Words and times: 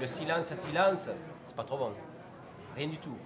Le 0.00 0.06
silence 0.06 0.54
silence, 0.54 1.10
c'est 1.44 1.54
pas 1.54 1.64
trop 1.64 1.76
bon. 1.76 1.92
Rien 2.74 2.88
du 2.88 2.96
tout. 2.98 3.16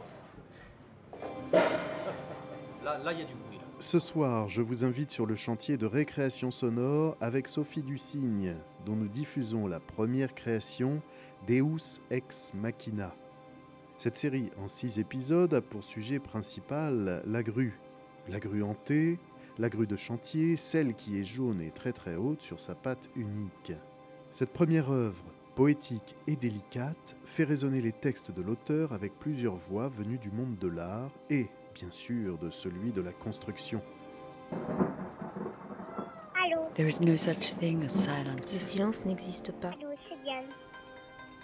Là, 2.82 3.12
il 3.12 3.18
y 3.18 3.22
a 3.22 3.24
du 3.24 3.34
bruit. 3.34 3.60
Ce 3.78 4.00
soir, 4.00 4.48
je 4.48 4.60
vous 4.60 4.84
invite 4.84 5.12
sur 5.12 5.24
le 5.24 5.36
chantier 5.36 5.76
de 5.76 5.86
récréation 5.86 6.50
sonore 6.50 7.16
avec 7.20 7.46
Sophie 7.46 7.84
Dussigne, 7.84 8.56
dont 8.84 8.96
nous 8.96 9.06
diffusons 9.06 9.68
la 9.68 9.78
première 9.78 10.34
création, 10.34 11.00
Deus 11.46 12.00
Ex 12.10 12.52
Machina. 12.54 13.14
Cette 13.96 14.16
série 14.16 14.50
en 14.58 14.66
six 14.66 14.98
épisodes 14.98 15.54
a 15.54 15.60
pour 15.60 15.84
sujet 15.84 16.18
principal 16.18 17.22
la 17.24 17.42
grue. 17.44 17.78
La 18.28 18.40
grue 18.40 18.64
hantée, 18.64 19.20
la 19.58 19.68
grue 19.68 19.86
de 19.86 19.96
chantier, 19.96 20.56
celle 20.56 20.94
qui 20.94 21.20
est 21.20 21.24
jaune 21.24 21.60
et 21.60 21.70
très 21.70 21.92
très 21.92 22.16
haute 22.16 22.42
sur 22.42 22.58
sa 22.58 22.74
patte 22.74 23.10
unique. 23.14 23.72
Cette 24.32 24.52
première 24.52 24.90
œuvre, 24.90 25.24
poétique 25.54 26.16
et 26.26 26.36
délicate, 26.36 27.16
fait 27.24 27.44
résonner 27.44 27.80
les 27.80 27.92
textes 27.92 28.30
de 28.30 28.42
l'auteur 28.42 28.92
avec 28.92 29.18
plusieurs 29.18 29.56
voix 29.56 29.88
venues 29.88 30.18
du 30.18 30.30
monde 30.30 30.56
de 30.58 30.68
l'art 30.68 31.10
et, 31.30 31.46
bien 31.74 31.90
sûr, 31.90 32.38
de 32.38 32.50
celui 32.50 32.92
de 32.92 33.00
la 33.00 33.12
construction. 33.12 33.80
Allô 36.42 36.60
There 36.74 36.88
is 36.88 37.00
no 37.00 37.16
such 37.16 37.54
thing 37.58 37.78
as 37.78 37.82
Le 37.82 37.88
silence. 37.88 38.46
silence 38.50 39.04
n'existe 39.06 39.52
pas. 39.52 39.68
Allô. 39.68 39.88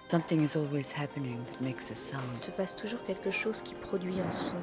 Something 0.08 0.42
is 0.42 0.56
always 0.56 0.92
happening 0.92 1.38
that 1.44 1.60
makes 1.64 1.90
a 1.90 1.92
Il 1.92 1.96
sound. 1.96 2.36
se 2.36 2.50
passe 2.50 2.74
toujours 2.74 2.98
quelque 3.06 3.30
chose 3.30 3.62
qui 3.62 3.74
produit 3.74 4.20
un 4.20 4.30
son. 4.32 4.56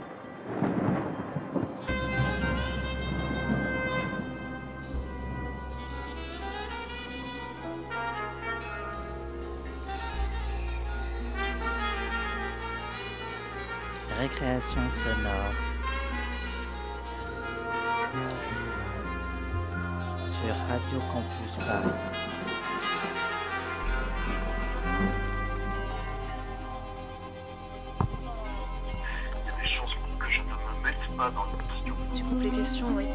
Me 30.44 30.84
mette 30.84 31.18
pas 31.18 31.30
dans 31.30 31.46
le 31.46 31.58
tuyau. 31.82 31.96
Tu 32.14 32.24
coupes 32.24 32.42
les 32.42 32.50
questions, 32.50 32.88
oui. 32.96 33.06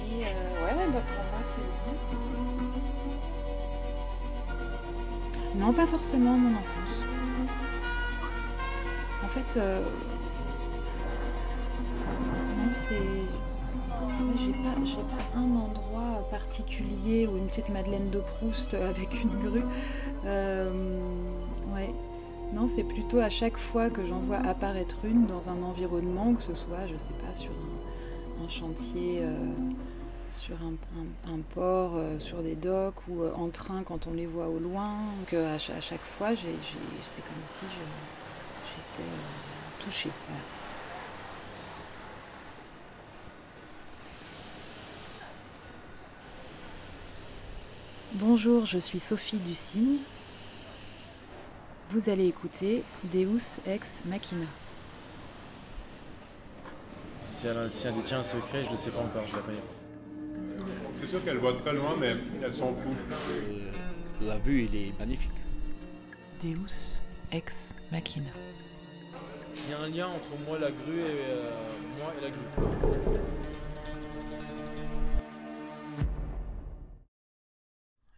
Et 0.00 0.24
euh, 0.26 0.64
ouais, 0.64 0.74
ouais, 0.74 0.88
bah 0.92 1.02
pour 1.06 1.24
moi 1.30 1.42
c'est 1.44 1.68
bon. 1.84 1.94
Non, 5.54 5.72
pas 5.72 5.86
forcément 5.86 6.36
mon 6.36 6.58
enfance. 6.58 7.03
Euh, 9.56 9.82
non, 12.56 12.70
c'est. 12.72 13.24
J'ai 14.38 14.52
pas, 14.52 15.38
un 15.38 15.56
endroit 15.56 16.26
particulier 16.30 17.26
ou 17.26 17.36
une 17.36 17.46
petite 17.46 17.68
Madeleine 17.68 18.10
de 18.10 18.18
Proust 18.20 18.74
avec 18.74 19.22
une 19.22 19.30
grue. 19.40 19.64
Euh, 20.26 20.70
ouais. 21.74 21.94
Non, 22.52 22.68
c'est 22.74 22.82
plutôt 22.84 23.18
à 23.20 23.30
chaque 23.30 23.56
fois 23.56 23.90
que 23.90 24.04
j'en 24.06 24.20
vois 24.20 24.38
apparaître 24.38 24.96
une 25.04 25.26
dans 25.26 25.48
un 25.48 25.62
environnement, 25.62 26.34
que 26.34 26.42
ce 26.42 26.54
soit, 26.54 26.86
je 26.86 26.96
sais 26.96 27.14
pas, 27.26 27.34
sur 27.34 27.50
un, 28.44 28.48
chantier, 28.48 29.20
euh, 29.22 29.34
sur 30.30 30.56
un, 30.56 31.38
port, 31.54 31.92
euh, 31.96 32.18
sur 32.18 32.42
des 32.42 32.54
docks 32.54 32.94
ou 33.08 33.22
euh, 33.22 33.32
en 33.36 33.48
train 33.48 33.82
quand 33.84 34.06
on 34.06 34.12
les 34.12 34.26
voit 34.26 34.48
au 34.48 34.58
loin, 34.58 34.90
que 35.28 35.36
à, 35.36 35.58
cha- 35.58 35.74
à 35.76 35.80
chaque 35.80 36.00
fois, 36.00 36.30
j'ai- 36.34 36.48
c'est 36.48 37.22
comme 37.24 37.42
si 37.48 37.66
je- 37.66 38.70
j'étais 38.76 39.10
euh, 39.88 40.10
voilà. 40.28 40.40
Bonjour, 48.14 48.64
je 48.66 48.78
suis 48.78 49.00
Sophie 49.00 49.38
Dussigne. 49.38 49.98
Vous 51.90 52.08
allez 52.08 52.26
écouter 52.26 52.82
Deus 53.12 53.58
Ex 53.66 54.00
Machina. 54.06 54.46
Si 57.30 57.46
elle, 57.46 57.58
a- 57.58 57.68
si 57.68 57.86
elle 57.86 57.94
détient 57.94 58.20
un 58.20 58.22
secret, 58.22 58.64
je 58.64 58.70
ne 58.70 58.76
sais 58.76 58.90
pas 58.90 59.00
encore, 59.00 59.26
je 59.26 59.36
la 59.36 59.42
connais 59.42 59.58
pas. 59.58 60.64
C'est 61.00 61.06
sûr 61.06 61.24
qu'elle 61.24 61.38
voit 61.38 61.54
très 61.54 61.74
loin, 61.74 61.96
mais 61.98 62.16
elle 62.42 62.54
s'en 62.54 62.72
fout. 62.74 62.92
La 64.20 64.38
vue, 64.38 64.68
il 64.70 64.74
est 64.76 64.98
magnifique. 64.98 65.30
Deus 66.42 67.00
Ex 67.32 67.74
Machina. 67.90 68.30
Il 69.56 69.70
y 69.70 69.72
a 69.72 69.78
un 69.80 69.88
lien 69.88 70.08
entre 70.08 70.36
moi, 70.46 70.58
la 70.58 70.70
grue, 70.70 71.00
et 71.00 71.24
euh, 71.26 71.50
moi 71.98 72.12
et 72.18 72.22
la 72.22 72.30
grue. 72.30 72.40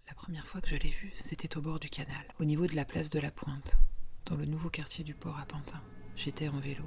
La 0.08 0.14
première 0.14 0.46
fois 0.46 0.60
que 0.60 0.68
je 0.68 0.76
l'ai 0.76 0.90
vue, 0.90 1.12
c'était 1.22 1.56
au 1.56 1.60
bord 1.60 1.78
du 1.78 1.88
canal, 1.88 2.24
au 2.40 2.44
niveau 2.44 2.66
de 2.66 2.74
la 2.74 2.84
place 2.84 3.10
de 3.10 3.20
la 3.20 3.30
Pointe, 3.30 3.76
dans 4.24 4.36
le 4.36 4.44
nouveau 4.44 4.70
quartier 4.70 5.04
du 5.04 5.14
port 5.14 5.38
à 5.38 5.44
Pantin. 5.46 5.80
J'étais 6.16 6.48
en 6.48 6.58
vélo. 6.58 6.84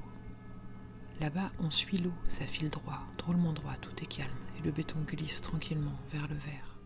Là-bas, 1.20 1.52
on 1.60 1.70
suit 1.70 1.98
l'eau, 1.98 2.14
ça 2.28 2.46
file 2.46 2.70
droit, 2.70 3.02
drôlement 3.18 3.54
droit, 3.54 3.76
tout 3.82 3.96
est 4.02 4.08
calme, 4.08 4.36
et 4.58 4.62
le 4.64 4.72
béton 4.72 5.00
glisse 5.06 5.42
tranquillement 5.42 5.98
vers 6.12 6.28
le 6.28 6.36
vert. 6.36 6.78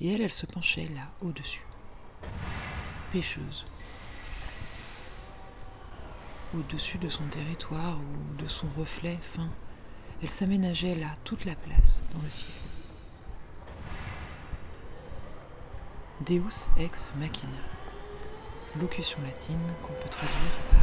Et 0.00 0.12
elle, 0.12 0.22
elle 0.22 0.32
se 0.32 0.46
penchait 0.46 0.88
là, 0.94 1.12
au-dessus. 1.20 1.66
Pêcheuse. 3.10 3.64
Au-dessus 6.56 6.96
de 6.96 7.10
son 7.10 7.24
territoire 7.24 7.98
ou 7.98 8.42
de 8.42 8.48
son 8.48 8.66
reflet 8.78 9.18
fin, 9.20 9.50
elle 10.22 10.30
s'aménageait 10.30 10.94
là 10.94 11.08
toute 11.22 11.44
la 11.44 11.54
place 11.54 12.02
dans 12.14 12.22
le 12.22 12.30
ciel. 12.30 12.54
Deus 16.26 16.70
ex 16.78 17.12
machina. 17.16 17.52
Locution 18.80 19.18
latine 19.22 19.60
qu'on 19.82 19.92
peut 19.92 20.08
traduire 20.08 20.58
par 20.70 20.80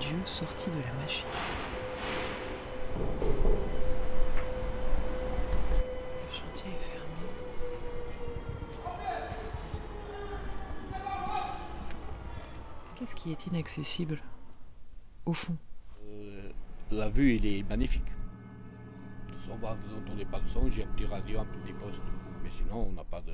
Dieu 0.00 0.16
sorti 0.24 0.70
de 0.70 0.80
la 0.80 0.92
machine. 0.94 1.26
Le 6.08 6.32
chantier 6.32 6.70
est 6.70 6.84
fermé. 6.90 7.28
Qu'est-ce 12.94 13.14
qui 13.14 13.30
est 13.30 13.46
inaccessible? 13.46 14.22
Au 15.26 15.32
fond, 15.32 15.56
Euh, 16.08 16.50
la 16.92 17.08
vue, 17.08 17.34
il 17.34 17.46
est 17.46 17.68
magnifique. 17.68 18.04
On 19.50 19.56
va, 19.56 19.74
vous 19.74 19.96
entendez 19.96 20.24
pas 20.24 20.40
de 20.40 20.48
son, 20.48 20.68
j'ai 20.68 20.82
un 20.82 20.88
petit 20.88 21.04
radio, 21.06 21.38
un 21.40 21.44
petit 21.44 21.72
poste. 21.72 22.02
Mais 22.42 22.50
sinon, 22.50 22.88
on 22.88 22.92
n'a 22.92 23.04
pas 23.04 23.20
de, 23.20 23.32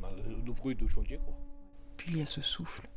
on 0.00 0.06
a 0.06 0.10
de 0.12 0.52
bruit 0.52 0.74
de 0.74 0.86
chantier, 0.86 1.18
quoi. 1.18 1.34
puis 1.96 2.10
il 2.12 2.18
y 2.18 2.22
a 2.22 2.26
ce 2.26 2.42
souffle. 2.42 2.88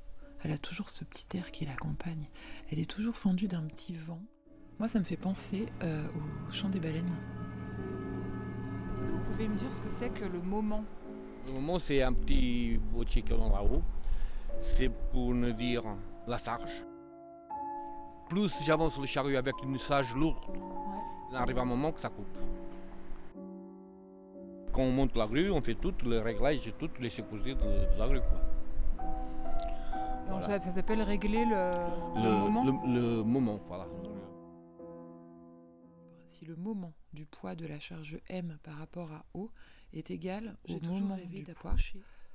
Elle 0.44 0.52
a 0.52 0.58
toujours 0.58 0.90
ce 0.90 1.06
petit 1.06 1.38
air 1.38 1.52
qui 1.52 1.66
l'accompagne. 1.66 2.28
Elle 2.70 2.80
est 2.80 2.90
toujours 2.90 3.16
fendue 3.16 3.48
d'un 3.48 3.64
petit 3.64 3.96
vent. 3.96 4.22
Moi, 4.78 4.90
ça 4.90 5.00
me 5.00 5.06
fait 5.06 5.16
penser 5.18 5.68
euh, 5.84 6.06
au 6.50 6.52
chant 6.52 6.68
des 6.70 6.82
baleines. 6.82 7.16
Est-ce 8.94 9.06
que 9.06 9.12
vous 9.12 9.24
pouvez 9.32 9.48
me 9.48 9.56
dire 9.56 9.72
ce 9.72 9.82
que 9.82 9.90
c'est 9.90 10.10
que 10.10 10.26
le 10.26 10.42
moment? 10.42 10.84
Le 11.48 11.54
moment, 11.54 11.80
c'est 11.80 12.02
un 12.04 12.12
petit 12.14 12.78
boîtier 12.92 13.22
qui 13.22 13.32
est 13.32 13.36
en 13.36 13.66
haut. 13.66 13.84
C'est 14.60 14.90
pour 15.12 15.34
nous 15.34 15.54
dire 15.54 15.84
la 16.28 16.38
sarge. 16.38 16.84
Plus 18.30 18.52
j'avance 18.64 18.98
le 19.00 19.06
chariot 19.06 19.38
avec 19.38 19.56
une 19.64 19.78
sage 19.78 20.14
lourde, 20.16 20.44
il 21.30 21.36
arrive 21.36 21.60
un 21.60 21.66
moment 21.66 21.92
que 21.92 22.00
ça 22.00 22.10
coupe. 22.10 22.38
Quand 24.72 24.82
on 24.82 24.92
monte 24.92 25.16
la 25.16 25.28
grue, 25.28 25.52
on 25.52 25.62
fait 25.62 25.76
tout 25.76 25.94
le 26.04 26.20
réglage 26.20 26.68
et 26.68 26.72
toutes 26.74 27.00
les 27.00 27.10
sécurités 27.12 27.54
de, 27.56 27.60
de 27.94 28.00
la 28.00 28.08
grue. 28.08 28.22
Quoi. 28.22 28.42
Donc 30.30 30.44
ça, 30.44 30.60
ça 30.60 30.72
s'appelle 30.72 31.02
régler 31.04 31.46
le, 31.46 31.70
le 32.16 32.24
Le, 32.24 32.30
moment 32.40 32.64
le- 32.64 32.94
le 33.18 33.24
moment, 33.24 33.60
voilà. 33.68 33.86
Si 36.26 36.46
le 36.46 36.56
moment 36.56 36.94
du 37.14 37.26
poids 37.26 37.54
de 37.56 37.68
la 37.68 37.80
charge 37.80 38.18
M 38.30 38.58
par 38.64 38.78
rapport 38.78 39.12
à 39.12 39.26
O 39.36 39.52
est 39.94 40.10
égal 40.10 40.56
au 40.68 40.80
moment 40.84 41.18
du 41.30 41.44
poids 41.54 41.76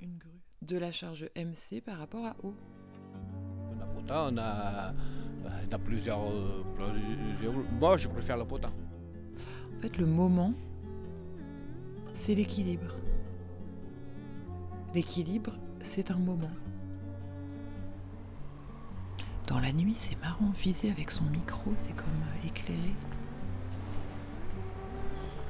une 0.01 0.17
grue 0.17 0.41
de 0.63 0.79
la 0.79 0.93
charge 0.93 1.29
MC 1.35 1.81
par 1.85 1.99
rapport 1.99 2.25
à 2.25 2.37
O. 2.45 2.55
On 3.75 4.09
a 4.11 4.31
on 4.31 4.39
a, 4.39 4.93
on 5.49 5.75
a 5.75 5.79
plusieurs, 5.79 6.21
euh, 6.21 6.65
Moi, 7.79 7.97
je 7.97 8.09
préfère 8.09 8.37
le 8.37 8.45
potin. 8.45 8.73
En 9.77 9.81
fait, 9.81 9.97
le 9.99 10.07
moment, 10.07 10.53
c'est 12.15 12.35
l'équilibre. 12.35 12.95
L'équilibre, 14.95 15.53
c'est 15.81 16.11
un 16.11 16.19
moment. 16.19 16.51
Dans 19.47 19.61
la 19.61 19.73
nuit, 19.73 19.97
c'est 19.99 20.19
marrant, 20.21 20.51
viser 20.51 20.91
avec 20.91 21.11
son 21.11 21.25
micro, 21.25 21.73
c'est 21.77 21.95
comme 21.95 22.07
euh, 22.07 22.47
éclairer. 22.47 22.95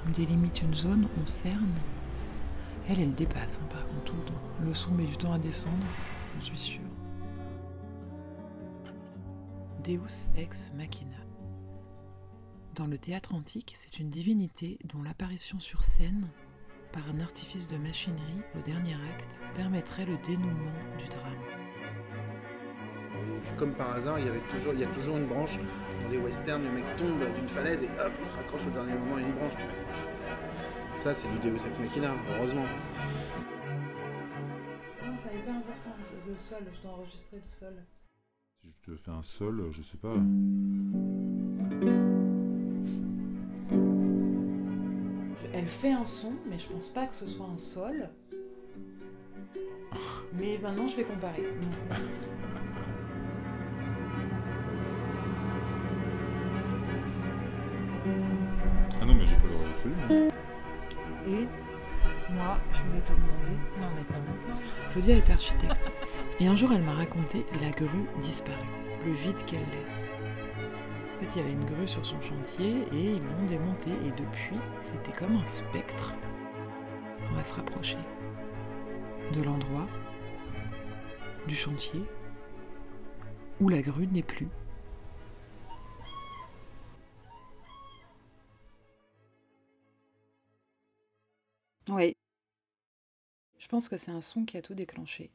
On 0.06 0.10
délimite 0.10 0.62
une 0.62 0.74
zone, 0.74 1.08
on 1.20 1.26
cerne. 1.26 1.74
Elle, 2.88 3.00
elle 3.00 3.14
dépasse, 3.14 3.60
hein, 3.62 3.66
par 3.70 3.86
contre, 3.88 4.14
le. 4.14 4.66
Le 4.68 4.74
son 4.74 4.92
met 4.92 5.04
du 5.04 5.16
temps 5.16 5.32
à 5.32 5.38
descendre. 5.38 5.86
j'en 6.38 6.44
suis 6.44 6.58
sûre. 6.58 6.87
Deus 9.84 10.28
ex 10.36 10.72
machina. 10.74 11.16
Dans 12.74 12.86
le 12.86 12.98
théâtre 12.98 13.34
antique, 13.34 13.74
c'est 13.76 14.00
une 14.00 14.10
divinité 14.10 14.78
dont 14.84 15.02
l'apparition 15.02 15.60
sur 15.60 15.84
scène, 15.84 16.28
par 16.92 17.08
un 17.08 17.20
artifice 17.20 17.68
de 17.68 17.76
machinerie 17.76 18.42
au 18.56 18.60
dernier 18.62 18.94
acte, 18.94 19.40
permettrait 19.54 20.04
le 20.04 20.16
dénouement 20.26 20.72
du 20.98 21.06
drame. 21.06 21.42
Comme 23.56 23.74
par 23.74 23.92
hasard, 23.92 24.18
il 24.18 24.26
y, 24.26 24.28
avait 24.28 24.46
toujours, 24.50 24.72
il 24.74 24.80
y 24.80 24.84
a 24.84 24.88
toujours 24.88 25.16
une 25.16 25.26
branche. 25.26 25.58
Dans 26.02 26.08
les 26.08 26.18
westerns, 26.18 26.64
le 26.64 26.72
mec 26.72 26.84
tombe 26.96 27.24
d'une 27.36 27.48
falaise 27.48 27.82
et 27.82 27.88
hop, 28.00 28.12
il 28.18 28.24
se 28.24 28.34
raccroche 28.34 28.66
au 28.66 28.70
dernier 28.70 28.94
moment 28.94 29.16
à 29.16 29.20
une 29.20 29.32
branche. 29.32 29.56
Tu 29.56 29.62
fais, 29.62 30.98
Ça, 30.98 31.14
c'est 31.14 31.28
du 31.28 31.38
Deus 31.38 31.66
Ex 31.66 31.78
Machina, 31.78 32.14
heureusement. 32.30 32.66
Non, 35.04 35.16
ça 35.16 35.32
n'est 35.32 35.42
pas 35.42 35.52
important, 35.52 35.94
le 36.26 36.36
sol, 36.36 36.64
je 36.74 36.82
dois 36.82 36.92
enregistrer 36.92 37.36
le 37.38 37.44
sol. 37.44 37.84
Si 38.60 38.70
je 38.70 38.92
te 38.92 38.96
fais 38.96 39.10
un 39.12 39.22
sol, 39.22 39.68
je 39.70 39.82
sais 39.82 39.96
pas. 39.96 40.14
Elle 45.52 45.66
fait 45.66 45.92
un 45.92 46.04
son, 46.04 46.32
mais 46.50 46.58
je 46.58 46.68
pense 46.68 46.88
pas 46.88 47.06
que 47.06 47.14
ce 47.14 47.28
soit 47.28 47.46
un 47.46 47.58
sol. 47.58 48.10
Mais 50.32 50.58
maintenant, 50.60 50.88
je 50.88 50.96
vais 50.96 51.04
comparer. 51.04 51.42
Non, 51.42 51.68
merci. 51.88 52.18
Ah 59.00 59.04
non, 59.06 59.14
mais 59.14 59.26
j'ai 59.26 59.36
pas 59.36 59.46
le 59.46 59.52
droit 59.52 59.68
absolu. 59.68 59.94
Et 61.28 61.46
moi, 62.32 62.58
je 62.72 62.82
voulais 62.82 63.02
te 63.02 63.12
demander. 63.12 63.56
Non, 63.80 63.88
mais 63.96 64.04
pas 64.04 64.18
maintenant. 64.18 64.60
Claudia 64.90 65.16
est 65.16 65.30
architecte. 65.30 65.92
Et 66.40 66.46
un 66.46 66.54
jour, 66.54 66.72
elle 66.72 66.82
m'a 66.82 66.94
raconté 66.94 67.44
la 67.60 67.70
grue 67.70 68.06
disparue, 68.22 68.58
le 69.04 69.10
vide 69.10 69.44
qu'elle 69.44 69.68
laisse. 69.70 70.12
En 71.16 71.20
fait, 71.20 71.26
il 71.34 71.38
y 71.38 71.40
avait 71.40 71.52
une 71.52 71.64
grue 71.64 71.88
sur 71.88 72.06
son 72.06 72.20
chantier 72.20 72.82
et 72.92 73.14
ils 73.14 73.22
l'ont 73.24 73.46
démontée. 73.46 73.90
Et 74.06 74.12
depuis, 74.12 74.56
c'était 74.80 75.10
comme 75.10 75.34
un 75.34 75.44
spectre. 75.44 76.14
On 77.28 77.34
va 77.34 77.42
se 77.42 77.54
rapprocher 77.54 77.98
de 79.32 79.42
l'endroit, 79.42 79.88
du 81.48 81.56
chantier, 81.56 82.04
où 83.58 83.68
la 83.68 83.82
grue 83.82 84.06
n'est 84.06 84.22
plus. 84.22 84.48
Oui. 91.88 92.16
Je 93.58 93.66
pense 93.66 93.88
que 93.88 93.96
c'est 93.96 94.12
un 94.12 94.20
son 94.20 94.44
qui 94.44 94.56
a 94.56 94.62
tout 94.62 94.74
déclenché. 94.74 95.32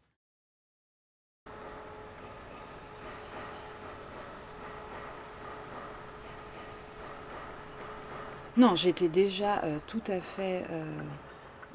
Non, 8.56 8.76
j'étais 8.76 9.10
déjà 9.10 9.64
euh, 9.64 9.80
tout 9.88 10.04
à 10.06 10.22
fait 10.22 10.64
euh, 10.70 10.86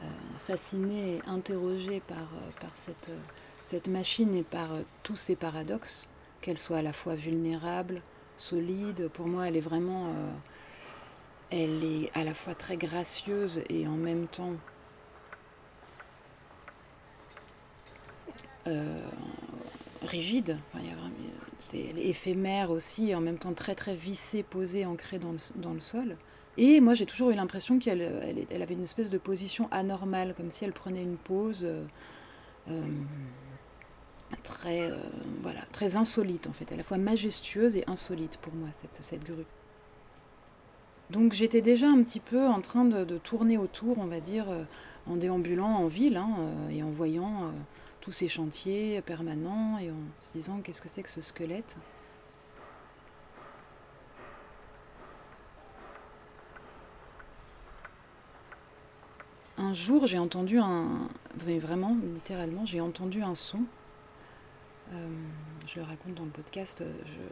euh, 0.04 0.06
fascinée 0.38 1.16
et 1.16 1.22
interrogée 1.28 2.00
par, 2.06 2.28
cette, 2.76 3.88
machine 3.88 4.32
et 4.32 4.44
par 4.44 4.68
tous 5.02 5.16
ses 5.16 5.34
paradoxes, 5.34 6.06
qu'elle 6.40 6.56
soit 6.56 6.76
à 6.78 6.82
la 6.82 6.92
fois 6.92 7.16
vulnérable, 7.16 8.00
solide. 8.36 9.08
Pour 9.08 9.26
moi, 9.26 9.48
elle 9.48 9.56
est 9.56 9.60
vraiment... 9.60 10.14
elle 11.50 11.82
est 11.82 12.16
à 12.16 12.22
la 12.22 12.32
fois 12.32 12.54
très 12.54 12.76
gracieuse 12.76 13.60
et 13.68 13.88
en 13.88 13.96
même 13.96 14.28
temps 14.28 14.54
rigide. 20.02 20.58
Enfin, 20.72 20.84
c'est, 21.58 21.78
éphémère 21.78 22.70
aussi 22.70 23.10
et 23.10 23.14
en 23.16 23.20
même 23.20 23.38
temps 23.38 23.54
très 23.54 23.74
très 23.74 23.96
vissée, 23.96 24.44
posée, 24.44 24.86
ancrée 24.86 25.18
dans 25.18 25.72
le 25.72 25.80
sol. 25.80 26.16
Et 26.58 26.80
moi 26.80 26.94
j'ai 26.94 27.06
toujours 27.06 27.30
eu 27.30 27.34
l'impression 27.34 27.78
qu'elle 27.78 28.02
elle, 28.02 28.44
elle 28.50 28.62
avait 28.62 28.74
une 28.74 28.82
espèce 28.82 29.10
de 29.10 29.18
position 29.18 29.68
anormale, 29.70 30.34
comme 30.36 30.50
si 30.50 30.64
elle 30.64 30.72
prenait 30.72 31.04
une 31.04 31.16
pause 31.16 31.64
euh, 31.64 31.84
euh, 32.68 32.82
très, 34.42 34.90
euh, 34.90 34.96
voilà, 35.40 35.60
très 35.70 35.96
insolite 35.96 36.48
en 36.48 36.52
fait, 36.52 36.70
à 36.72 36.76
la 36.76 36.82
fois 36.82 36.98
majestueuse 36.98 37.76
et 37.76 37.84
insolite 37.86 38.38
pour 38.38 38.52
moi 38.54 38.68
cette, 38.72 39.04
cette 39.04 39.24
grue. 39.24 39.46
Donc 41.10 41.32
j'étais 41.32 41.62
déjà 41.62 41.86
un 41.86 42.02
petit 42.02 42.20
peu 42.20 42.44
en 42.44 42.60
train 42.60 42.84
de, 42.84 43.18
tourner 43.18 43.56
autour, 43.56 43.96
on 43.98 44.06
va 44.06 44.18
dire, 44.18 44.46
en 45.06 45.14
déambulant 45.14 45.76
en 45.76 45.86
ville 45.86 46.16
hein, 46.16 46.36
et 46.70 46.82
en 46.82 46.90
voyant 46.90 47.52
tous 48.00 48.12
ces 48.12 48.28
chantiers 48.28 49.00
permanents 49.00 49.78
et 49.78 49.90
en 49.90 49.94
se 50.20 50.32
disant 50.32 50.60
qu'est-ce 50.62 50.82
que 50.82 50.88
c'est 50.88 51.02
que 51.02 51.08
ce 51.08 51.22
squelette? 51.22 51.78
Un 59.58 59.72
jour, 59.72 60.06
j'ai 60.06 60.18
entendu 60.18 60.58
un. 60.58 61.08
vraiment, 61.36 61.96
littéralement, 62.00 62.64
j'ai 62.64 62.80
entendu 62.80 63.22
un 63.22 63.34
son. 63.34 63.64
Euh, 64.92 65.08
je 65.66 65.80
le 65.80 65.84
raconte 65.84 66.14
dans 66.14 66.24
le 66.24 66.30
podcast. 66.30 66.84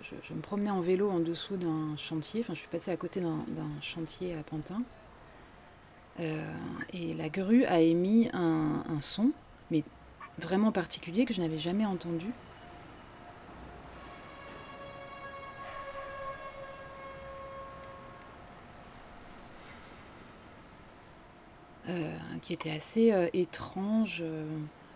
Je, 0.02 0.34
me 0.34 0.40
promenais 0.40 0.70
en 0.70 0.80
vélo 0.80 1.08
en 1.08 1.20
dessous 1.20 1.56
d'un 1.56 1.96
chantier. 1.96 2.40
Enfin, 2.40 2.54
je 2.54 2.58
suis 2.58 2.68
passée 2.68 2.90
à 2.90 2.96
côté 2.96 3.20
d'un 3.20 3.36
chantier 3.80 4.34
à 4.34 4.42
Pantin. 4.42 4.82
Euh, 6.18 6.52
et 6.92 7.14
la 7.14 7.28
grue 7.28 7.64
a 7.64 7.80
émis 7.80 8.28
un 8.32 9.00
son, 9.00 9.30
mais 9.70 9.84
vraiment 10.38 10.72
particulier 10.72 11.26
que 11.26 11.32
je 11.32 11.40
n'avais 11.40 11.58
jamais 11.58 11.86
entendu. 11.86 12.26
Qui 22.46 22.52
était 22.52 22.70
assez 22.70 23.12
euh, 23.12 23.26
étrange, 23.32 24.20
euh, 24.22 24.46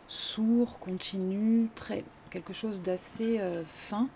sourd, 0.06 0.78
continu, 0.78 1.68
très, 1.74 2.04
quelque 2.30 2.52
chose 2.52 2.80
d'assez 2.80 3.40
euh, 3.40 3.64
fin, 3.66 4.08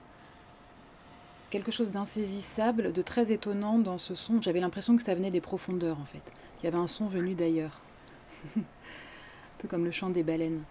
quelque 1.51 1.73
chose 1.73 1.91
d'insaisissable, 1.91 2.93
de 2.93 3.03
très 3.03 3.33
étonnant 3.33 3.81
dans 3.81 3.99
ce 3.99 4.15
son. 4.15 4.41
J'avais 4.41 4.61
l'impression 4.61 4.97
que 4.97 5.03
ça 5.03 5.17
venait 5.17 5.33
des 5.33 5.41
profondeurs 5.41 5.99
en 5.99 6.05
fait, 6.05 6.23
qu'il 6.59 6.67
y 6.67 6.67
avait 6.69 6.79
un 6.79 6.87
son 6.87 7.09
venu 7.09 7.35
d'ailleurs, 7.35 7.81
un 8.57 8.61
peu 9.59 9.67
comme 9.67 9.85
le 9.85 9.91
chant 9.91 10.11
des 10.11 10.23
baleines. 10.23 10.63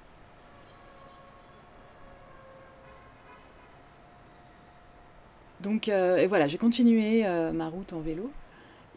Donc 5.59 5.89
et 5.89 6.27
voilà, 6.27 6.47
j'ai 6.47 6.57
continué 6.57 7.23
ma 7.53 7.67
route 7.67 7.93
en 7.93 7.99
vélo. 7.99 8.31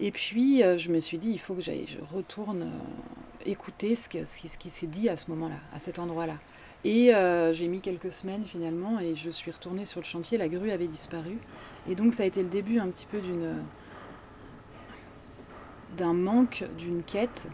Et 0.00 0.11
puis 0.11 0.62
je 0.62 0.90
me 0.90 0.99
suis 0.99 1.18
dit, 1.18 1.30
il 1.30 1.38
faut 1.38 1.54
que 1.54 1.61
j'aille, 1.62 1.87
je 1.87 1.99
retourne 2.14 2.70
écouter 3.47 3.97
ce, 3.97 4.09
qui, 4.09 4.69
s'est 4.69 4.87
dit 4.87 5.09
à 5.09 5.17
ce 5.17 5.31
moment-là, 5.31 5.57
à 5.73 5.79
cet 5.79 5.99
endroit-là. 5.99 6.37
Et 6.85 7.15
euh, 7.15 7.53
j'ai 7.53 7.69
mis 7.69 7.81
quelques 7.81 8.12
semaines 8.12 8.45
finalement 8.45 9.00
et 9.00 9.17
je 9.17 9.31
suis 9.31 9.50
retournée 9.50 9.85
sur 9.87 10.00
le 10.00 10.07
chantier, 10.07 10.38
la 10.38 10.49
grue 10.49 10.71
avait 10.71 10.87
disparu. 10.87 11.38
Et 11.88 11.95
donc 11.95 12.15
ça 12.15 12.23
a 12.23 12.26
été 12.26 12.43
le 12.43 12.49
début 12.49 12.79
un 12.79 12.88
petit 12.88 13.07
peu 13.07 13.21
d'une 13.21 13.57
d'un 15.97 16.12
manque, 16.12 16.65
d'une 16.76 17.03
quête. 17.03 17.49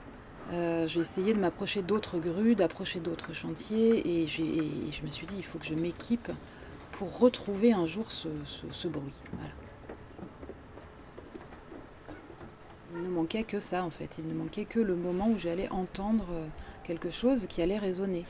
Euh, 0.52 0.86
j'ai 0.88 1.00
essayé 1.00 1.32
de 1.32 1.38
m'approcher 1.38 1.82
d'autres 1.82 2.18
grues, 2.18 2.54
d'approcher 2.56 2.98
d'autres 3.00 3.32
chantiers 3.32 3.96
et, 3.98 4.22
et 4.24 4.26
je 4.26 5.02
me 5.06 5.10
suis 5.10 5.26
dit, 5.26 5.34
il 5.36 5.44
faut 5.44 5.58
que 5.58 5.66
je 5.66 5.74
m'équipe 5.74 6.30
pour 6.92 7.18
retrouver 7.20 7.72
un 7.72 7.86
jour 7.86 8.10
ce, 8.10 8.28
ce- 8.44 8.66
ce 8.70 8.88
bruit. 8.88 9.14
Voilà. 9.32 9.50
Il 13.02 13.08
ne 13.08 13.14
manquait 13.14 13.42
que 13.42 13.58
ça 13.58 13.82
en 13.82 13.90
fait, 13.90 14.16
il 14.18 14.28
ne 14.28 14.34
manquait 14.34 14.64
que 14.64 14.78
le 14.78 14.94
moment 14.94 15.28
où 15.28 15.36
j'allais 15.36 15.68
entendre 15.70 16.26
euh, 16.30 16.46
quelque 16.84 17.10
chose 17.10 17.46
qui 17.48 17.60
allait 17.60 17.78
résonner. 17.78 18.24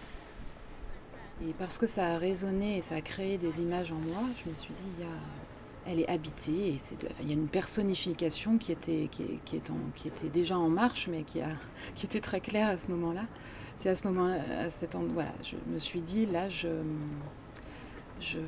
Et 1.46 1.52
parce 1.58 1.76
que 1.76 1.86
ça 1.86 2.14
a 2.14 2.18
résonné 2.18 2.78
et 2.78 2.82
ça 2.82 2.94
a 2.94 3.00
créé 3.02 3.36
des 3.36 3.60
images 3.60 3.92
en 3.92 3.96
moi, 3.96 4.22
je 4.42 4.50
me 4.50 4.56
suis 4.56 4.72
dit, 4.72 4.90
il 4.98 5.04
y 5.04 5.06
a, 5.06 5.12
elle 5.86 6.00
est 6.00 6.08
habitée 6.08 6.68
et 6.68 6.78
il 7.20 7.28
y 7.28 7.32
a 7.32 7.34
une 7.34 7.48
personnification 7.48 8.56
qui 8.56 8.72
était, 8.72 9.10
qui, 9.10 9.56
était 9.56 10.28
déjà 10.28 10.56
en 10.56 10.68
marche, 10.70 11.06
mais 11.10 11.22
qui, 11.94 12.06
était 12.06 12.20
très 12.20 12.40
claire 12.40 12.68
à 12.68 12.78
ce 12.78 12.90
moment-là. 12.92 13.26
C'est 13.78 13.90
à 13.90 13.96
ce 13.96 14.06
moment-là, 14.08 14.40
à 14.58 14.70
cet 14.70 14.94
endroit, 14.94 15.12
voilà, 15.12 15.32
je 15.42 15.56
me 15.70 15.78
suis 15.78 16.00
dit, 16.00 16.24
là, 16.24 16.48
je, 16.48 16.68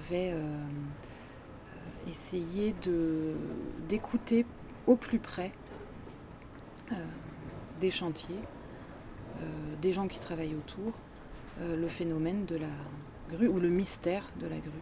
vais 0.09 0.31
euh, 0.31 0.37
euh, 0.37 2.11
essayer 2.11 2.75
d'écouter 3.89 4.47
au 4.87 4.97
plus 4.97 5.19
près 5.19 5.53
des 7.81 7.91
chantiers, 7.91 8.41
euh, 9.43 9.77
des 9.83 9.93
gens 9.93 10.09
qui 10.09 10.19
travaillent 10.19 10.55
autour, 10.55 10.93
euh, 11.61 11.77
le 11.77 11.89
phénomène 11.89 12.45
de 12.47 12.57
la 12.57 12.69
grue 13.31 13.49
ou 13.49 13.61
le 13.61 13.69
mystère 13.69 14.25
de 14.41 14.47
la 14.47 14.59
grue. 14.59 14.73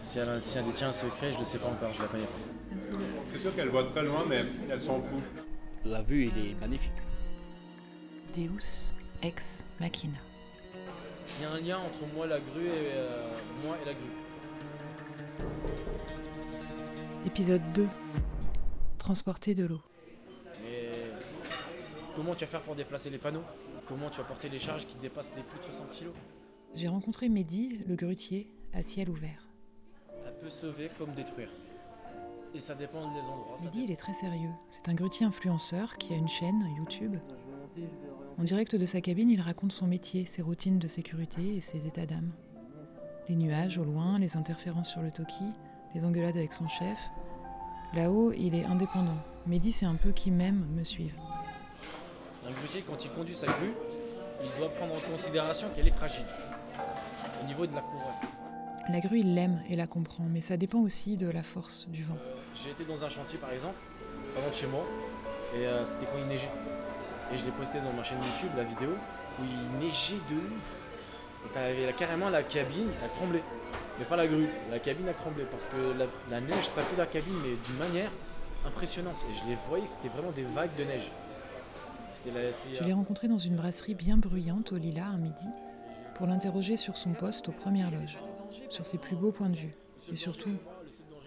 Si 0.00 0.18
elle, 0.18 0.40
si 0.40 0.58
elle 0.58 0.64
détient 0.64 0.88
un 0.88 0.92
secret, 0.92 1.30
je 1.30 1.36
ne 1.36 1.40
le 1.40 1.44
sais 1.46 1.58
pas 1.58 1.68
encore, 1.68 1.92
je 1.92 2.02
la 2.02 2.08
connais 2.08 2.24
pas. 2.24 2.78
C'est 3.26 3.38
sûr 3.38 3.54
qu'elle 3.54 3.68
voit 3.68 3.84
très 3.84 4.04
loin, 4.04 4.24
mais 4.28 4.44
elle 4.70 4.82
s'en 4.82 5.00
fout. 5.00 5.22
La 5.84 6.02
vue, 6.02 6.26
il 6.26 6.50
est 6.50 6.54
magnifique. 6.60 6.92
Deus 8.36 8.92
ex 9.22 9.64
machina. 9.80 10.18
Il 11.38 11.42
y 11.42 11.46
a 11.46 11.52
un 11.52 11.60
lien 11.60 11.78
entre 11.78 12.06
moi, 12.14 12.26
la 12.26 12.40
grue 12.40 12.66
et 12.66 12.92
euh, 12.92 13.30
moi 13.64 13.76
et 13.82 13.86
la 13.86 13.94
grue. 13.94 14.02
Épisode 17.26 17.62
2. 17.74 17.88
Transporter 18.98 19.54
de 19.54 19.66
l'eau. 19.66 19.80
Comment 22.18 22.34
tu 22.34 22.44
vas 22.44 22.50
faire 22.50 22.62
pour 22.62 22.74
déplacer 22.74 23.10
les 23.10 23.18
panneaux? 23.18 23.44
Comment 23.86 24.10
tu 24.10 24.18
vas 24.18 24.24
porter 24.24 24.48
les 24.48 24.58
charges 24.58 24.88
qui 24.88 24.96
dépassent 24.96 25.36
les 25.36 25.42
plus 25.44 25.60
de 25.60 25.64
60 25.66 25.92
kg 25.92 26.06
J'ai 26.74 26.88
rencontré 26.88 27.28
Mehdi, 27.28 27.78
le 27.86 27.94
grutier, 27.94 28.50
à 28.74 28.82
ciel 28.82 29.08
ouvert. 29.08 29.46
Elle 30.26 30.34
peut 30.40 30.50
sauver 30.50 30.90
comme 30.98 31.12
détruire. 31.12 31.48
Et 32.56 32.58
ça 32.58 32.74
dépend 32.74 33.02
des 33.14 33.20
endroits. 33.20 33.56
Mehdi, 33.62 33.84
il 33.84 33.92
est 33.92 33.96
très 33.96 34.14
sérieux. 34.14 34.50
C'est 34.72 34.90
un 34.90 34.94
grutier 34.94 35.26
influenceur 35.26 35.96
qui 35.96 36.12
a 36.12 36.16
une 36.16 36.26
chaîne 36.26 36.68
YouTube. 36.76 37.14
En 38.36 38.42
direct 38.42 38.74
de 38.74 38.84
sa 38.84 39.00
cabine, 39.00 39.30
il 39.30 39.40
raconte 39.40 39.70
son 39.70 39.86
métier, 39.86 40.24
ses 40.24 40.42
routines 40.42 40.80
de 40.80 40.88
sécurité 40.88 41.54
et 41.54 41.60
ses 41.60 41.86
états 41.86 42.06
d'âme. 42.06 42.32
Les 43.28 43.36
nuages 43.36 43.78
au 43.78 43.84
loin, 43.84 44.18
les 44.18 44.36
interférences 44.36 44.90
sur 44.90 45.02
le 45.02 45.12
toki, 45.12 45.44
les 45.94 46.04
engueulades 46.04 46.36
avec 46.36 46.52
son 46.52 46.66
chef. 46.66 46.98
Là-haut, 47.94 48.32
il 48.32 48.56
est 48.56 48.64
indépendant. 48.64 49.18
Mehdi, 49.46 49.70
c'est 49.70 49.86
un 49.86 49.94
peu 49.94 50.10
qui 50.10 50.32
m'aime 50.32 50.66
me 50.74 50.82
suivre. 50.82 51.14
Un 52.46 52.50
grutier, 52.50 52.82
quand 52.86 53.04
il 53.04 53.10
conduit 53.10 53.34
sa 53.34 53.46
grue, 53.46 53.72
il 54.42 54.58
doit 54.58 54.70
prendre 54.70 54.94
en 54.94 55.10
considération 55.10 55.68
qu'elle 55.74 55.88
est 55.88 55.96
fragile 55.96 56.24
au 57.42 57.46
niveau 57.46 57.66
de 57.66 57.74
la 57.74 57.80
couronne. 57.80 58.14
La 58.90 59.00
grue, 59.00 59.18
il 59.20 59.34
l'aime 59.34 59.60
et 59.68 59.76
la 59.76 59.86
comprend, 59.86 60.24
mais 60.24 60.40
ça 60.40 60.56
dépend 60.56 60.78
aussi 60.78 61.16
de 61.16 61.28
la 61.28 61.42
force 61.42 61.88
du 61.88 62.04
vent. 62.04 62.16
J'ai 62.54 62.70
été 62.70 62.84
dans 62.84 63.04
un 63.04 63.08
chantier 63.08 63.38
par 63.38 63.52
exemple, 63.52 63.76
loin 64.34 64.48
de 64.48 64.54
chez 64.54 64.66
moi, 64.66 64.84
et 65.54 65.66
euh, 65.66 65.84
c'était 65.84 66.06
quand 66.06 66.18
il 66.18 66.26
neigeait. 66.26 66.50
Et 67.32 67.36
je 67.36 67.44
l'ai 67.44 67.50
posté 67.50 67.80
dans 67.80 67.92
ma 67.92 68.02
chaîne 68.02 68.18
YouTube, 68.18 68.50
la 68.56 68.64
vidéo, 68.64 68.90
où 69.38 69.42
il 69.44 69.84
neigeait 69.84 70.14
de 70.30 70.36
ouf. 70.56 70.86
Et 71.44 71.50
t'avais 71.50 71.86
là, 71.86 71.92
carrément 71.92 72.30
la 72.30 72.42
cabine, 72.42 72.88
elle 73.04 73.10
tremblait. 73.10 73.42
Mais 73.98 74.04
pas 74.04 74.16
la 74.16 74.26
grue, 74.26 74.48
la 74.70 74.78
cabine 74.78 75.08
a 75.08 75.14
tremblé 75.14 75.44
parce 75.50 75.66
que 75.66 75.98
la, 75.98 76.06
la 76.30 76.40
neige 76.40 76.70
tapait 76.74 76.96
la 76.96 77.06
cabine, 77.06 77.34
mais 77.42 77.56
d'une 77.66 77.76
manière 77.76 78.10
impressionnante. 78.66 79.26
Et 79.30 79.34
je 79.34 79.44
les 79.50 79.56
voyais, 79.68 79.86
c'était 79.86 80.08
vraiment 80.08 80.30
des 80.30 80.42
vagues 80.44 80.74
de 80.78 80.84
neige. 80.84 81.10
Je 82.24 82.84
l'ai 82.84 82.92
rencontré 82.92 83.28
dans 83.28 83.38
une 83.38 83.56
brasserie 83.56 83.94
bien 83.94 84.16
bruyante 84.16 84.72
au 84.72 84.76
Lila 84.76 85.06
un 85.06 85.18
midi 85.18 85.46
pour 86.14 86.26
l'interroger 86.26 86.76
sur 86.76 86.96
son 86.96 87.12
poste 87.12 87.48
aux 87.48 87.52
premières 87.52 87.90
loges, 87.90 88.18
sur 88.70 88.84
ses 88.86 88.98
plus 88.98 89.14
beaux 89.14 89.30
points 89.30 89.50
de 89.50 89.56
vue 89.56 89.74
et 90.10 90.16
surtout 90.16 90.56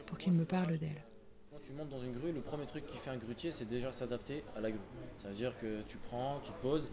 pour 0.05 0.17
qu'il 0.17 0.33
me 0.33 0.43
parle 0.43 0.77
d'elle. 0.77 1.03
Quand 1.51 1.59
tu 1.65 1.71
montes 1.73 1.89
dans 1.89 2.01
une 2.01 2.13
grue, 2.13 2.31
le 2.31 2.41
premier 2.41 2.65
truc 2.65 2.85
qui 2.87 2.97
fait 2.97 3.09
un 3.09 3.17
grutier, 3.17 3.51
c'est 3.51 3.69
déjà 3.69 3.91
s'adapter 3.93 4.43
à 4.57 4.61
la 4.61 4.71
grue. 4.71 4.79
Ça 5.17 5.29
veut 5.29 5.33
dire 5.33 5.53
que 5.61 5.81
tu 5.87 5.97
prends, 5.97 6.41
tu 6.43 6.51
poses, 6.61 6.89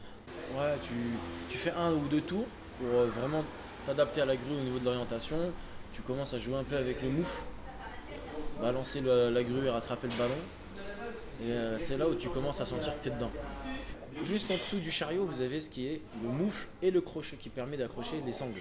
ouais, 0.57 0.75
tu, 1.49 1.59
fais 1.59 1.73
un 1.73 1.93
ou 1.93 2.07
deux 2.09 2.21
tours 2.21 2.47
pour 2.79 2.89
euh, 2.89 3.07
vraiment 3.07 3.43
t'adapter 3.87 4.21
à 4.21 4.27
la 4.27 4.37
grue 4.37 4.55
au 4.55 4.65
niveau 4.65 4.79
de 4.79 4.85
l'orientation. 4.85 5.37
Tu 5.93 6.03
commences 6.03 6.35
à 6.35 6.39
jouer 6.39 6.57
un 6.57 6.65
peu 6.65 6.77
avec 6.77 7.03
le 7.03 7.11
moufle, 7.11 7.43
balancer 8.61 9.01
la 9.01 9.43
grue 9.43 9.67
et 9.67 9.71
rattraper 9.71 10.07
le 10.09 10.15
ballon. 10.15 10.41
Et 11.43 11.51
euh, 11.51 11.79
c'est 11.79 11.97
là 11.97 12.09
où 12.09 12.15
tu 12.15 12.29
commences 12.29 12.61
à 12.61 12.67
sentir 12.67 12.97
que 12.99 13.03
tu 13.03 13.09
es 13.09 13.13
dedans. 13.13 13.31
Juste 14.25 14.51
en 14.51 14.55
dessous 14.55 14.79
du 14.79 14.91
chariot, 14.91 15.25
vous 15.25 15.41
avez 15.41 15.61
ce 15.61 15.71
qui 15.71 15.87
est 15.87 16.01
le 16.23 16.29
moufle 16.29 16.67
et 16.83 16.91
le 16.91 17.01
crochet 17.01 17.37
qui 17.37 17.49
permet 17.49 17.77
d'accrocher 17.77 18.21
les 18.27 18.33
sangles. 18.33 18.61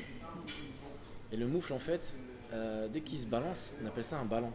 Et 1.31 1.37
le 1.37 1.47
moufle, 1.47 1.73
en 1.73 1.79
fait, 1.79 2.13
euh, 2.53 2.87
dès 2.87 3.01
qu'il 3.01 3.19
se 3.19 3.25
balance, 3.25 3.73
on 3.83 3.87
appelle 3.87 4.03
ça 4.03 4.17
un 4.19 4.25
ballon. 4.25 4.51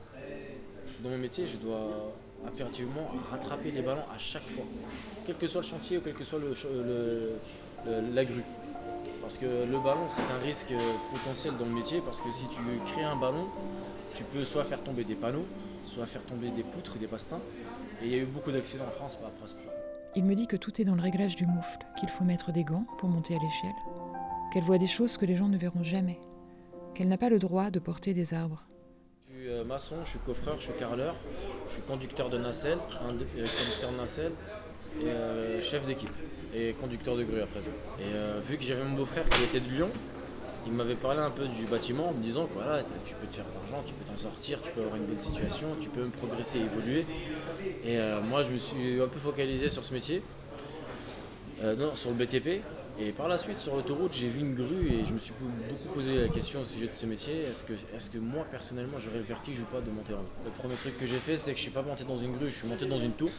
Dans 1.03 1.11
mon 1.11 1.19
métier, 1.19 1.47
je 1.47 1.57
dois 1.57 2.15
impérativement 2.47 3.11
rattraper 3.31 3.71
les 3.73 3.83
ballons 3.83 4.05
à 4.15 4.19
chaque 4.19 4.43
fois, 4.43 4.65
quel 5.27 5.37
que 5.37 5.47
soit 5.47 5.61
le 5.61 5.67
chantier 5.67 5.99
ou 5.99 6.01
quel 6.01 6.15
que 6.15 6.25
soit 6.25 6.39
la 7.87 8.25
grue. 8.25 8.45
Parce 9.21 9.39
que 9.39 9.47
le 9.47 9.79
ballon, 9.79 10.07
c'est 10.07 10.23
un 10.23 10.39
risque 10.45 10.73
potentiel 11.13 11.57
dans 11.57 11.67
le 11.67 11.73
métier, 11.73 12.01
parce 12.01 12.21
que 12.21 12.31
si 12.33 12.45
tu 12.49 12.61
crées 12.93 13.05
un 13.05 13.17
ballon, 13.17 13.49
tu 14.15 14.25
peux 14.25 14.45
soit 14.45 14.65
faire 14.65 14.83
tomber 14.83 15.05
des 15.05 15.15
panneaux, 15.15 15.47
soit 15.85 16.07
faire 16.07 16.25
tomber 16.25 16.51
des 16.51 16.63
poutres, 16.63 16.97
des 16.97 17.07
pastins. 17.07 17.41
Et 18.03 18.07
il 18.07 18.13
y 18.13 18.15
a 18.15 18.19
eu 18.19 18.27
beaucoup 18.27 18.51
d'accidents 18.51 18.87
en 18.87 18.91
France 18.91 19.17
par 19.17 19.27
rapport 19.27 19.45
à 19.45 19.49
ça. 19.49 19.82
Il 20.15 20.27
me 20.27 20.35
dit 20.35 20.47
que 20.47 20.57
tout 20.57 20.79
est 20.79 20.85
dans 20.85 20.95
le 20.95 21.01
réglage 21.01 21.37
du 21.37 21.47
moufle, 21.47 21.79
qu'il 21.99 22.11
faut 22.11 22.25
mettre 22.25 22.53
des 22.53 22.65
gants 22.65 22.85
pour 22.99 23.09
monter 23.09 23.35
à 23.35 23.39
l'échelle, 23.39 23.75
qu'elle 24.53 24.63
voit 24.63 24.77
des 24.77 24.87
choses 24.87 25.17
que 25.17 25.25
les 25.25 25.37
gens 25.37 25.49
ne 25.49 25.57
verront 25.57 25.83
jamais, 25.83 26.21
qu'elle 26.95 27.09
n'a 27.09 27.17
pas 27.17 27.31
le 27.31 27.39
droit 27.39 27.71
de 27.71 27.79
porter 27.79 28.13
des 28.13 28.35
arbres. 28.35 28.67
Je 29.31 29.39
suis 29.39 29.49
euh, 29.49 29.65
maçon, 29.65 29.97
je 30.05 30.11
suis 30.11 30.19
coffreur, 30.19 30.57
je 30.59 30.65
suis 30.65 30.75
carreleur, 30.75 31.17
je 31.67 31.73
suis 31.73 31.83
conducteur 31.83 32.29
de 32.29 32.37
nacelle, 32.37 32.77
euh, 32.77 33.09
conducteur 33.09 33.91
de 33.91 33.97
nacelle 33.97 34.33
euh, 35.03 35.63
chef 35.63 35.87
d'équipe 35.87 36.13
et 36.55 36.75
conducteur 36.75 37.17
de 37.17 37.25
grue 37.25 37.41
à 37.41 37.47
présent. 37.47 37.73
Et 37.99 38.13
vu 38.47 38.59
que 38.59 38.65
j'avais 38.65 38.85
mon 38.85 38.95
beau-frère 38.95 39.27
qui 39.31 39.43
était 39.45 39.61
de 39.61 39.71
Lyon, 39.71 39.89
il 40.67 40.73
m'avait 40.73 40.95
parlé 40.95 41.21
un 41.21 41.31
peu 41.31 41.47
du 41.49 41.65
bâtiment 41.67 42.09
en 42.09 42.13
me 42.13 42.23
disant 42.23 42.47
que 42.47 42.55
voilà, 42.55 42.83
tu 43.05 43.15
peux 43.15 43.27
te 43.27 43.35
faire 43.35 43.45
de 43.45 43.51
l'argent, 43.55 43.83
tu 43.87 43.95
peux 43.95 44.05
t'en 44.05 44.17
sortir, 44.19 44.61
tu 44.63 44.71
peux 44.73 44.81
avoir 44.81 44.97
une 44.97 45.05
bonne 45.07 45.21
situation, 45.21 45.69
tu 45.81 45.89
peux 45.89 46.05
progresser 46.07 46.59
évoluer. 46.59 47.05
Et 47.85 47.99
euh, 47.99 48.21
moi 48.21 48.43
je 48.43 48.53
me 48.53 48.59
suis 48.59 49.01
un 49.01 49.09
peu 49.09 49.19
focalisé 49.19 49.69
sur 49.69 49.85
ce 49.85 49.93
métier, 49.95 50.23
euh, 51.63 51.77
non, 51.77 51.95
sur 51.95 52.11
le 52.11 52.17
BTP. 52.17 52.63
Et 53.01 53.11
par 53.11 53.27
la 53.27 53.39
suite, 53.39 53.59
sur 53.59 53.75
l'autoroute, 53.75 54.13
j'ai 54.13 54.29
vu 54.29 54.41
une 54.41 54.55
grue 54.55 54.89
et 54.93 55.07
je 55.07 55.15
me 55.15 55.19
suis 55.19 55.33
beaucoup 55.41 55.95
posé 55.95 56.21
la 56.21 56.29
question 56.29 56.61
au 56.61 56.67
sujet 56.67 56.87
de 56.87 56.93
ce 56.93 57.07
métier. 57.07 57.41
Est-ce 57.51 57.65
que, 57.65 57.73
est 57.73 58.13
que 58.13 58.19
moi, 58.19 58.45
personnellement, 58.51 58.99
j'aurais 58.99 59.17
le 59.17 59.25
vertige 59.25 59.59
ou 59.61 59.65
pas 59.65 59.81
de 59.81 59.91
monter 59.91 60.13
en 60.13 60.19
haut? 60.19 60.29
Le 60.45 60.51
premier 60.51 60.75
truc 60.75 60.99
que 60.99 61.07
j'ai 61.07 61.17
fait, 61.17 61.39
c'est 61.39 61.53
que 61.53 61.57
je 61.57 61.63
suis 61.63 61.71
pas 61.71 61.81
monté 61.81 62.05
dans 62.05 62.19
une 62.19 62.37
grue, 62.37 62.51
je 62.51 62.59
suis 62.59 62.69
monté 62.69 62.85
dans 62.85 62.99
une 62.99 63.13
tour 63.13 63.31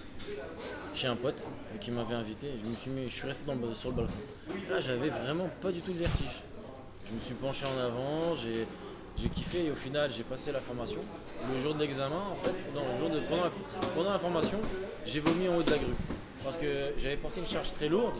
chez 0.95 1.05
un 1.07 1.15
pote 1.15 1.45
qui 1.79 1.91
m'avait 1.91 2.15
invité. 2.15 2.47
Je 2.63 2.67
me 2.69 2.75
suis 2.75 2.89
mis, 2.89 3.03
je 3.07 3.13
suis 3.13 3.27
resté 3.27 3.43
le- 3.51 3.75
sur 3.75 3.91
le 3.91 3.95
balcon. 3.97 4.13
Là, 4.71 4.81
j'avais 4.81 5.09
vraiment 5.09 5.49
pas 5.61 5.71
du 5.71 5.81
tout 5.81 5.93
de 5.93 5.99
vertige. 5.99 6.41
Je 7.13 7.17
me 7.19 7.21
suis 7.21 7.35
penché 7.35 7.63
en 7.67 7.79
avant, 7.79 8.35
j'ai, 8.35 9.29
kiffé 9.29 9.65
et 9.65 9.71
au 9.71 9.75
final, 9.75 10.11
j'ai 10.11 10.23
passé 10.23 10.51
la 10.51 10.59
formation. 10.59 10.99
Le 11.53 11.59
jour 11.59 11.75
de 11.75 11.79
l'examen, 11.79 12.23
en 12.31 12.35
fait, 12.37 12.55
non, 12.73 12.81
pendant, 13.95 14.11
la, 14.11 14.17
formation, 14.17 14.59
j'ai 15.05 15.19
vomi 15.19 15.47
en 15.47 15.55
haut 15.55 15.61
de 15.61 15.69
la 15.69 15.77
grue. 15.77 15.93
Parce 16.43 16.57
que 16.57 16.65
j'avais 16.97 17.17
porté 17.17 17.39
une 17.39 17.45
charge 17.45 17.71
très 17.73 17.87
lourde. 17.87 18.15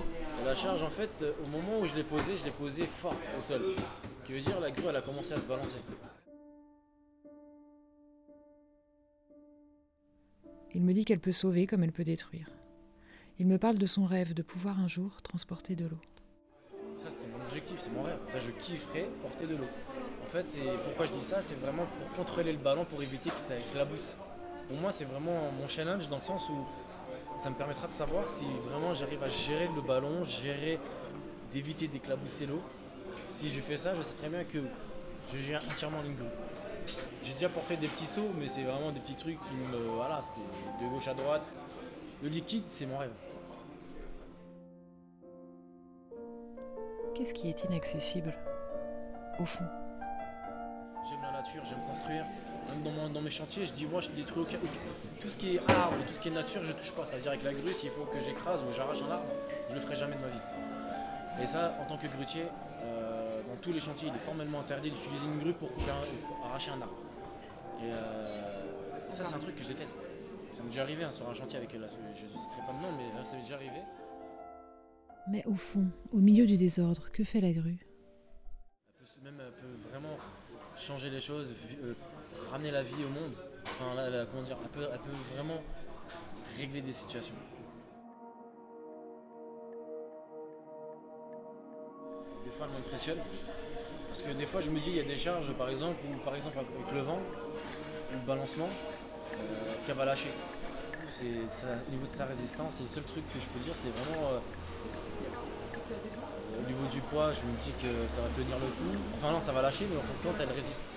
La 0.45 0.55
charge, 0.55 0.83
en 0.83 0.91
fait, 0.91 1.09
au 1.43 1.50
moment 1.50 1.79
où 1.81 1.85
je 1.88 1.95
l'ai 1.95 2.03
posée, 2.03 2.38
je 2.38 2.45
l'ai 2.45 2.51
posée 2.51 2.85
fort 2.85 3.15
au 3.35 3.41
sol. 3.41 3.62
Ce 4.21 4.27
qui 4.27 4.33
veut 4.33 4.41
dire 4.41 4.59
la 4.59 4.69
grue, 4.69 4.88
a 4.88 5.01
commencé 5.01 5.33
à 5.33 5.39
se 5.39 5.47
balancer. 5.47 5.79
Il 10.75 10.83
me 10.83 10.93
dit 10.93 11.03
qu'elle 11.03 11.19
peut 11.19 11.31
sauver 11.31 11.65
comme 11.65 11.83
elle 11.83 11.91
peut 11.91 12.03
détruire. 12.03 12.51
Il 13.39 13.47
me 13.47 13.57
parle 13.57 13.79
de 13.79 13.88
son 13.88 14.05
rêve 14.05 14.35
de 14.35 14.43
pouvoir 14.43 14.79
un 14.79 14.88
jour 14.88 15.19
transporter 15.23 15.75
de 15.75 15.88
l'eau. 15.88 16.00
Ça, 16.97 17.09
c'était 17.09 17.27
mon 17.27 17.43
objectif, 17.43 17.75
c'est 17.79 17.91
mon 17.91 18.03
rêve. 18.03 18.17
Ça, 18.27 18.39
je 18.39 18.50
kifferais 18.51 19.09
porter 19.21 19.45
de 19.47 19.55
l'eau. 19.55 19.67
En 20.23 20.27
fait, 20.27 20.47
c'est 20.47 20.62
pourquoi 20.85 21.05
je 21.05 21.12
dis 21.12 21.21
ça, 21.21 21.41
c'est 21.41 21.59
vraiment 21.59 21.85
pour 21.85 22.17
contrôler 22.17 22.51
le 22.51 22.57
ballon, 22.57 22.85
pour 22.85 23.01
éviter 23.01 23.29
que 23.29 23.39
ça 23.39 23.55
éclabousse. 23.57 24.15
Pour 24.67 24.77
moi, 24.77 24.91
c'est 24.91 25.05
vraiment 25.05 25.51
mon 25.59 25.67
challenge 25.67 26.07
dans 26.09 26.17
le 26.17 26.21
sens 26.21 26.50
où 26.50 26.65
ça 27.38 27.50
me 27.50 27.55
permettra 27.55 27.88
de 27.88 27.93
savoir 27.93 28.29
si 28.29 28.45
vraiment 28.69 28.93
j'arrive 28.93 29.23
à 29.23 29.29
gérer 29.29 29.69
le 29.75 29.81
ballon, 29.81 30.23
gérer, 30.23 30.79
d'éviter 31.51 31.88
d'éclabousser 31.88 32.45
l'eau. 32.45 32.62
Si 33.27 33.50
je 33.50 33.59
fais 33.59 33.77
ça, 33.77 33.95
je 33.95 34.01
sais 34.01 34.17
très 34.17 34.29
bien 34.29 34.43
que 34.43 34.59
je 35.33 35.38
gère 35.39 35.62
entièrement 35.65 36.01
grue. 36.01 36.13
J'ai 37.23 37.33
déjà 37.33 37.50
porté 37.50 37.77
des 37.77 37.88
petits 37.88 38.05
seaux, 38.05 38.31
mais 38.38 38.47
c'est 38.47 38.63
vraiment 38.63 38.91
des 38.91 39.00
petits 39.00 39.15
trucs 39.15 39.39
qui 39.39 39.53
me. 39.55 39.77
Voilà, 39.95 40.21
de 40.81 40.88
gauche 40.88 41.07
à 41.07 41.13
droite. 41.13 41.51
Le 42.21 42.29
liquide, 42.29 42.63
c'est 42.67 42.85
mon 42.85 42.97
rêve. 42.97 43.12
Qu'est-ce 47.15 47.34
qui 47.34 47.50
est 47.50 47.63
inaccessible 47.65 48.34
Au 49.39 49.46
fond? 49.46 49.63
J'aime 51.10 51.22
la 51.22 51.32
nature, 51.39 51.63
j'aime 51.65 51.82
construire. 51.88 52.25
Dans, 52.84 53.10
dans 53.10 53.22
mes 53.22 53.29
chantiers, 53.29 53.65
je 53.65 53.74
dis 53.74 53.86
moi 53.86 54.00
je 54.01 54.10
détruis 54.12 54.43
aucun, 54.43 54.58
Tout 55.22 55.29
ce 55.29 55.38
qui 55.38 55.55
est 55.58 55.72
arbre, 55.72 55.96
tout 56.08 56.13
ce 56.13 56.22
qui 56.22 56.29
est 56.29 56.32
nature, 56.32 56.63
je 56.63 56.72
touche 56.72 56.93
pas. 56.93 57.05
Ça 57.05 57.15
veut 57.17 57.22
dire 57.22 57.32
avec 57.32 57.43
la 57.43 57.53
grue, 57.53 57.74
s'il 57.74 57.89
faut 57.89 58.05
que 58.05 58.20
j'écrase 58.22 58.63
ou 58.63 58.72
j'arrache 58.75 59.01
un 59.01 59.12
arbre, 59.12 59.25
je 59.70 59.75
le 59.75 59.82
ferai 59.82 59.96
jamais 59.96 60.15
de 60.15 60.22
ma 60.22 60.27
vie. 60.27 61.41
Et 61.41 61.46
ça, 61.46 61.74
en 61.82 61.86
tant 61.89 61.98
que 61.98 62.08
grutier, 62.08 62.46
euh, 62.86 63.41
dans 63.50 63.55
tous 63.62 63.74
les 63.74 63.79
chantiers, 63.79 64.08
il 64.08 64.15
est 64.15 64.20
formellement 64.25 64.62
interdit 64.62 64.91
d'utiliser 64.91 65.25
une 65.25 65.39
grue 65.39 65.53
pour, 65.53 65.72
couper 65.74 65.91
un- 65.91 66.27
pour 66.38 66.46
arracher 66.48 66.72
un 66.72 66.82
arbre. 66.82 66.93
Et 67.82 67.91
euh, 67.91 68.25
ça, 69.12 69.24
c'est 69.25 69.36
un 69.36 69.39
truc 69.39 69.55
que 69.55 69.63
je 69.63 69.67
déteste. 69.70 70.00
Ça 70.53 70.62
m'est 70.63 70.70
déjà 70.70 70.84
arrivé 70.84 71.03
hein, 71.03 71.12
sur 71.12 71.27
un 71.29 71.34
chantier 71.34 71.58
avec 71.58 71.74
la, 71.74 71.79
je 71.88 72.24
ne 72.25 72.38
citerai 72.39 72.62
pas 72.65 72.72
de 72.74 72.82
nom, 72.82 72.91
mais 72.98 73.24
ça 73.24 73.36
m'est 73.36 73.41
déjà 73.41 73.55
arrivé. 73.55 73.82
Mais 75.27 75.46
au 75.46 75.56
fond, 75.56 75.88
au 76.12 76.18
milieu 76.18 76.46
du 76.46 76.58
désordre, 76.58 77.10
que 77.12 77.24
fait 77.24 77.39
la 77.39 77.53
grue? 77.53 77.80
Elle 79.00 79.06
peut, 79.06 79.24
même, 79.24 79.39
elle 79.39 79.53
peut 79.53 79.89
vraiment 79.89 80.18
changer 80.75 81.10
les 81.10 81.22
choses, 81.22 81.53
euh, 81.82 81.94
ramener 82.51 82.72
la 82.72 82.84
vie 82.84 83.06
au 83.06 83.10
monde. 83.10 83.34
Enfin, 83.65 83.96
là, 83.96 84.25
comment 84.25 84.44
dire, 84.44 84.58
elle 84.62 84.70
peut, 84.70 84.88
elle 84.92 85.00
peut 85.00 85.36
vraiment 85.36 85.62
régler 86.58 86.82
des 86.82 86.92
situations. 86.92 87.36
Des 92.44 92.51
fois, 92.51 92.68
elle 92.68 92.74
m'impressionne. 92.74 93.20
Parce 94.10 94.24
que 94.24 94.32
des 94.34 94.46
fois, 94.46 94.60
je 94.60 94.70
me 94.70 94.80
dis, 94.80 94.89
il 94.89 94.96
y 94.98 95.00
a 95.00 95.03
des 95.03 95.18
charges, 95.18 95.53
par 95.53 95.70
exemple, 95.70 96.01
où, 96.06 96.18
par 96.25 96.36
exemple, 96.36 96.58
avec 96.60 96.92
le 96.94 97.01
vent, 97.01 97.20
ou 98.12 98.20
le 98.20 98.27
balancement, 98.27 98.70
euh, 99.34 99.38
qu'elle 99.88 99.96
va 99.96 100.06
lâcher. 100.06 100.30
Au 101.22 101.92
niveau 101.92 102.08
de 102.08 102.12
sa 102.12 102.25
résistance, 102.25 102.75
c'est 102.75 102.84
le 102.84 102.89
seul 102.89 103.03
truc 103.03 103.24
que 103.34 103.39
je 103.39 103.46
peux 103.48 103.60
dire, 103.60 103.75
c'est 103.75 103.89
vraiment 103.89 104.30
euh, 104.32 104.39
au 106.60 106.68
niveau 106.68 106.86
du 106.88 107.02
poids, 107.02 107.32
je 107.34 107.42
me 107.42 107.56
dis 107.62 107.72
que 107.82 108.08
ça 108.08 108.22
va 108.22 108.28
tenir 108.30 108.58
le 108.58 108.68
coup. 108.68 109.00
Enfin 109.16 109.32
non, 109.32 109.42
ça 109.42 109.52
va 109.52 109.62
lâcher, 109.62 109.86
mais 109.90 109.98
en 109.98 110.02
fin 110.02 110.13
de 110.13 110.28
compte, 110.28 110.42
elle 110.42 110.56
résiste. 110.56 110.94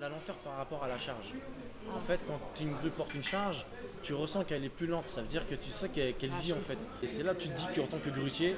La 0.00 0.08
lenteur 0.08 0.36
par 0.36 0.56
rapport 0.56 0.82
à 0.84 0.88
la 0.88 0.98
charge. 0.98 1.32
En 1.94 2.00
fait, 2.00 2.20
quand 2.26 2.38
une 2.60 2.74
grue 2.74 2.90
porte 2.90 3.14
une 3.14 3.22
charge, 3.22 3.64
tu 4.02 4.12
ressens 4.12 4.44
qu'elle 4.44 4.64
est 4.64 4.68
plus 4.68 4.86
lente. 4.86 5.06
Ça 5.06 5.22
veut 5.22 5.26
dire 5.26 5.46
que 5.46 5.54
tu 5.54 5.70
sais 5.70 5.88
qu'elle 5.88 6.30
vit 6.42 6.52
en 6.52 6.60
fait. 6.60 6.88
Et 7.02 7.06
c'est 7.06 7.22
là 7.22 7.32
que 7.32 7.40
tu 7.40 7.48
te 7.48 7.56
dis 7.56 7.66
qu'en 7.74 7.86
tant 7.86 7.98
que 7.98 8.10
grutier, 8.10 8.54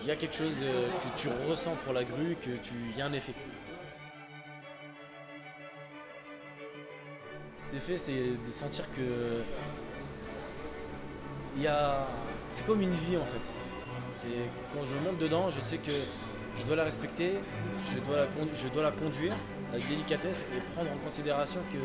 il 0.00 0.08
y 0.08 0.10
a 0.10 0.16
quelque 0.16 0.34
chose 0.34 0.56
euh, 0.62 0.88
que 0.88 1.20
tu 1.20 1.28
ressens 1.48 1.76
pour 1.84 1.92
la 1.92 2.02
grue, 2.02 2.36
tu 2.40 2.58
y 2.96 3.00
a 3.00 3.06
un 3.06 3.12
effet. 3.12 3.34
Cet 7.72 7.88
effet, 7.88 7.96
c'est 7.96 8.46
de 8.46 8.50
sentir 8.50 8.84
que 8.90 9.42
il 11.56 11.62
y 11.62 11.66
a, 11.66 12.06
c'est 12.50 12.66
comme 12.66 12.82
une 12.82 12.92
vie 12.92 13.16
en 13.16 13.24
fait. 13.24 13.54
C'est 14.14 14.26
quand 14.74 14.84
je 14.84 14.94
monte 14.98 15.16
dedans, 15.16 15.48
je 15.48 15.58
sais 15.58 15.78
que 15.78 15.90
je 16.54 16.66
dois 16.66 16.76
la 16.76 16.84
respecter, 16.84 17.32
je 17.90 17.98
dois 18.00 18.16
la, 18.16 18.26
je 18.54 18.68
dois 18.68 18.82
la 18.82 18.90
conduire 18.90 19.34
avec 19.72 19.88
délicatesse 19.88 20.44
et 20.54 20.60
prendre 20.74 20.92
en 20.92 20.98
considération 20.98 21.60
que, 21.72 21.78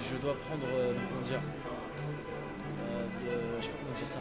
je 0.00 0.16
dois 0.16 0.36
prendre, 0.48 0.64
euh, 0.72 0.94
comment 1.10 1.26
dire, 1.28 1.40
euh, 2.80 3.58
je 3.60 3.66
sais 3.66 3.70
pas 3.70 3.78
comment 3.84 3.98
dire 3.98 4.08
ça. 4.08 4.20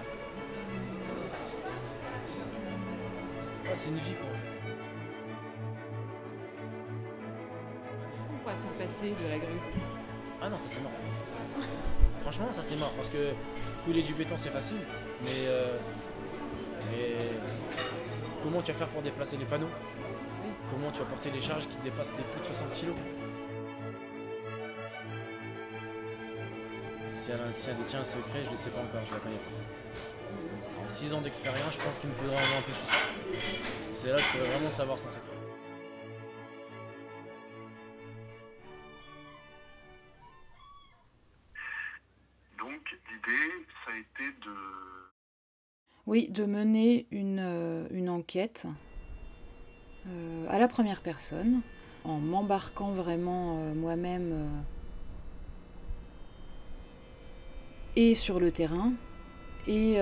Ah, 3.65 3.75
c'est 3.75 3.89
une 3.91 3.95
vie 3.95 4.15
quoi 4.15 4.27
en 4.27 4.33
fait. 4.33 4.46
De 8.87 9.29
la 9.29 9.37
grue 9.37 9.59
Ah 10.41 10.49
non, 10.49 10.57
ça 10.57 10.65
c'est 10.69 10.81
mort. 10.81 10.91
Franchement, 12.21 12.51
ça 12.51 12.63
c'est 12.63 12.77
mort 12.77 12.93
parce 12.95 13.09
que 13.09 13.31
couler 13.85 14.01
du 14.01 14.13
béton 14.13 14.37
c'est 14.37 14.49
facile, 14.49 14.79
mais, 15.23 15.47
euh, 15.47 15.77
mais 16.91 17.17
comment 18.41 18.61
tu 18.61 18.71
vas 18.71 18.77
faire 18.77 18.87
pour 18.89 19.01
déplacer 19.01 19.37
les 19.37 19.45
panneaux? 19.45 19.69
Comment 20.69 20.91
tu 20.91 20.99
vas 20.99 21.05
porter 21.05 21.31
les 21.31 21.41
charges 21.41 21.67
qui 21.67 21.77
dépassent 21.77 22.15
les 22.17 22.23
plus 22.23 22.41
de 22.41 22.45
60 22.45 22.73
kg 22.73 22.87
Si 27.13 27.31
elle, 27.31 27.53
si 27.53 27.69
elle 27.69 27.77
détient 27.77 28.01
un 28.01 28.05
secret, 28.05 28.41
je 28.43 28.47
ne 28.47 28.51
le 28.51 28.57
sais 28.57 28.69
pas 28.69 28.79
encore, 28.79 29.01
je 29.07 29.13
la 29.13 29.19
connais 29.19 29.35
pas. 29.35 30.85
En 30.85 30.89
6 30.89 31.13
ans 31.13 31.21
d'expérience, 31.21 31.73
je 31.73 31.81
pense 31.81 31.99
qu'il 31.99 32.09
me 32.09 32.15
faudrait 32.15 32.35
vraiment 32.35 32.59
un 32.59 32.61
peu 32.61 32.71
plus. 32.71 33.33
C'est 33.93 34.09
là 34.09 34.15
que 34.15 34.21
je 34.21 34.27
pourrais 34.31 34.49
vraiment 34.49 34.71
savoir 34.71 34.97
son 34.99 35.09
secret. 35.09 35.36
Oui, 46.07 46.29
de 46.29 46.45
mener 46.45 47.05
une, 47.11 47.41
euh, 47.41 48.07
enquête 48.07 48.65
euh, 50.07 50.45
à 50.47 50.57
la 50.57 50.69
première 50.69 51.01
personne, 51.01 51.59
en 52.05 52.19
m'embarquant 52.19 52.91
vraiment 52.91 53.57
euh, 53.57 53.73
moi-même 53.73 54.47
et 57.97 58.15
sur 58.15 58.39
le 58.39 58.51
terrain, 58.51 58.93
et 59.67 59.97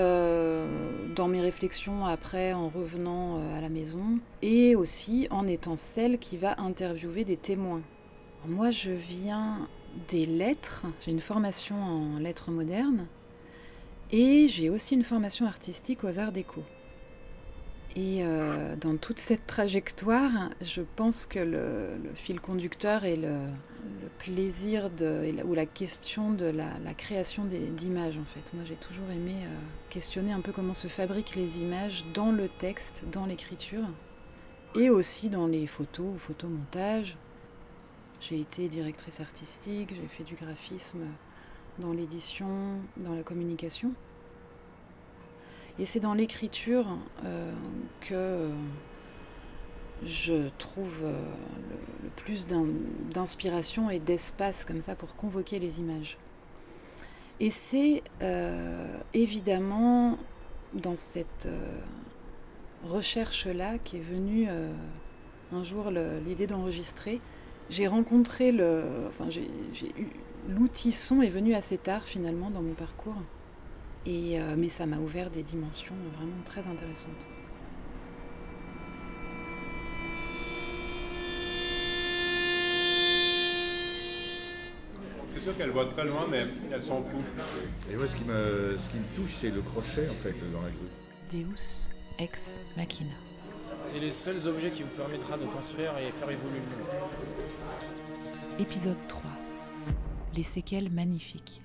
dans 1.15 1.27
mes 1.27 1.41
réflexions 1.41 2.05
après 2.05 2.53
en 2.53 2.69
revenant 2.69 3.39
à 3.55 3.61
la 3.61 3.69
maison, 3.69 4.19
et 4.43 4.75
aussi 4.75 5.27
en 5.31 5.47
étant 5.47 5.75
celle 5.75 6.19
qui 6.19 6.37
va 6.37 6.59
interviewer 6.59 7.23
des 7.23 7.37
témoins. 7.37 7.81
Moi, 8.45 8.69
je 8.69 8.91
viens 8.91 9.67
des 10.09 10.27
lettres, 10.27 10.85
j'ai 11.01 11.11
une 11.11 11.21
formation 11.21 11.77
en 11.81 12.19
lettres 12.19 12.51
modernes, 12.51 13.07
et 14.11 14.47
j'ai 14.47 14.69
aussi 14.69 14.95
une 14.95 15.03
formation 15.03 15.45
artistique 15.45 16.03
aux 16.03 16.19
arts 16.19 16.31
déco. 16.31 16.63
Et 17.95 18.25
euh, 18.25 18.75
dans 18.75 18.97
toute 18.97 19.19
cette 19.19 19.47
trajectoire, 19.47 20.49
je 20.61 20.81
pense 20.97 21.25
que 21.25 21.39
le, 21.39 21.87
fil 22.13 22.41
conducteur 22.41 23.05
est 23.05 23.15
le, 23.15 23.37
plaisir 24.19 24.89
de, 24.89 25.31
ou 25.45 25.53
la 25.53 25.65
question 25.65 26.31
de 26.31 26.45
la, 26.45 26.77
la 26.83 26.93
création 26.93 27.45
d'images 27.45 28.17
en 28.17 28.25
fait. 28.25 28.53
Moi 28.53 28.63
j'ai 28.65 28.75
toujours 28.75 29.09
aimé 29.11 29.35
euh, 29.43 29.55
questionner 29.89 30.33
un 30.33 30.41
peu 30.41 30.51
comment 30.51 30.73
se 30.73 30.87
fabriquent 30.87 31.35
les 31.35 31.59
images 31.59 32.03
dans 32.13 32.31
le 32.31 32.49
texte, 32.49 33.03
dans 33.11 33.25
l'écriture, 33.25 33.87
et 34.75 34.89
aussi 34.89 35.29
dans 35.29 35.47
les 35.47 35.65
photos 35.65 36.15
ou 36.15 36.17
photomontages. 36.17 37.15
J'ai 38.19 38.39
été 38.39 38.67
directrice 38.67 39.19
artistique, 39.19 39.93
j'ai 39.95 40.07
fait 40.07 40.23
du 40.23 40.35
graphisme 40.35 41.05
dans 41.79 41.93
l'édition, 41.93 42.79
dans 42.97 43.13
la 43.13 43.23
communication. 43.23 43.91
Et 45.77 45.85
c'est 45.85 45.99
dans 45.99 46.13
l'écriture 46.13 46.85
euh, 47.25 47.53
que 48.01 48.49
je 50.03 50.49
trouve 50.57 51.01
euh, 51.03 51.25
le, 52.03 52.09
plus 52.15 52.47
d'inspiration 52.47 53.89
et 53.89 53.99
d'espace 53.99 54.63
comme 54.63 54.81
ça 54.81 54.95
pour 54.95 55.15
convoquer 55.15 55.59
les 55.59 55.79
images. 55.79 56.17
Et 57.39 57.51
c'est 57.51 58.01
euh, 58.21 58.97
évidemment 59.13 60.17
dans 60.73 60.95
cette 60.95 61.47
euh, 61.47 61.79
recherche-là 62.85 63.77
qu'est 63.79 63.99
venue 63.99 64.47
euh, 64.49 64.71
un 65.51 65.63
jour 65.63 65.91
l'idée 66.25 66.47
d'enregistrer. 66.47 67.19
J'ai 67.69 67.87
rencontré 67.87 68.51
le. 68.51 68.83
Enfin, 69.09 69.29
j'ai 69.29 69.49
eu. 69.97 70.07
L'outil 70.47 70.91
son 70.91 71.21
est 71.21 71.29
venu 71.29 71.55
assez 71.55 71.77
tard 71.77 72.03
finalement 72.03 72.51
dans 72.51 72.61
mon 72.61 72.73
parcours. 72.73 73.15
Et, 74.05 74.39
euh, 74.39 74.55
mais 74.55 74.69
ça 74.69 74.85
m'a 74.85 74.97
ouvert 74.97 75.31
des 75.31 75.41
dimensions 75.41 75.95
vraiment 76.15 76.43
très 76.45 76.61
intéressantes. 76.61 77.11
C'est 85.33 85.39
sûr 85.41 85.57
qu'elle 85.57 85.71
voit 85.71 85.85
très 85.85 86.05
loin, 86.05 86.27
mais 86.29 86.45
elle 86.71 86.83
s'en 86.83 87.01
fout. 87.01 87.21
Et 87.91 87.95
moi, 87.95 88.05
ce 88.05 88.15
qui 88.15 88.23
me, 88.23 88.77
ce 88.79 88.89
qui 88.89 88.97
me 88.97 89.15
touche, 89.15 89.35
c'est 89.41 89.49
le 89.49 89.61
crochet, 89.61 90.07
en 90.09 90.15
fait, 90.15 90.35
dans 90.53 90.61
la 90.61 90.69
grue. 90.69 90.89
Deus 91.31 91.87
ex 92.19 92.61
machina. 92.77 93.11
C'est 93.83 93.99
les 93.99 94.11
seuls 94.11 94.47
objets 94.47 94.71
qui 94.71 94.83
vous 94.83 94.89
permettra 94.89 95.37
de 95.37 95.45
construire 95.45 95.97
et 95.97 96.11
faire 96.11 96.29
évoluer 96.29 96.59
le 96.59 96.77
monde. 96.77 98.59
Épisode 98.59 98.97
3. 99.07 99.34
Les 100.35 100.43
séquelles 100.43 100.91
magnifiques. 100.91 101.61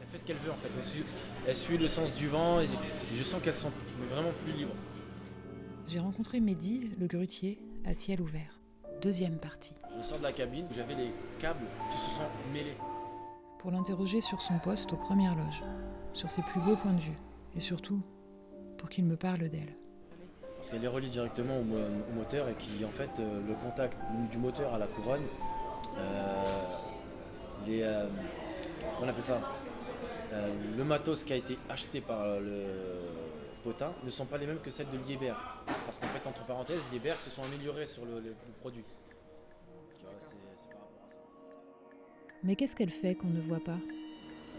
Elle 0.00 0.08
fait 0.08 0.18
ce 0.18 0.24
qu'elle 0.24 0.36
veut 0.36 0.50
en 0.50 0.56
fait. 0.56 0.70
Elle 0.78 0.84
suit, 0.84 1.04
elle 1.46 1.54
suit, 1.54 1.78
le 1.78 1.88
sens 1.88 2.14
du 2.14 2.28
vent 2.28 2.60
et 2.60 2.66
je 3.14 3.24
sens 3.24 3.42
qu'elle 3.42 3.52
se 3.52 3.62
sent 3.62 3.72
vraiment 4.10 4.30
plus 4.44 4.54
libre. 4.54 4.72
J'ai 5.88 5.98
rencontré 5.98 6.40
Mehdi, 6.40 6.90
le 6.98 7.06
grutier, 7.06 7.58
à 7.84 7.92
ciel 7.92 8.22
ouvert. 8.22 8.60
Deuxième 9.02 9.36
partie. 9.36 9.74
Je 10.00 10.06
sors 10.06 10.18
de 10.18 10.22
la 10.22 10.32
cabine, 10.32 10.66
j'avais 10.74 10.94
les 10.94 11.10
câbles 11.38 11.66
qui 11.92 11.98
se 11.98 12.10
sont 12.10 12.22
mêlés. 12.52 12.76
Pour 13.58 13.70
l'interroger 13.70 14.22
sur 14.22 14.40
son 14.40 14.58
poste 14.58 14.92
aux 14.94 14.96
premières 14.96 15.36
loges, 15.36 15.62
sur 16.14 16.30
ses 16.30 16.42
plus 16.42 16.60
beaux 16.60 16.76
points 16.76 16.94
de 16.94 17.00
vue, 17.00 17.18
et 17.54 17.60
surtout 17.60 18.00
pour 18.78 18.88
qu'il 18.88 19.04
me 19.04 19.16
parle 19.16 19.50
d'elle. 19.50 19.76
Parce 20.56 20.70
qu'elle 20.70 20.84
est 20.84 20.88
reliée 20.88 21.10
directement 21.10 21.58
au, 21.58 21.62
au, 21.62 22.14
moteur 22.14 22.48
et 22.48 22.54
qui 22.54 22.82
en 22.86 22.90
fait 22.90 23.10
euh, 23.18 23.40
le 23.46 23.54
contact 23.54 23.98
du 24.30 24.38
moteur 24.38 24.72
à 24.72 24.78
la 24.78 24.86
couronne, 24.86 25.24
euh, 25.98 26.42
les, 27.66 27.82
euh, 27.82 28.06
on 29.00 29.08
appelle 29.08 29.22
ça, 29.22 29.40
euh, 30.32 30.52
le 30.76 30.84
matos 30.84 31.24
qui 31.24 31.32
a 31.32 31.36
été 31.36 31.58
acheté 31.68 32.00
par 32.00 32.40
le 32.40 32.64
potin 33.62 33.92
ne 34.04 34.10
sont 34.10 34.26
pas 34.26 34.38
les 34.38 34.46
mêmes 34.46 34.60
que 34.60 34.70
celles 34.70 34.90
de 34.90 34.98
Liebherr. 35.08 35.36
Parce 35.86 35.98
qu'en 35.98 36.08
fait, 36.08 36.26
entre 36.28 36.44
parenthèses, 36.44 36.84
Liebherr 36.92 37.18
se 37.20 37.30
sont 37.30 37.42
améliorés 37.42 37.86
sur 37.86 38.04
le, 38.04 38.14
le, 38.14 38.28
le 38.30 38.54
produit. 38.60 38.84
C'est 39.96 40.04
par 40.04 40.80
rapport 40.80 41.06
à 41.08 41.12
ça. 41.12 41.18
Mais 42.42 42.56
qu'est-ce 42.56 42.76
qu'elle 42.76 42.90
fait 42.90 43.14
qu'on 43.14 43.28
ne 43.28 43.40
voit 43.40 43.64
pas? 43.64 43.78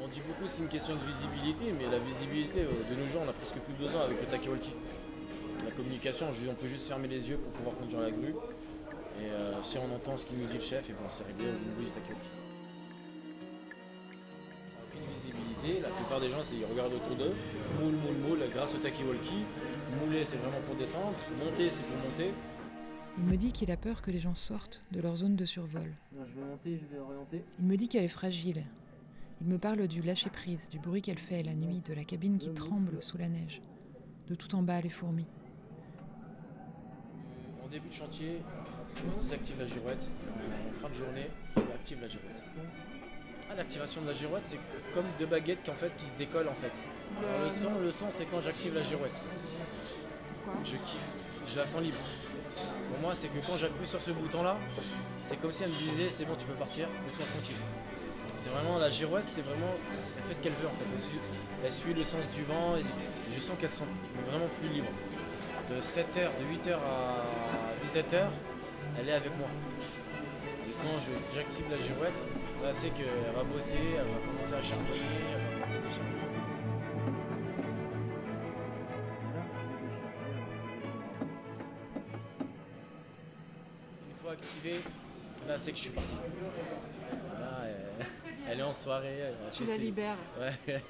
On 0.03 0.07
dit 0.07 0.21
beaucoup 0.27 0.47
c'est 0.47 0.61
une 0.63 0.69
question 0.69 0.95
de 0.95 1.01
visibilité, 1.01 1.71
mais 1.71 1.87
la 1.89 1.99
visibilité, 1.99 2.61
euh, 2.61 2.89
de 2.89 2.99
nos 2.99 3.07
jours, 3.07 3.21
on 3.25 3.29
a 3.29 3.33
presque 3.33 3.57
plus 3.59 3.73
besoin 3.73 4.01
avec 4.01 4.19
le 4.19 4.27
talkie-walkie. 4.27 4.73
La 5.63 5.71
communication, 5.71 6.27
on 6.49 6.53
peut 6.55 6.67
juste 6.67 6.87
fermer 6.87 7.07
les 7.07 7.29
yeux 7.29 7.37
pour 7.37 7.51
pouvoir 7.53 7.75
conduire 7.75 8.01
la 8.01 8.11
grue. 8.11 8.35
Et 9.21 9.27
euh, 9.27 9.63
si 9.63 9.77
on 9.77 9.93
entend 9.95 10.17
ce 10.17 10.25
qu'il 10.25 10.37
nous 10.37 10.47
dit 10.47 10.57
le 10.57 10.63
chef, 10.63 10.89
et 10.89 10.93
bon, 10.93 11.07
c'est 11.09 11.25
réglé 11.25 11.45
au 11.45 11.69
niveau 11.69 11.81
du 11.81 11.91
talkie-walkie. 11.91 12.44
Visibilité, 15.13 15.81
la 15.81 15.89
plupart 15.89 16.19
des 16.19 16.29
gens, 16.29 16.43
c'est 16.43 16.55
ils 16.55 16.65
regardent 16.65 16.93
autour 16.93 17.15
d'eux, 17.15 17.33
moule, 17.79 17.95
moule, 17.95 18.17
moule, 18.27 18.39
grâce 18.53 18.75
au 18.75 18.77
talkie-walkie. 18.77 19.43
Mouler, 19.99 20.23
c'est 20.23 20.37
vraiment 20.37 20.61
pour 20.65 20.75
descendre, 20.75 21.15
monter, 21.43 21.69
c'est 21.69 21.83
pour 21.83 21.97
monter. 21.97 22.31
Il 23.17 23.23
me 23.23 23.37
dit 23.37 23.51
qu'il 23.51 23.71
a 23.71 23.77
peur 23.77 24.01
que 24.01 24.11
les 24.11 24.19
gens 24.19 24.35
sortent 24.35 24.81
de 24.91 24.99
leur 24.99 25.15
zone 25.15 25.35
de 25.35 25.45
survol. 25.45 25.93
Je 26.11 26.39
vais 26.39 26.45
monter, 26.45 26.79
je 26.81 26.93
vais 26.93 26.99
orienter. 26.99 27.43
Il 27.59 27.65
me 27.65 27.77
dit 27.77 27.87
qu'elle 27.87 28.03
est 28.03 28.09
fragile. 28.09 28.65
Il 29.41 29.47
me 29.47 29.57
parle 29.57 29.87
du 29.87 30.01
lâcher-prise, 30.01 30.69
du 30.69 30.79
bruit 30.79 31.01
qu'elle 31.01 31.19
fait 31.19 31.43
la 31.43 31.53
nuit, 31.53 31.81
de 31.85 31.93
la 31.93 32.03
cabine 32.03 32.37
qui 32.37 32.53
tremble 32.53 33.01
sous 33.01 33.17
la 33.17 33.27
neige, 33.27 33.61
de 34.27 34.35
tout 34.35 34.55
en 34.55 34.63
bas 34.63 34.81
les 34.81 34.89
fourmis. 34.89 35.27
En 37.63 37.67
début 37.67 37.89
de 37.89 37.93
chantier, 37.93 38.41
tu 38.95 39.03
désactives 39.17 39.59
la 39.59 39.65
girouette, 39.65 40.09
en 40.69 40.73
fin 40.73 40.89
de 40.89 40.93
journée, 40.93 41.29
tu 41.55 41.61
actives 41.61 42.01
la 42.01 42.07
girouette. 42.07 42.43
Ah, 43.49 43.55
l'activation 43.55 44.01
de 44.01 44.07
la 44.07 44.13
girouette, 44.13 44.43
c'est 44.45 44.59
comme 44.93 45.05
deux 45.19 45.27
baguettes 45.27 45.61
qui, 45.63 45.69
en 45.69 45.75
fait, 45.75 45.91
qui 45.97 46.09
se 46.09 46.15
décollent 46.15 46.49
en 46.49 46.55
fait. 46.55 46.83
Alors, 47.19 47.45
le 47.45 47.49
son, 47.49 47.79
le 47.79 47.91
son 47.91 48.07
c'est 48.09 48.25
quand 48.25 48.41
j'active 48.41 48.73
la 48.73 48.81
girouette. 48.81 49.21
Je 50.63 50.71
kiffe, 50.77 51.41
je 51.47 51.59
la 51.59 51.65
sens 51.65 51.81
libre. 51.81 51.97
Pour 52.89 52.99
moi, 52.99 53.13
c'est 53.13 53.27
que 53.27 53.39
quand 53.45 53.57
j'appuie 53.57 53.85
sur 53.85 54.01
ce 54.01 54.11
bouton-là, 54.11 54.57
c'est 55.23 55.37
comme 55.37 55.51
si 55.51 55.63
elle 55.63 55.69
me 55.69 55.75
disait 55.75 56.09
c'est 56.09 56.25
bon, 56.25 56.35
tu 56.35 56.45
peux 56.45 56.53
partir, 56.53 56.87
laisse-moi 57.05 57.27
tranquille. 57.33 57.55
C'est 58.37 58.49
vraiment 58.49 58.77
la 58.77 58.89
girouette, 58.89 59.25
c'est 59.25 59.41
vraiment, 59.41 59.75
elle 60.17 60.23
fait 60.23 60.33
ce 60.33 60.41
qu'elle 60.41 60.53
veut 60.53 60.67
en 60.67 60.71
fait. 60.71 60.85
Elle 60.93 61.01
suit, 61.01 61.19
elle 61.63 61.71
suit 61.71 61.93
le 61.93 62.03
sens 62.03 62.31
du 62.31 62.43
vent 62.43 62.75
et 62.77 62.81
je 63.33 63.39
sens 63.39 63.55
qu'elles 63.59 63.69
sont 63.69 63.87
vraiment 64.27 64.47
plus 64.59 64.69
libres. 64.69 64.91
De 65.69 65.81
7h, 65.81 66.29
de 66.39 66.69
8h 66.69 66.73
à 66.73 67.85
17h, 67.85 68.27
elle 68.99 69.09
est 69.09 69.13
avec 69.13 69.35
moi. 69.37 69.47
Quand 70.85 70.99
je- 70.99 71.35
j'active 71.35 71.65
la 71.71 71.77
girouette, 71.77 72.23
là 72.61 72.71
c'est 72.71 72.89
qu'elle 72.91 73.33
va 73.35 73.43
bosser, 73.43 73.77
elle 73.97 74.05
va 74.05 74.19
commencer 74.27 74.53
à 74.53 74.61
charbonner, 74.61 74.99
elle 75.33 75.59
va 75.59 75.65
monter 75.65 75.79
des 75.87 75.89
chargements. 75.95 77.25
Une 84.09 84.15
fois 84.21 84.31
activée, 84.33 84.79
là 85.47 85.57
c'est 85.59 85.71
que 85.71 85.77
je 85.77 85.81
suis 85.83 85.89
parti. 85.91 86.13
Là, 87.39 87.61
elle, 87.67 88.05
elle 88.49 88.59
est 88.59 88.63
en 88.63 88.73
soirée. 88.73 89.17
elle 89.19 89.33
va 89.33 89.51
Tu 89.51 89.65
chez 89.65 89.71
la 89.71 89.77
libères. 89.77 90.17
Ouais. 90.39 90.53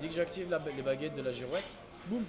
Dès 0.00 0.08
que 0.08 0.14
j'active 0.14 0.48
les 0.76 0.82
baguettes 0.82 1.14
de 1.14 1.22
la 1.22 1.32
girouette, 1.32 1.64
boum, 2.06 2.24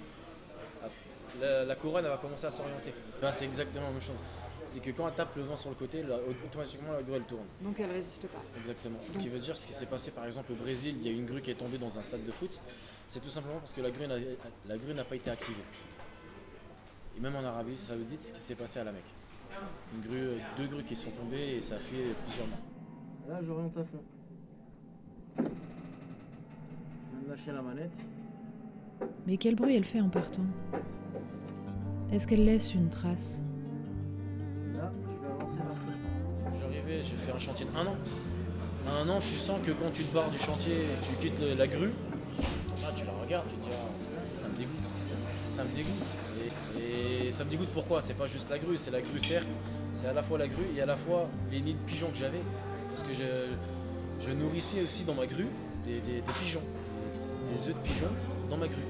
la, 1.40 1.64
la 1.64 1.74
couronne 1.74 2.04
elle 2.04 2.10
va 2.10 2.18
commencer 2.18 2.46
à 2.46 2.50
s'orienter. 2.50 2.92
Ben, 3.20 3.32
c'est 3.32 3.44
exactement 3.46 3.86
la 3.86 3.90
même 3.92 4.00
chose. 4.00 4.18
C'est 4.66 4.80
que 4.80 4.90
quand 4.90 5.06
elle 5.08 5.14
tape 5.14 5.36
le 5.36 5.42
vent 5.42 5.56
sur 5.56 5.70
le 5.70 5.76
côté, 5.76 6.02
là, 6.02 6.16
automatiquement 6.46 6.92
la 6.92 7.02
grue 7.02 7.14
elle 7.16 7.22
tourne. 7.24 7.46
Donc 7.60 7.78
elle 7.78 7.90
résiste 7.90 8.26
pas. 8.28 8.42
Exactement. 8.58 8.98
Ce 9.06 9.12
Donc- 9.12 9.22
qui 9.22 9.28
veut 9.28 9.38
dire 9.38 9.56
ce 9.56 9.66
qui 9.66 9.72
s'est 9.72 9.86
passé 9.86 10.10
par 10.10 10.24
exemple 10.26 10.52
au 10.52 10.56
Brésil, 10.56 10.96
il 11.00 11.06
y 11.06 11.10
a 11.10 11.12
une 11.12 11.26
grue 11.26 11.40
qui 11.42 11.50
est 11.50 11.54
tombée 11.54 11.78
dans 11.78 11.98
un 11.98 12.02
stade 12.02 12.24
de 12.24 12.30
foot. 12.30 12.60
C'est 13.06 13.20
tout 13.20 13.28
simplement 13.28 13.58
parce 13.58 13.72
que 13.74 13.82
la 13.82 13.90
grue 13.90 14.06
n'a, 14.06 14.16
la 14.66 14.76
grue 14.78 14.94
n'a 14.94 15.04
pas 15.04 15.16
été 15.16 15.30
activée. 15.30 15.62
Et 17.16 17.20
même 17.20 17.36
en 17.36 17.44
Arabie 17.44 17.76
Saoudite, 17.76 18.20
ce 18.20 18.32
qui 18.32 18.40
s'est 18.40 18.54
passé 18.56 18.80
à 18.80 18.84
la 18.84 18.92
Mecque. 18.92 19.02
Une 19.94 20.00
grue, 20.02 20.18
euh, 20.18 20.38
deux 20.56 20.66
grues 20.66 20.82
qui 20.82 20.96
sont 20.96 21.10
tombées 21.10 21.56
et 21.56 21.60
ça 21.60 21.76
a 21.76 21.78
fait 21.78 22.02
plusieurs 22.26 22.48
morts. 22.48 22.58
Là 23.28 23.40
j'oriente 23.46 23.76
à 23.76 23.84
fond. 23.84 24.02
Je 25.38 25.42
viens 25.42 27.22
de 27.24 27.30
lâcher 27.30 27.52
la 27.52 27.62
manette. 27.62 27.96
Mais 29.26 29.36
quel 29.36 29.54
bruit 29.54 29.76
elle 29.76 29.84
fait 29.84 30.00
en 30.00 30.08
partant? 30.08 30.42
Est-ce 32.10 32.26
qu'elle 32.26 32.44
laisse 32.44 32.74
une 32.74 32.90
trace? 32.90 33.42
J'arrivais, 36.58 37.02
j'ai 37.02 37.16
fait 37.16 37.32
un 37.32 37.38
chantier 37.38 37.66
de 37.66 37.76
un 37.76 37.86
an. 37.86 37.96
Un 38.86 39.08
an, 39.08 39.18
tu 39.20 39.36
sens 39.36 39.58
que 39.64 39.72
quand 39.72 39.90
tu 39.92 40.04
te 40.04 40.14
barres 40.14 40.30
du 40.30 40.38
chantier, 40.38 40.84
tu 41.00 41.14
quittes 41.16 41.40
la 41.40 41.66
grue, 41.66 41.92
là, 42.82 42.88
tu 42.94 43.04
la 43.04 43.12
regardes, 43.12 43.48
tu 43.48 43.56
te 43.56 43.68
dis, 43.68 43.76
Ah, 43.76 44.40
ça 44.40 44.48
me 44.48 44.56
dégoûte. 44.56 44.76
Ça 45.52 45.64
me 45.64 45.74
dégoûte. 45.74 47.26
Et, 47.26 47.32
ça 47.32 47.44
me 47.44 47.50
dégoûte 47.50 47.70
pourquoi? 47.72 48.02
C'est 48.02 48.14
pas 48.14 48.26
juste 48.26 48.50
la 48.50 48.58
grue, 48.58 48.76
c'est 48.76 48.90
la 48.90 49.00
grue 49.00 49.20
certes, 49.20 49.58
c'est 49.92 50.06
à 50.06 50.12
la 50.12 50.22
fois 50.22 50.38
la 50.38 50.48
grue 50.48 50.66
et 50.76 50.82
à 50.82 50.86
la 50.86 50.96
fois 50.96 51.28
les 51.50 51.60
nids 51.60 51.74
de 51.74 51.80
pigeons 51.80 52.10
que 52.10 52.16
j'avais. 52.16 52.42
Parce 52.90 53.02
que 53.02 53.12
je, 53.14 54.30
nourrissais 54.32 54.82
aussi 54.82 55.04
dans 55.04 55.14
ma 55.14 55.26
grue 55.26 55.48
des 55.84 56.00
pigeons, 56.40 56.62
des, 57.50 57.56
des 57.56 57.68
œufs 57.68 57.74
de 57.74 57.88
pigeons 57.88 58.12
dans 58.50 58.56
ma 58.56 58.66
grue. 58.66 58.84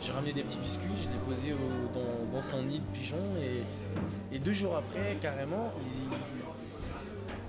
J'ai 0.00 0.12
ramené 0.12 0.32
des 0.32 0.42
petits 0.44 0.58
biscuits, 0.58 0.88
je 0.96 1.08
les 1.08 1.18
posais 1.26 1.52
au- 1.52 1.88
dans, 1.92 2.32
dans 2.36 2.42
son 2.42 2.62
nid 2.62 2.78
de 2.80 2.84
pigeons 2.92 3.16
et, 3.42 4.34
et 4.34 4.38
deux 4.38 4.52
jours 4.52 4.76
après, 4.76 5.16
carrément, 5.20 5.72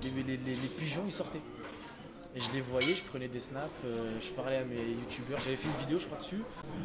les, 0.02 0.68
pigeons 0.78 1.02
ils 1.06 1.12
sortaient. 1.12 1.40
Et 2.34 2.40
je 2.40 2.50
les 2.52 2.60
voyais, 2.60 2.94
je 2.94 3.02
prenais 3.02 3.26
des 3.28 3.40
snaps, 3.40 3.68
euh, 3.84 4.18
je 4.20 4.30
parlais 4.30 4.58
à 4.58 4.64
mes 4.64 4.76
youtubeurs, 4.76 5.40
j'avais 5.40 5.56
fait 5.56 5.66
une 5.68 5.80
vidéo 5.80 5.98
je 5.98 6.06
crois 6.06 6.18
dessus, 6.18 6.36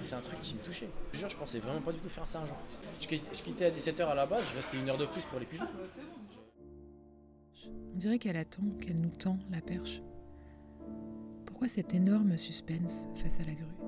et 0.02 0.04
c'est 0.04 0.16
un 0.16 0.20
truc 0.22 0.40
qui 0.42 0.56
me 0.56 0.60
touchait. 0.60 0.90
Je 1.14 1.20
jure, 1.20 1.30
je 1.30 1.38
pensais 1.38 1.60
vraiment 1.60 1.82
pas 1.82 1.92
du 1.92 2.00
tout 2.00 2.10
faire 2.10 2.28
ça 2.28 2.40
un 2.42 2.46
jour. 2.46 2.58
Je 3.00 3.08
quittais 3.08 3.66
à 3.66 3.70
17h 3.72 4.06
à 4.08 4.16
la 4.16 4.26
base, 4.26 4.44
je 4.52 4.56
restais 4.56 4.78
une 4.78 4.90
heure 4.90 4.98
de 4.98 5.06
plus 5.06 5.22
pour 5.24 5.40
les 5.40 5.46
pigeons. 5.46 5.68
On 7.94 7.98
dirait 7.98 8.18
qu'elle 8.20 8.38
attend, 8.38 8.64
qu'elle 8.82 9.00
nous 9.00 9.10
tend 9.16 9.38
la 9.52 9.62
perche. 9.62 10.02
Pourquoi 11.46 11.68
cet 11.68 11.94
énorme 11.94 12.38
suspense 12.38 13.06
face 13.22 13.40
à 13.40 13.44
la 13.46 13.54
grue? 13.54 13.85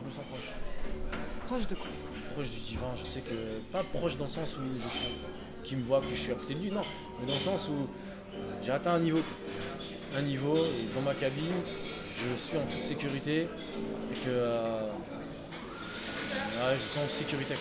Je 0.00 0.06
me 0.06 0.10
sens 0.10 0.24
proche. 0.30 0.52
Proche 1.46 1.66
de 1.68 1.74
quoi 1.74 1.86
Proche 2.32 2.50
du 2.50 2.60
divin, 2.60 2.90
je 2.96 3.04
sais 3.04 3.20
que. 3.20 3.34
Pas 3.72 3.82
proche 3.84 4.16
dans 4.16 4.24
le 4.24 4.30
sens 4.30 4.56
où 4.56 4.62
je 4.76 4.82
sens 4.82 5.12
qu'il 5.62 5.78
me 5.78 5.82
voit 5.82 6.00
que 6.00 6.10
je 6.10 6.14
suis 6.16 6.32
à 6.32 6.36
côté 6.36 6.54
de 6.54 6.60
lui, 6.60 6.70
non. 6.70 6.80
Mais 7.20 7.26
dans 7.26 7.34
le 7.34 7.38
sens 7.38 7.68
où 7.68 7.86
j'ai 8.64 8.72
atteint 8.72 8.94
un 8.94 9.00
niveau. 9.00 9.20
Un 10.16 10.22
niveau, 10.22 10.56
et 10.56 10.92
dans 10.94 11.02
ma 11.02 11.14
cabine, 11.14 11.52
je 11.64 12.34
suis 12.34 12.56
en 12.56 12.62
toute 12.62 12.82
sécurité 12.82 13.42
et 13.42 14.14
que. 14.24 14.28
euh, 14.28 14.86
ouais, 14.86 16.76
je 16.76 16.82
me 16.82 16.88
sens 16.88 17.04
en 17.04 17.08
sécurité. 17.08 17.54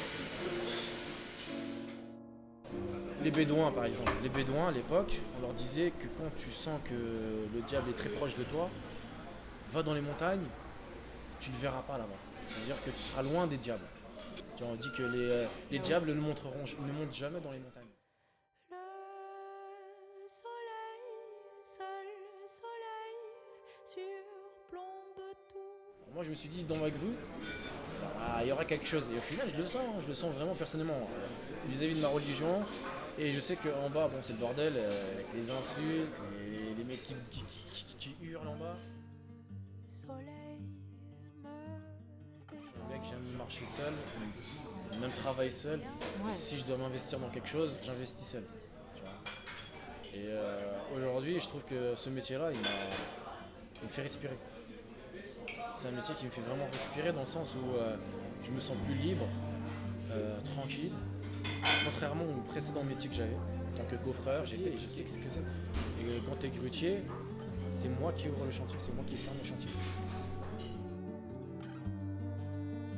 Les 3.22 3.32
Bédouins, 3.32 3.72
par 3.72 3.86
exemple. 3.86 4.14
Les 4.24 4.30
Bédouins, 4.30 4.70
à 4.70 4.72
l'époque, 4.72 5.20
on 5.38 5.42
leur 5.42 5.54
disait 5.54 5.92
que 5.92 6.06
quand 6.18 6.32
tu 6.38 6.50
sens 6.52 6.80
que 6.86 6.94
le 6.94 7.62
diable 7.68 7.90
est 7.90 7.98
très 7.98 8.10
proche 8.10 8.36
de 8.38 8.44
toi, 8.44 8.70
va 9.74 9.84
dans 9.84 9.94
les 9.94 10.02
montagnes, 10.02 10.46
tu 11.40 11.50
ne 11.50 11.56
le 11.56 11.62
verras 11.62 11.82
pas 11.82 11.98
là-bas. 11.98 12.29
C'est-à-dire 12.50 12.84
que 12.84 12.90
tu 12.92 12.98
seras 12.98 13.22
loin 13.24 13.48
des 13.48 13.58
diables. 13.58 13.86
On 14.62 14.76
dit 14.76 14.92
que 14.98 15.04
les, 15.04 15.30
euh, 15.32 15.46
les 15.72 15.80
diables 15.80 16.10
ne, 16.10 16.20
montreront, 16.20 16.64
ne 16.86 16.92
montent 16.92 17.14
jamais 17.14 17.40
dans 17.40 17.52
les 17.52 17.60
montagnes. 17.60 17.86
Alors 26.02 26.14
moi 26.14 26.24
je 26.24 26.30
me 26.30 26.36
suis 26.36 26.50
dit 26.50 26.64
dans 26.64 26.76
ma 26.78 26.90
grue, 26.90 27.14
ah, 28.20 28.40
il 28.44 28.50
y 28.50 28.52
aura 28.52 28.66
quelque 28.66 28.86
chose. 28.86 29.10
Et 29.14 29.18
au 29.18 29.22
final 29.22 29.48
je 29.54 29.58
le 29.58 29.66
sens, 29.66 29.82
hein, 29.82 30.00
je 30.02 30.08
le 30.08 30.14
sens 30.14 30.34
vraiment 30.36 30.56
personnellement 30.56 30.94
euh, 31.18 31.28
vis-à-vis 31.68 31.96
de 31.96 32.02
ma 32.02 32.08
religion. 32.10 32.62
Et 33.18 33.32
je 33.32 33.40
sais 33.40 33.56
qu'en 33.58 33.90
bas, 33.90 34.08
bon 34.08 34.18
c'est 34.22 34.34
le 34.34 34.40
bordel, 34.40 34.74
euh, 34.78 35.14
avec 35.16 35.28
les 35.34 35.50
insultes, 35.52 36.14
les, 36.50 36.74
les 36.76 36.84
mecs 36.84 37.04
qui, 37.04 37.14
qui- 37.30 37.44
qui- 37.44 37.86
qui- 37.86 37.96
qui 37.96 38.16
hurlent 38.26 38.48
en 38.48 38.56
bas. 38.58 38.76
Un 40.10 40.39
mec, 42.90 43.02
j'aime 43.10 43.38
marcher 43.38 43.66
seul, 43.66 43.94
même 45.00 45.12
travailler 45.12 45.52
seul. 45.52 45.80
Ouais. 45.80 46.36
Si 46.36 46.58
je 46.58 46.66
dois 46.66 46.78
m'investir 46.78 47.20
dans 47.20 47.30
quelque 47.30 47.48
chose, 47.48 47.80
j'investis 47.84 48.28
seul. 48.28 48.44
tu 48.96 49.02
vois. 49.04 49.12
Et 50.14 50.26
euh, 50.28 50.58
aujourd'hui, 50.96 51.40
je 51.40 51.48
trouve 51.48 51.64
que 51.66 51.94
ce 51.96 52.10
métier-là, 52.10 52.52
il, 52.52 53.84
me 53.84 53.88
fait 53.88 54.02
respirer. 54.02 54.38
C'est 55.74 55.88
un 55.88 55.92
métier 55.92 56.14
qui 56.16 56.26
me 56.26 56.32
fait 56.32 56.42
vraiment 56.42 56.66
respirer 56.72 57.14
dans 57.14 57.22
le 57.22 57.26
sens 57.26 57.56
où 57.56 57.78
euh, 57.78 57.96
je 58.44 58.52
me 58.52 58.60
sens 58.60 58.76
plus 58.86 58.96
libre, 58.96 59.26
euh, 60.12 60.38
tranquille. 60.56 60.92
Contrairement 61.86 62.26
au 62.26 62.42
précédent 62.50 62.84
métier 62.84 63.10
que 63.10 63.16
j'avais, 63.16 63.36
en 63.36 63.78
tant 63.78 63.86
que 63.86 63.96
coffreur, 64.04 64.46
j'étais, 64.46 64.74
je 64.78 64.84
sais 64.84 65.08
ce 65.08 65.20
que 65.20 65.30
c'est. 65.30 65.40
Et 65.40 66.22
quand 66.28 66.36
tu 66.40 66.48
es 66.48 66.50
grutier, 66.50 67.04
c'est 67.70 67.88
moi 67.88 68.12
qui 68.12 68.30
ouvre 68.30 68.46
le 68.46 68.52
chantier, 68.52 68.78
c'est 68.80 68.94
moi 68.94 69.04
qui 69.08 69.16
ferme 69.16 69.38
le 69.42 69.48
chantier. 69.48 69.70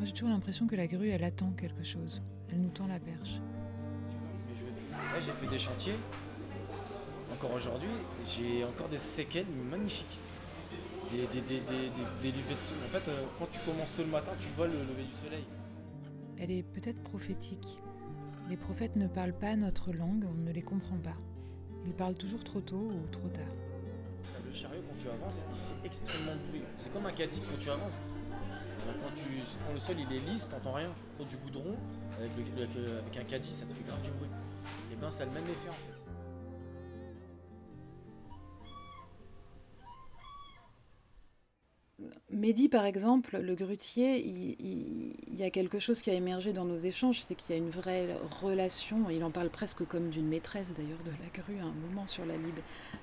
Moi 0.02 0.08
j'ai 0.08 0.14
toujours 0.14 0.30
l'impression 0.30 0.66
que 0.66 0.76
la 0.76 0.88
grue 0.88 1.10
elle 1.10 1.24
attend 1.24 1.52
quelque 1.52 1.84
chose. 1.84 2.24
Elle 2.50 2.60
nous 2.60 2.72
tend 2.72 2.88
la 2.88 3.00
perche. 3.00 3.40
Là, 4.90 5.20
j'ai 5.24 5.32
fait 5.32 5.46
des 5.46 5.60
chantiers. 5.60 5.94
Encore 7.32 7.54
aujourd'hui, 7.54 7.92
j'ai 8.26 8.66
encore 8.66 8.90
des 8.90 8.98
séquelles 8.98 9.46
magnifiques. 9.70 10.18
Des, 11.12 11.28
des, 11.42 11.60
levées 11.60 12.56
de 12.56 12.60
soleil. 12.60 12.84
En 12.84 12.90
fait, 12.90 13.08
euh, 13.10 13.26
quand 13.38 13.46
tu 13.52 13.60
commences 13.60 13.96
tôt 13.96 14.02
le 14.02 14.10
matin, 14.10 14.32
tu 14.40 14.48
vois 14.56 14.66
le 14.66 14.74
lever 14.74 15.04
du 15.04 15.14
soleil. 15.14 15.46
Elle 16.40 16.50
est 16.50 16.64
peut-être 16.64 17.04
prophétique. 17.04 17.78
Les 18.50 18.58
prophètes 18.58 18.96
ne 18.96 19.06
parlent 19.06 19.38
pas 19.38 19.56
notre 19.56 19.94
langue, 19.94 20.26
on 20.28 20.34
ne 20.34 20.52
les 20.52 20.64
comprend 20.64 20.98
pas. 20.98 21.18
Ils 21.86 21.94
parlent 21.94 22.18
toujours 22.18 22.44
trop 22.44 22.62
tôt 22.62 22.92
ou 22.92 23.08
trop 23.12 23.28
tard. 23.28 23.54
Le 24.48 24.52
chariot, 24.52 24.82
quand 24.82 24.98
tu 24.98 25.10
avances, 25.10 25.46
il 25.52 25.58
fait 25.58 25.86
extrêmement 25.86 26.34
de 26.34 26.50
bruit. 26.50 26.64
C'est 26.78 26.92
comme 26.92 27.06
un 27.06 27.12
caddie 27.12 27.42
quand 27.42 27.60
tu 27.60 27.70
avances. 27.70 28.02
Euh, 28.92 29.00
Quand, 29.02 29.14
tu, 29.16 29.26
quand 29.66 29.74
le 29.74 29.80
sol 29.80 29.96
il 30.00 30.16
est 30.16 30.20
lisse, 30.20 30.50
t'entends 30.50 30.74
rien. 30.74 30.92
Pour 31.18 31.26
du 31.26 31.38
goudron, 31.38 31.76
avec, 32.18 32.32
euh, 32.78 33.00
avec 33.00 33.18
un 33.18 33.24
caddie, 33.24 33.52
ça 33.52 33.66
te 33.66 33.74
fait 33.74 33.84
grave 33.84 34.02
du 34.02 34.12
bruit. 34.12 34.30
Et 34.92 34.96
ben, 34.96 35.12
ça 35.12 35.24
a 35.24 35.26
le 35.26 35.32
même 35.32 35.44
effet 35.44 35.70
en 35.70 35.74
fait. 35.74 36.02
Mehdi, 42.32 42.70
par 42.70 42.86
exemple, 42.86 43.38
le 43.38 43.56
grutier, 43.56 44.26
il, 44.26 45.38
y 45.38 45.44
a 45.44 45.50
quelque 45.50 45.80
chose 45.80 46.02
qui 46.02 46.10
a 46.10 46.14
émergé 46.14 46.54
dans 46.54 46.66
nos 46.66 46.78
échanges, 46.78 47.22
c'est 47.22 47.36
qu'il 47.36 47.56
y 47.56 47.60
a 47.60 47.62
une 47.62 47.70
vraie 47.70 48.16
relation, 48.42 49.10
il 49.10 49.24
en 49.24 49.32
parle 49.32 49.50
presque 49.50 49.86
comme 49.86 50.10
d'une 50.10 50.28
maîtresse 50.28 50.74
d'ailleurs 50.74 51.04
de 51.04 51.12
la 51.12 51.30
grue 51.34 51.60
à 51.60 51.66
un 51.66 51.74
moment 51.74 52.08
sur 52.08 52.26
la 52.26 52.38
Lib, 52.38 52.56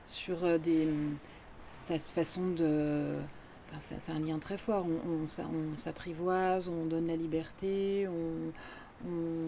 sur 0.06 0.44
euh, 0.44 0.58
des, 0.58 0.88
cette 1.88 2.02
façon 2.02 2.52
de... 2.52 3.18
c'est 3.80 4.12
un 4.12 4.18
lien 4.18 4.38
très 4.38 4.58
fort, 4.58 4.86
on, 4.86 5.24
on 5.24 5.26
s'a- 5.26 5.46
on 5.46 5.76
s'apprivoise, 5.76 6.68
on 6.68 6.86
donne 6.86 7.06
la 7.06 7.16
liberté, 7.16 8.08
on, 8.08 8.52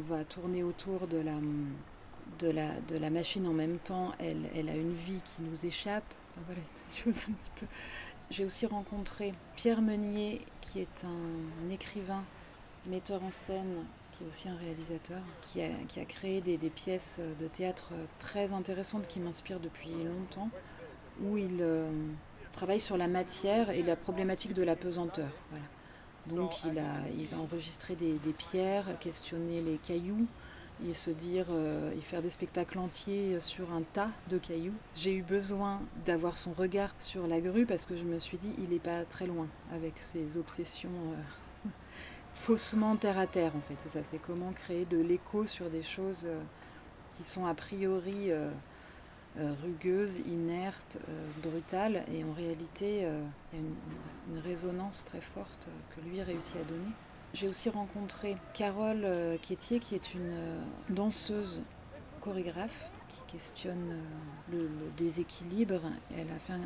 va 0.09 0.25
tourner 0.25 0.63
autour 0.63 1.07
de 1.09 1.19
la, 1.19 3.11
machine 3.11 3.47
en 3.47 3.53
même 3.53 3.79
temps. 3.79 4.13
Elle, 4.19 4.69
a 4.69 4.77
une 4.77 4.95
vie 4.95 5.21
qui 5.25 5.43
nous 5.43 5.67
échappe. 5.67 6.05
J'ai 8.31 8.45
aussi 8.45 8.67
rencontré 8.67 9.33
Pierre 9.57 9.83
Meunier, 9.83 10.41
qui 10.61 10.81
est 10.81 11.05
un, 11.05 11.71
écrivain, 11.71 12.23
metteur 12.87 13.23
en 13.25 13.33
scène, 13.33 13.85
qui 14.13 14.25
est 14.25 14.29
aussi 14.29 14.49
un 14.49 14.57
réalisateur, 14.57 15.21
qui 15.43 15.63
a, 15.63 16.05
créé 16.05 16.41
des, 16.41 16.57
des, 16.57 16.71
pièces 16.71 17.19
de 17.41 17.49
théâtre 17.49 17.93
très 18.21 18.53
intéressantes 18.53 19.07
qui 19.09 19.19
m'inspirent 19.21 19.61
depuis 19.61 19.91
longtemps, 19.91 20.51
où 21.23 21.37
il 21.37 21.59
euh, 21.61 21.91
travaille 22.53 22.81
sur 22.81 22.97
la 22.97 23.09
matière 23.09 23.71
et 23.71 23.83
la 23.83 23.97
problématique 23.97 24.55
de 24.55 24.63
la 24.63 24.77
pesanteur. 24.77 25.29
Voilà. 25.51 25.65
Donc 26.27 26.65
il, 26.65 26.79
a, 26.79 27.09
il 27.17 27.27
va 27.27 27.39
enregistrer 27.39 27.97
des, 27.97 28.19
pierres, 28.37 28.99
questionner 29.01 29.61
les 29.61 29.77
cailloux 29.77 30.27
et 30.89 30.95
se 30.95 31.11
dire, 31.11 31.47
euh, 31.51 31.93
et 31.93 32.01
faire 32.01 32.23
des 32.23 32.31
spectacles 32.31 32.79
entiers 32.79 33.39
sur 33.41 33.73
un 33.73 33.83
tas 33.83 34.11
de 34.29 34.39
cailloux. 34.39 34.75
J'ai 34.95 35.15
eu 35.15 35.23
besoin 35.23 35.81
d'avoir 36.07 36.39
son 36.39 36.53
regard 36.53 36.95
sur 36.99 37.27
la 37.27 37.41
grue 37.41 37.67
parce 37.67 37.85
que 37.85 37.97
je 37.97 38.03
me 38.03 38.19
suis 38.19 38.39
dit, 38.39 38.53
il 38.59 38.71
n'est 38.71 38.79
pas 38.79 39.05
très 39.05 39.27
loin 39.27 39.47
avec 39.73 39.95
ses 39.99 40.37
obsessions 40.37 40.89
euh, 40.89 41.69
faussement 42.35 42.97
terre 42.97 43.19
à 43.19 43.27
terre 43.27 43.53
en 43.57 43.61
fait. 43.61 43.77
C'est 43.83 43.99
ça, 43.99 44.05
c'est 44.11 44.19
comment 44.19 44.53
créer 44.53 44.85
de 44.85 44.99
l'écho 44.99 45.47
sur 45.47 45.69
des 45.69 45.83
choses 45.83 46.23
euh, 46.25 46.41
qui 47.17 47.25
sont 47.25 47.47
a 47.47 47.55
priori 47.55 48.31
euh, 49.39 49.55
rugueuses, 49.63 50.19
inertes, 50.27 50.99
brutales 51.43 52.05
et 52.13 52.25
en 52.25 52.33
réalité 52.33 53.01
il 53.53 53.59
y 53.59 53.63
a 53.63 53.65
une, 54.33 54.39
résonance 54.45 55.05
très 55.05 55.21
forte 55.21 55.69
que 55.95 56.01
lui 56.09 56.23
réussit 56.23 56.57
à 56.57 56.65
donner. 56.65 56.91
J'ai 57.33 57.49
aussi 57.49 57.69
rencontré 57.69 58.37
Carole 58.55 59.03
euh, 59.05 59.39
Quétier, 59.39 59.79
qui 59.79 59.95
est 59.95 60.15
une 60.15 60.31
euh, 60.31 60.61
danseuse 60.89 61.63
chorégraphe 62.21 62.91
qui 63.09 63.33
questionne 63.33 63.93
euh, 63.93 64.67
le, 64.69 64.69
déséquilibre. 64.97 65.81
Elle 66.17 66.31
a 66.31 66.39
fait 66.39 66.53
un, 66.55 66.61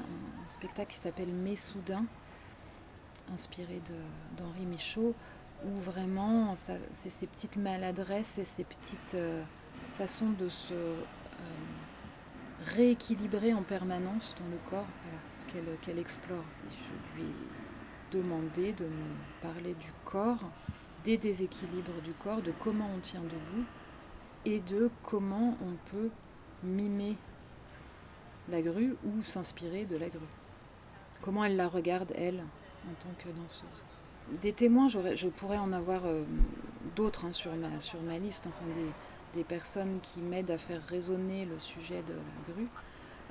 spectacle 0.51 0.93
qui 0.93 0.99
s'appelle 0.99 1.29
Mes 1.29 1.57
Soudain, 1.57 2.05
inspiré 3.33 3.81
d'Henri 4.37 4.65
Michaud, 4.67 5.15
où 5.65 5.81
vraiment 5.81 6.55
c'est 6.57 7.11
ces 7.11 7.27
petites 7.27 7.57
maladresses 7.57 8.39
et 8.39 8.45
ces 8.45 8.65
petites 8.65 9.15
euh, 9.15 9.43
façons 9.97 10.31
de 10.31 10.49
se 10.49 10.75
euh, 10.75 11.03
rééquilibrer 12.65 13.55
en 13.55 13.63
permanence 13.63 14.35
dans 14.39 14.49
le 14.49 14.59
corps 14.71 14.87
qu'elle 15.53 15.65
qu 15.83 15.99
explore. 15.99 16.45
Et 16.67 16.71
je 16.71 17.21
lui 17.21 17.29
ai 17.29 18.17
demandé 18.17 18.73
de 18.73 18.85
me 18.85 19.15
parler 19.43 19.75
du 19.75 19.93
corps, 20.05 20.51
des 21.05 21.17
déséquilibres 21.19 22.01
du 22.03 22.13
corps, 22.13 22.43
de 22.43 22.53
comment 22.63 22.89
on 22.97 23.01
tient 23.01 23.23
debout 23.23 23.65
et 24.45 24.61
de 24.61 24.91
comment 25.03 25.57
on 25.63 25.91
peut 25.91 26.11
mimer 26.63 27.17
la 28.49 28.61
grue 28.61 28.95
ou 29.05 29.23
s'inspirer 29.23 29.85
de 29.85 29.97
la 29.97 30.09
grue. 30.09 30.21
Comment 31.23 31.45
elle 31.45 31.57
la 31.57 31.69
regarde, 31.69 32.13
elle, 32.15 32.43
en 32.87 32.95
tant 33.03 33.15
que 33.19 33.29
danseuse. 33.29 33.83
Des 34.43 34.53
témoins, 34.53 34.89
je 34.89 35.29
pourrais 35.29 35.59
en 35.59 35.73
avoir 35.73 36.03
euh, 36.05 36.23
d'autres 36.97 37.27
hein, 37.27 37.33
sur, 37.33 37.55
ma, 37.55 37.81
sur 37.81 38.01
ma 38.03 38.19
liste, 38.19 38.47
enfin 38.47 38.67
des, 38.75 38.91
des 39.35 39.45
personnes 39.45 40.01
qui 40.03 40.21
m'aident 40.21 40.51
à 40.51 40.59
faire 40.59 40.83
résonner 40.87 41.45
le 41.45 41.59
sujet 41.59 42.03
de 42.03 42.15
la 42.15 42.55
grue. 42.55 42.69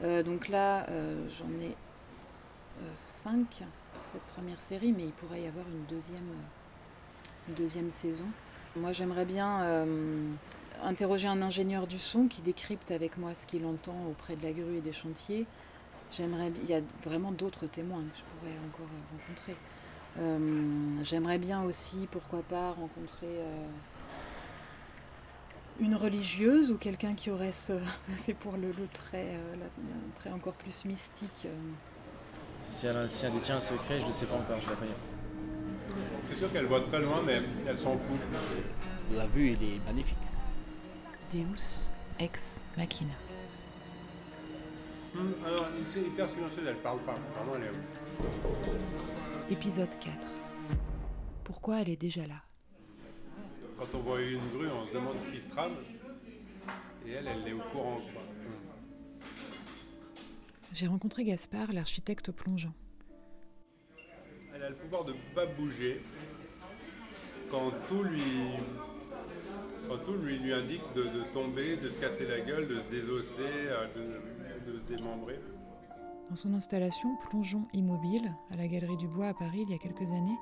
Euh, 0.03 0.23
donc 0.23 0.49
là, 0.49 0.85
euh, 0.89 1.27
j'en 1.29 1.49
ai 1.61 1.75
cinq 2.95 3.63
cette 4.03 4.23
première 4.35 4.59
série, 4.59 4.91
mais 4.91 5.03
il 5.03 5.11
pourrait 5.11 5.41
y 5.41 5.47
avoir 5.47 5.65
une 5.67 5.85
deuxième, 5.85 6.29
une 7.47 7.53
deuxième 7.55 7.89
saison. 7.89 8.25
Moi, 8.75 8.91
j'aimerais 8.91 9.25
bien 9.25 9.61
euh, 9.63 10.27
interroger 10.83 11.27
un 11.27 11.41
ingénieur 11.41 11.87
du 11.87 11.99
son 11.99 12.27
qui 12.27 12.41
décrypte 12.41 12.91
avec 12.91 13.17
moi 13.17 13.35
ce 13.35 13.45
qu'il 13.45 13.65
entend 13.65 13.95
auprès 14.09 14.35
de 14.35 14.43
la 14.43 14.51
grue 14.51 14.77
et 14.77 14.81
des 14.81 14.91
chantiers. 14.91 15.45
J'aimerais, 16.11 16.51
il 16.63 16.69
y 16.69 16.73
a 16.73 16.81
vraiment 17.03 17.31
d'autres 17.31 17.67
témoins 17.67 18.01
que 18.01 18.17
je 18.17 18.23
pourrais 18.23 18.57
encore 18.67 18.87
rencontrer. 19.11 19.55
Euh, 20.19 21.03
j'aimerais 21.03 21.37
bien 21.37 21.63
aussi, 21.63 22.07
pourquoi 22.11 22.41
pas, 22.43 22.71
rencontrer 22.71 23.27
euh, 23.27 23.67
une 25.79 25.95
religieuse 25.95 26.71
ou 26.71 26.77
quelqu'un 26.77 27.13
qui 27.13 27.31
aurait 27.31 27.51
ce, 27.51 27.73
c'est 28.25 28.33
pour 28.33 28.53
le, 28.53 28.67
le 28.67 28.87
trait, 28.93 29.37
le 29.53 30.15
trait 30.15 30.31
encore 30.31 30.53
plus 30.53 30.85
mystique. 30.85 31.47
Si 32.69 32.87
elle 32.87 32.97
a, 32.97 33.07
si 33.07 33.25
elle 33.25 33.33
détient 33.33 33.57
un 33.57 33.61
secret, 33.61 33.99
je 33.99 34.05
ne 34.05 34.11
sais 34.11 34.25
pas 34.25 34.35
encore, 34.35 34.59
je 34.61 34.69
la 34.69 34.75
connais 34.75 34.91
pas. 34.91 35.13
C'est 36.25 36.35
sûr 36.35 36.51
qu'elle 36.51 36.65
voit 36.65 36.81
très 36.81 37.01
loin, 37.01 37.21
mais 37.25 37.41
elle 37.67 37.79
s'en 37.79 37.97
fout. 37.97 38.17
La 39.11 39.25
vue, 39.27 39.51
il 39.51 39.63
est 39.63 39.85
magnifique. 39.85 40.17
Deus 41.33 41.89
ex 42.19 42.61
machina. 42.77 43.13
Hum, 45.15 45.33
alors, 45.45 45.67
c'est 45.91 46.01
hyper 46.01 46.29
silencieuse, 46.29 46.65
elle 46.67 46.77
parle 46.77 46.99
pas. 46.99 47.15
Vraiment, 47.35 47.55
elle 47.57 47.63
est... 47.65 49.53
Épisode 49.53 49.89
4. 49.99 50.15
Pourquoi 51.43 51.81
elle 51.81 51.89
est 51.89 52.01
déjà 52.01 52.25
là? 52.25 52.41
Quand 53.83 53.97
on 53.97 54.01
voit 54.01 54.21
une 54.21 54.39
grue, 54.55 54.69
on 54.69 54.87
se 54.87 54.93
demande 54.93 55.17
ce 55.19 55.35
qui 55.35 55.41
se 55.41 55.49
trame. 55.49 55.73
Et 57.05 57.11
elle, 57.11 57.27
elle 57.27 57.45
est 57.49 57.53
au 57.53 57.59
courant. 57.73 57.97
J'ai 60.71 60.87
rencontré 60.87 61.25
Gaspard, 61.25 61.73
l'architecte 61.73 62.31
plongeant. 62.31 62.71
Elle 64.55 64.63
a 64.63 64.69
le 64.69 64.75
pouvoir 64.75 65.03
de 65.03 65.11
ne 65.11 65.35
pas 65.35 65.45
bouger 65.47 66.01
quand 67.51 67.71
tout 67.89 68.03
lui, 68.03 68.21
quand 69.89 69.97
tout 69.97 70.13
lui, 70.13 70.39
lui 70.39 70.53
indique 70.53 70.83
de, 70.95 71.03
de, 71.03 71.23
tomber, 71.33 71.75
de 71.75 71.89
se 71.89 71.99
casser 71.99 72.25
la 72.25 72.39
gueule, 72.39 72.69
de 72.69 72.79
se 72.79 72.89
désosser, 72.89 73.67
de, 73.97 74.71
de, 74.71 74.79
se 74.79 74.83
démembrer. 74.95 75.39
Dans 76.29 76.37
son 76.37 76.53
installation 76.53 77.17
Plongeon 77.29 77.67
Immobile, 77.73 78.33
à 78.49 78.55
la 78.55 78.67
Galerie 78.69 78.97
du 78.97 79.09
Bois 79.09 79.27
à 79.27 79.33
Paris 79.33 79.65
il 79.67 79.71
y 79.71 79.75
a 79.75 79.77
quelques 79.77 80.09
années, 80.09 80.39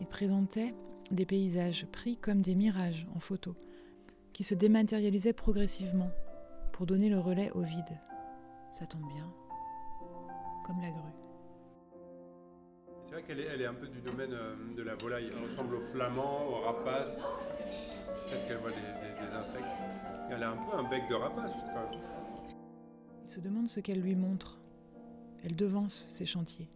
il 0.00 0.06
présentait 0.08 0.74
des 1.10 1.26
paysages 1.26 1.86
pris 1.86 2.16
comme 2.16 2.40
des 2.40 2.54
mirages 2.54 3.06
en 3.14 3.20
photo, 3.20 3.54
qui 4.32 4.44
se 4.44 4.54
dématérialisaient 4.54 5.32
progressivement 5.32 6.10
pour 6.72 6.86
donner 6.86 7.08
le 7.08 7.18
relais 7.18 7.50
au 7.52 7.62
vide. 7.62 8.00
Ça 8.70 8.86
tombe 8.86 9.06
bien 9.12 9.30
comme 10.64 10.80
la 10.80 10.90
grue. 10.90 11.00
C'est 13.04 13.12
vrai 13.12 13.22
qu'elle 13.22 13.40
est, 13.40 13.46
elle 13.52 13.60
est 13.60 13.66
un 13.66 13.74
peu 13.74 13.88
du 13.88 14.00
domaine 14.00 14.34
de 14.74 14.82
la 14.82 14.94
volaille. 14.94 15.28
Elle 15.30 15.42
ressemble 15.42 15.74
aux 15.74 15.82
flamands, 15.82 16.46
aux 16.46 16.60
rapaces. 16.60 17.16
Peut-être 17.16 18.48
qu'elle 18.48 18.56
voit 18.58 18.70
des, 18.70 18.76
des, 18.76 19.26
des, 19.26 19.32
insectes. 19.34 19.64
Elle 20.30 20.42
a 20.42 20.50
un 20.52 20.56
peu 20.56 20.74
un 20.74 20.88
bec 20.88 21.02
de 21.10 21.14
rapace. 21.14 21.52
Quand 21.74 21.90
même. 21.90 22.00
Il 23.24 23.30
se 23.30 23.40
demande 23.40 23.68
ce 23.68 23.80
qu'elle 23.80 24.00
lui 24.00 24.14
montre. 24.14 24.60
Elle 25.44 25.56
devance 25.56 26.06
ses 26.08 26.24
chantiers. 26.24 26.70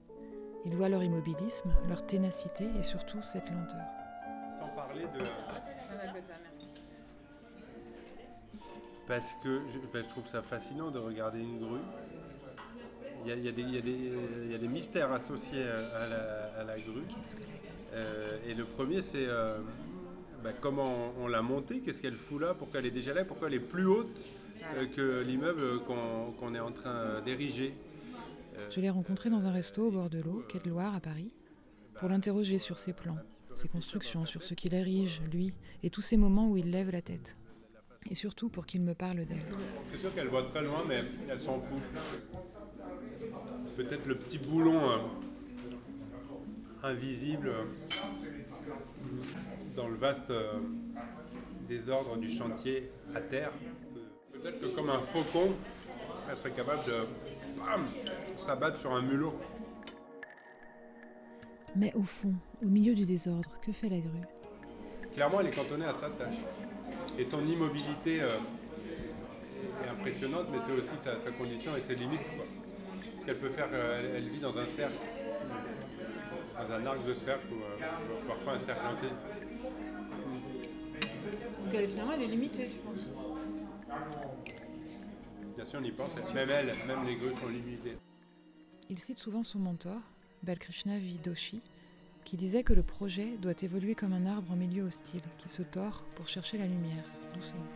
Il 0.67 0.75
voit 0.75 0.89
leur 0.89 1.03
immobilisme, 1.03 1.73
leur 1.89 2.05
ténacité 2.05 2.67
et 2.79 2.83
surtout 2.83 3.23
cette 3.23 3.49
lenteur. 3.51 3.96
Parler 4.97 5.19
de. 5.19 5.25
Parce 9.07 9.35
que 9.43 9.61
je, 9.69 9.79
enfin, 9.79 10.03
je 10.03 10.09
trouve 10.09 10.27
ça 10.27 10.43
fascinant 10.43 10.91
de 10.91 10.99
regarder 10.99 11.41
une 11.41 11.59
grue 11.61 11.81
il 13.25 13.31
y, 13.31 13.33
a, 13.33 13.37
il, 13.37 13.47
y 13.47 13.53
des, 13.53 13.63
il, 13.63 13.75
y 13.75 13.83
des, 13.83 13.91
il 14.45 14.53
y, 14.53 14.55
a 14.55 14.59
des, 14.59 14.69
mystères 14.69 15.11
associés 15.13 15.63
à 15.63 16.09
la, 16.09 16.61
à 16.61 16.65
la 16.65 16.77
grue. 16.77 17.03
Qu'est-ce 17.09 17.35
que 17.35 17.41
la 17.41 17.47
grue 17.47 17.57
euh, 17.95 18.39
Et 18.47 18.55
le 18.55 18.65
premier, 18.65 19.03
c'est 19.03 19.27
euh, 19.27 19.59
bah, 20.45 20.51
comment 20.61 21.13
on, 21.19 21.25
on 21.25 21.29
l'a 21.29 21.43
montée, 21.43 21.81
qu'est-ce 21.81 22.01
qu'elle 22.01 22.15
fout 22.15 22.41
là, 22.41 22.55
pourquoi 22.55 22.81
elle 22.81 22.87
est 22.87 22.93
déjà 22.93 23.15
là, 23.15 23.25
pourquoi 23.25 23.49
elle 23.49 23.55
est 23.55 23.61
plus 23.61 23.87
haute 23.87 24.25
euh, 24.77 24.87
que 24.87 25.23
l'immeuble 25.23 25.81
qu'on 25.81 26.33
qu 26.39 26.55
est 26.55 26.61
en 26.61 26.73
train 26.73 27.21
d'ériger. 27.23 27.75
Je 28.71 28.81
l'ai 28.81 28.91
rencontré 28.91 29.29
dans 29.29 29.47
un 29.47 29.53
resto 29.53 29.89
au 29.89 29.91
bord 29.91 30.09
de 30.09 30.19
l'eau, 30.19 30.45
quai 30.49 30.61
de 30.61 30.69
Loire, 30.69 30.95
à 30.95 31.01
Paris, 31.01 31.33
pour 31.95 32.09
l'interroger 32.09 32.59
sur 32.59 32.79
ses 32.79 32.93
plans, 32.93 33.19
ses 33.57 33.69
constructions, 33.69 34.27
sur 34.27 34.43
ce 34.43 34.55
qu'il 34.55 34.75
érige, 34.75 35.21
lui, 35.33 35.53
et 35.83 35.91
tous 35.91 36.03
ces 36.03 36.17
moments 36.17 36.49
où 36.49 36.57
il 36.57 36.71
lève 36.71 36.91
la 36.91 37.03
tête. 37.03 37.37
Et 38.11 38.15
surtout 38.15 38.49
pour 38.49 38.67
qu'il 38.67 38.83
me 38.83 38.95
parle 38.95 39.25
d'elle. 39.25 39.41
C'est 39.91 39.97
sûr 39.97 40.15
qu'elle 40.15 40.29
voit 40.29 40.45
très 40.45 40.63
loin, 40.63 40.85
mais 40.87 41.03
elle 41.29 41.41
s'en 41.41 41.61
fout 41.61 41.83
peut-être 43.77 44.07
le 44.07 44.17
petit 44.17 44.39
boulon 44.39 44.91
euh, 44.91 44.97
invisible 46.83 47.53
dans 49.77 49.89
le 49.89 49.97
vaste 49.97 50.31
euh, 50.31 50.55
désordre 51.69 52.17
du 52.17 52.31
chantier 52.31 52.91
à 53.15 53.21
terre. 53.21 53.53
Peut-être 54.33 54.61
que 54.61 54.67
comme 54.75 54.89
un 54.89 55.01
faucon, 55.01 55.55
elle 56.31 56.37
serait 56.37 56.53
capable 56.53 56.87
de 56.87 57.05
s'abattre 58.37 58.79
sur 58.79 58.93
un 58.93 59.03
mulot. 59.03 59.39
Mais 61.77 61.93
au 61.95 62.03
fond, 62.03 62.35
au 62.63 62.67
milieu 62.67 62.95
du 62.95 63.05
désordre, 63.05 63.51
que 63.61 63.73
fait 63.73 63.89
la 63.89 63.99
grue? 63.99 64.27
Clairement, 65.15 65.41
elle 65.41 65.49
est 65.49 65.57
cantonnée 65.57 65.85
à 65.87 65.95
sa 65.95 66.09
tâche. 66.11 66.37
Et 67.19 67.25
son 67.25 67.45
immobilité 67.47 68.23
euh, 68.23 68.37
est 69.85 69.89
impressionnante, 69.89 70.47
mais 70.51 70.59
c'est 70.65 70.73
aussi 70.73 70.97
sa, 71.03 71.21
sa, 71.21 71.31
condition 71.31 71.77
et 71.77 71.81
ses 71.81 71.95
limites. 71.95 72.21
Quoi 72.37 72.47
qu'elle 73.27 73.39
peut 73.39 73.51
faire, 73.51 73.69
euh, 73.73 73.99
elle, 73.99 74.17
elle, 74.23 74.29
vit 74.31 74.39
dans 74.39 74.57
un 74.57 74.67
cercle, 74.67 74.95
dans 76.57 76.75
un 76.75 76.87
arc 76.87 77.05
de 77.05 77.15
cercle 77.15 77.49
ou 77.53 77.57
euh, 77.57 78.29
parfois 78.29 78.53
un 78.53 78.59
cercle 78.61 78.87
entier. 78.87 79.09
Donc 81.65 81.75
elle, 81.75 81.89
finalement, 81.89 82.13
elle 82.13 82.23
est 82.23 82.29
limitée, 82.29 82.69
tu 82.69 82.79
penses 82.79 83.09
Bien 85.57 85.65
sûr, 85.65 85.81
on 85.83 85.85
y 85.85 85.91
pense. 85.91 86.11
Même 86.35 86.51
elle, 86.51 86.73
même 86.87 87.05
les 87.05 87.17
grues 87.17 87.35
sont 87.35 87.49
limitées. 87.49 87.99
Il 88.89 88.99
cite 89.01 89.19
souvent 89.19 89.43
son 89.43 89.59
mentor, 89.59 90.01
Balkrishna 90.43 90.99
Vidoshi, 90.99 91.61
qui 92.25 92.37
disait 92.37 92.63
que 92.63 92.73
le 92.73 92.83
projet 92.83 93.37
doit 93.39 93.55
évoluer 93.63 93.95
comme 93.95 94.13
un 94.13 94.27
arbre 94.27 94.53
en 94.53 94.57
milieu 94.57 94.85
hostile, 94.85 95.23
qui 95.39 95.49
se 95.49 95.63
tord 95.63 96.05
pour 96.15 96.29
chercher 96.29 96.59
la 96.59 96.67
lumière, 96.67 97.05
doucement. 97.35 97.67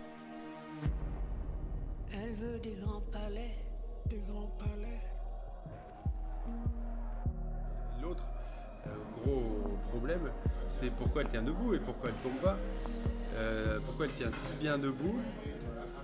Elle 2.12 2.34
veut 2.34 2.58
des 2.58 2.74
grands 2.74 3.02
palais, 3.12 3.56
des 4.06 4.20
grands 4.28 4.50
palais. 4.58 5.00
L'autre 8.02 8.24
euh, 8.86 8.90
gros 9.22 9.78
problème, 9.88 10.32
c'est 10.68 10.90
pourquoi 10.90 11.22
elle 11.22 11.28
tient 11.28 11.42
debout 11.42 11.74
et 11.74 11.78
pourquoi 11.78 12.10
elle 12.10 12.30
tombe 12.30 12.40
pas. 12.40 12.58
Euh, 13.34 13.78
pourquoi 13.84 14.06
elle 14.06 14.12
tient 14.12 14.32
si 14.32 14.54
bien 14.54 14.78
debout? 14.78 15.20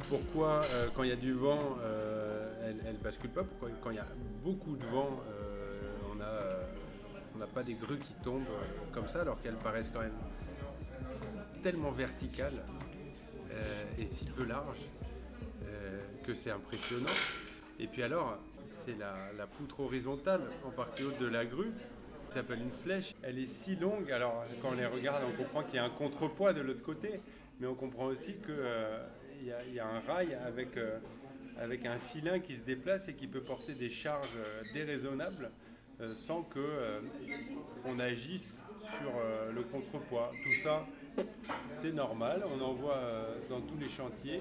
Pourquoi 0.09 0.63
euh, 0.65 0.87
quand 0.95 1.03
il 1.03 1.09
y 1.09 1.13
a 1.13 1.17
du 1.17 1.33
vent, 1.33 1.59
elle, 2.65 2.77
elle 2.87 2.99
bascule 2.99 3.31
pas? 3.31 3.43
Pourquoi 3.43 3.71
quand 3.83 3.91
il 3.91 3.97
y 3.97 4.01
a 4.01 4.07
beaucoup 4.45 4.77
de 4.77 4.87
vent, 4.87 5.21
on 7.35 7.39
n'a 7.39 7.47
pas 7.47 7.63
des 7.63 7.75
grues 7.75 7.99
qui 7.99 8.15
tombent 8.23 8.43
comme 8.93 9.09
ça 9.09 9.21
alors 9.21 9.41
qu'elles 9.41 9.55
paraissent 9.57 9.91
quand 9.93 10.01
même 10.01 10.19
tellement 11.63 11.91
verticales 11.91 12.63
et 13.99 14.07
si 14.11 14.27
peu 14.27 14.45
larges 14.45 14.87
que 16.27 16.35
c'est 16.35 16.51
impressionnant. 16.51 17.11
Et 17.79 17.87
puis 17.87 18.03
alors, 18.03 18.39
c'est 18.67 18.97
la, 18.99 19.47
poutre 19.47 19.81
horizontale 19.81 20.43
en 20.65 20.71
partie 20.71 21.05
haute 21.05 21.19
de 21.19 21.27
la 21.27 21.45
grue, 21.45 21.73
qui 22.29 22.35
s'appelle 22.35 22.61
une 22.61 22.73
flèche. 22.83 23.15
Elle 23.23 23.39
est 23.39 23.47
si 23.47 23.77
longue, 23.77 24.11
alors 24.11 24.45
quand 24.61 24.71
on 24.71 24.75
les 24.75 24.87
regarde, 24.87 25.23
on 25.27 25.37
comprend 25.37 25.63
qu'il 25.63 25.77
y 25.77 25.79
a 25.79 25.85
un 25.85 25.91
contrepoids 25.91 26.53
de 26.53 26.61
l'autre 26.61 26.83
côté, 26.83 27.21
mais 27.61 27.67
on 27.67 27.75
comprend 27.75 28.07
aussi 28.07 28.35
qu'il 28.35 28.51
euh, 28.51 29.07
y, 29.43 29.79
a 29.79 29.87
un 29.87 30.01
rail 30.01 30.37
avec, 30.47 30.77
euh, 30.77 30.99
avec 31.59 31.87
un 31.87 31.99
filin 31.99 32.41
qui 32.41 32.57
se 32.57 32.63
déplace 32.63 33.09
et 33.09 33.15
qui 33.15 33.27
peut 33.27 33.41
porter 33.41 33.75
des 33.75 33.91
charges 33.91 34.37
euh, 36.01 36.15
sans 36.15 36.43
qu'on 36.43 37.99
agisse 37.99 38.61
sur 38.81 39.13
le 39.53 39.63
contrepoids. 39.63 40.31
Tout 40.45 40.63
ça, 40.63 40.87
c'est 41.73 41.93
normal, 41.93 42.45
on 42.55 42.61
en 42.63 42.75
voit 42.75 43.01
dans 43.49 43.61
tous 43.61 43.77
les 43.79 43.89
chantiers, 43.89 44.41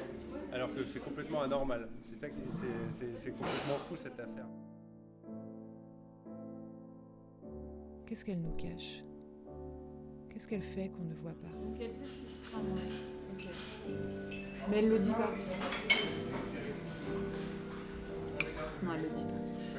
alors 0.51 0.73
que 0.73 0.85
c'est 0.85 0.99
complètement 0.99 1.41
anormal. 1.41 1.89
C'est 2.03 2.19
ça 2.19 2.29
qui, 2.29 2.41
c'est 2.91 3.31
complètement 3.31 3.77
fou 3.87 3.95
cette 3.95 4.19
affaire. 4.19 4.45
Qu'est-ce 8.05 8.23
qu'elle 8.23 8.41
nous 8.41 8.55
cache? 8.55 9.03
Qu'est-ce 10.29 10.47
qu'elle 10.47 10.61
fait 10.61 10.89
qu'on 10.89 11.05
ne 11.05 11.15
voit 11.15 11.31
pas? 11.31 11.47
Donc 11.47 11.77
elle 11.79 11.93
sait 11.93 12.05
ce 12.05 12.27
qui 12.27 12.33
se 12.33 12.51
trame. 12.51 12.75
Mais 14.69 14.79
elle 14.79 14.89
le 14.89 14.99
dit 14.99 15.11
pas. 15.11 15.31
Non, 18.83 18.93
elle 18.93 19.03
le 19.03 19.09
dit 19.09 19.23
pas. 19.23 19.74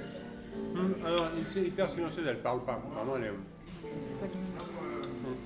Hum, 0.74 0.94
alors, 1.04 1.30
c'est 1.48 1.62
hyper 1.62 1.88
silencieuse, 1.90 2.26
elle 2.26 2.40
parle 2.40 2.64
pas. 2.64 2.82
Vraiment, 2.94 3.16
elle 3.16 3.24
est. 3.24 3.32
C'est 4.00 4.14
ça 4.14 4.26
qui 4.26 4.36
me 4.36 4.42
hum. 4.42 5.36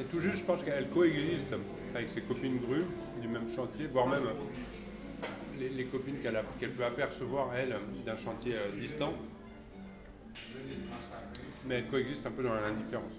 Et 0.00 0.04
tout 0.04 0.20
juste, 0.20 0.38
je 0.38 0.44
pense 0.44 0.62
qu'elle 0.62 0.88
coexiste 0.90 1.54
avec 1.94 2.08
ses 2.08 2.20
copines 2.20 2.58
grues 2.58 2.84
du 3.20 3.28
même 3.28 3.48
chantier, 3.48 3.86
voire 3.86 4.06
même 4.06 4.22
les, 5.58 5.84
copines 5.86 6.18
qu'elle 6.20 6.70
peut 6.72 6.84
apercevoir, 6.84 7.50
elle, 7.56 7.76
d'un 8.06 8.16
chantier 8.16 8.54
euh, 8.54 8.80
distant. 8.80 9.12
Mais 11.66 11.76
elles 11.76 11.88
coexistent 11.88 12.26
un 12.26 12.30
peu 12.30 12.42
dans 12.42 12.54
l'indifférence. 12.54 13.12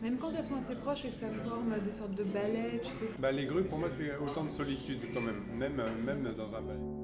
Même 0.00 0.16
quand 0.16 0.30
elles 0.30 0.44
sont 0.44 0.56
assez 0.56 0.76
proches 0.76 1.04
et 1.06 1.08
que 1.08 1.16
ça 1.16 1.26
forme 1.44 1.80
des 1.80 1.90
sortes 1.90 2.14
de 2.14 2.22
balais, 2.22 2.80
tu 2.84 2.90
sais. 2.92 3.08
Bah, 3.18 3.32
les 3.32 3.46
grues, 3.46 3.64
pour 3.64 3.78
moi, 3.78 3.88
c'est 3.90 4.16
autant 4.16 4.44
de 4.44 4.50
solitude 4.50 5.00
quand 5.12 5.20
même, 5.20 5.42
même, 5.56 5.82
même 6.04 6.34
dans 6.36 6.54
un 6.54 6.60
balai. 6.60 6.97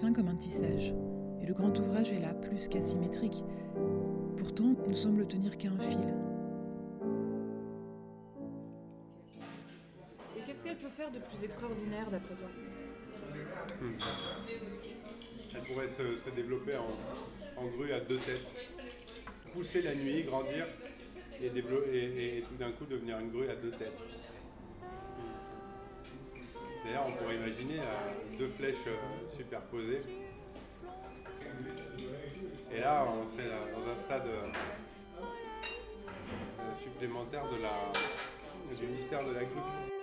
Fin 0.00 0.12
comme 0.12 0.28
un 0.28 0.36
tissage. 0.36 0.94
Et 1.40 1.46
le 1.46 1.54
grand 1.54 1.76
ouvrage 1.78 2.12
est 2.12 2.20
là, 2.20 2.34
plus 2.34 2.68
qu'asymétrique. 2.68 3.42
Pourtant, 4.36 4.74
il 4.84 4.90
ne 4.90 4.94
semble 4.94 5.26
tenir 5.26 5.56
qu'un 5.56 5.78
fil. 5.78 6.12
Et 10.36 10.40
qu'est-ce 10.44 10.64
qu'elle 10.64 10.76
peut 10.76 10.90
faire 10.90 11.10
de 11.10 11.18
plus 11.18 11.44
extraordinaire 11.44 12.10
d'après 12.10 12.34
toi? 12.34 12.48
Hmm. 13.80 13.92
Elle 15.54 15.62
pourrait 15.62 15.88
se, 15.88 16.30
développer 16.34 16.76
en, 16.76 17.66
grue 17.66 17.92
à 17.92 18.00
deux 18.00 18.18
têtes. 18.18 18.46
Pousser 19.54 19.80
la 19.80 19.94
nuit, 19.94 20.24
grandir 20.24 20.66
et, 21.40 21.46
et, 21.46 22.42
tout 22.42 22.56
d'un 22.58 22.72
coup 22.72 22.84
devenir 22.84 23.18
une 23.18 23.30
grue 23.30 23.48
à 23.48 23.56
deux 23.56 23.70
têtes. 23.70 23.98
D'ailleurs, 26.86 27.06
on 27.08 27.12
pourrait 27.12 27.34
imaginer 27.34 27.80
euh, 27.80 28.38
deux 28.38 28.48
flèches 28.48 28.86
euh, 28.86 29.36
superposées. 29.36 30.02
Et 32.72 32.80
là, 32.80 33.04
on 33.08 33.26
serait 33.26 33.48
dans 33.48 33.90
un 33.90 33.96
stade 33.96 34.26
euh, 34.26 34.46
supplémentaire 36.80 37.42
du 38.78 38.86
mystère 38.86 39.24
de 39.26 39.32
la 39.32 39.42
grue. 39.42 39.95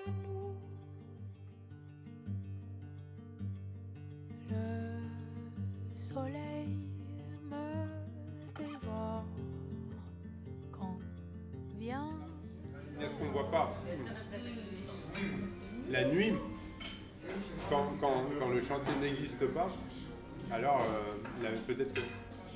Alors 20.52 20.82
euh, 20.82 21.56
peut-être 21.68 21.94
que 21.94 22.02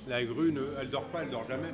la 0.08 0.24
grue, 0.26 0.52
ne, 0.52 0.62
elle 0.80 0.90
dort 0.90 1.06
pas, 1.06 1.24
elle 1.24 1.32
dort 1.32 1.48
jamais. 1.48 1.74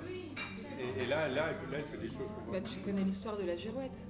Et, 0.79 1.06
là, 1.06 1.27
elle 1.27 1.84
fait 1.86 1.97
des 1.97 2.10
choses. 2.10 2.27
Bah, 2.51 2.60
tu 2.62 2.79
connais 2.79 3.03
l'histoire 3.03 3.38
de 3.38 3.43
la 3.43 3.56
girouette. 3.56 4.08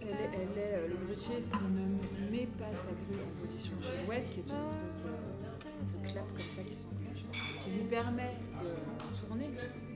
Elle 0.00 0.08
est, 0.08 0.74
euh, 0.74 0.88
le 0.88 1.06
grutier 1.06 1.40
s'il 1.40 1.58
ne 1.58 2.30
met 2.30 2.46
pas 2.58 2.72
sa 2.72 2.92
grue 2.92 3.22
en 3.22 3.40
position 3.40 3.72
girouette, 3.80 4.30
qui 4.30 4.40
est 4.40 4.48
une 4.48 4.64
espèce 4.64 4.98
de 5.02 6.12
clap 6.12 6.26
comme 6.28 6.38
ça 6.38 6.62
qui 6.62 6.74
qui 7.64 7.70
lui 7.70 7.84
permet 7.84 8.34
de 8.60 9.18
tourner 9.18 9.50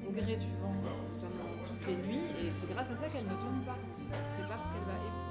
au 0.06 0.10
gré 0.10 0.36
du 0.36 0.46
vent, 0.62 0.74
notamment 0.74 1.62
toutes 1.64 1.86
les 1.86 1.96
nuits, 1.96 2.30
et 2.40 2.50
c'est 2.52 2.72
grâce 2.72 2.90
à 2.90 2.96
ça 2.96 3.08
qu'elle 3.08 3.26
ne 3.26 3.36
tombe 3.40 3.64
pas. 3.66 3.76
C'est 3.92 4.10
parce 4.48 4.68
qu'elle 4.70 4.86
va 4.86 5.27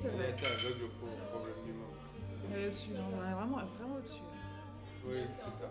c'est 0.00 0.08
vrai. 0.08 0.32
Ça 0.32 0.46
aveugle 0.46 0.84
au 0.84 1.06
problème 1.30 1.60
du 1.64 1.72
monde. 1.72 1.96
Elle 2.52 2.60
est 2.60 2.66
au-dessus, 2.68 2.90
on 2.94 3.16
est 3.16 3.34
vraiment, 3.34 3.58
vraiment 3.78 3.96
au-dessus. 3.96 4.22
Oui, 5.06 5.18
c'est 5.38 5.62
ça. 5.62 5.70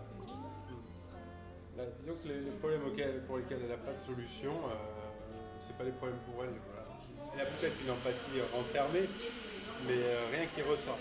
Bah, 1.76 1.82
disons 2.00 2.14
que 2.22 2.28
les, 2.28 2.50
problèmes 2.52 2.80
pour 3.26 3.36
lesquels 3.36 3.60
elle 3.62 3.68
n'a 3.68 3.76
pas 3.76 3.92
de 3.92 3.98
solution, 3.98 4.52
euh, 4.52 4.74
c'est 5.66 5.76
pas 5.76 5.84
des 5.84 5.92
problèmes 5.92 6.18
pour 6.30 6.42
elle. 6.42 6.50
Elle 7.34 7.40
a 7.42 7.44
peut-être 7.44 7.76
une 7.84 7.90
empathie 7.90 8.40
renfermée, 8.54 9.08
mais 9.86 9.98
euh, 9.98 10.30
rien 10.32 10.46
qui 10.54 10.62
ressort. 10.62 10.98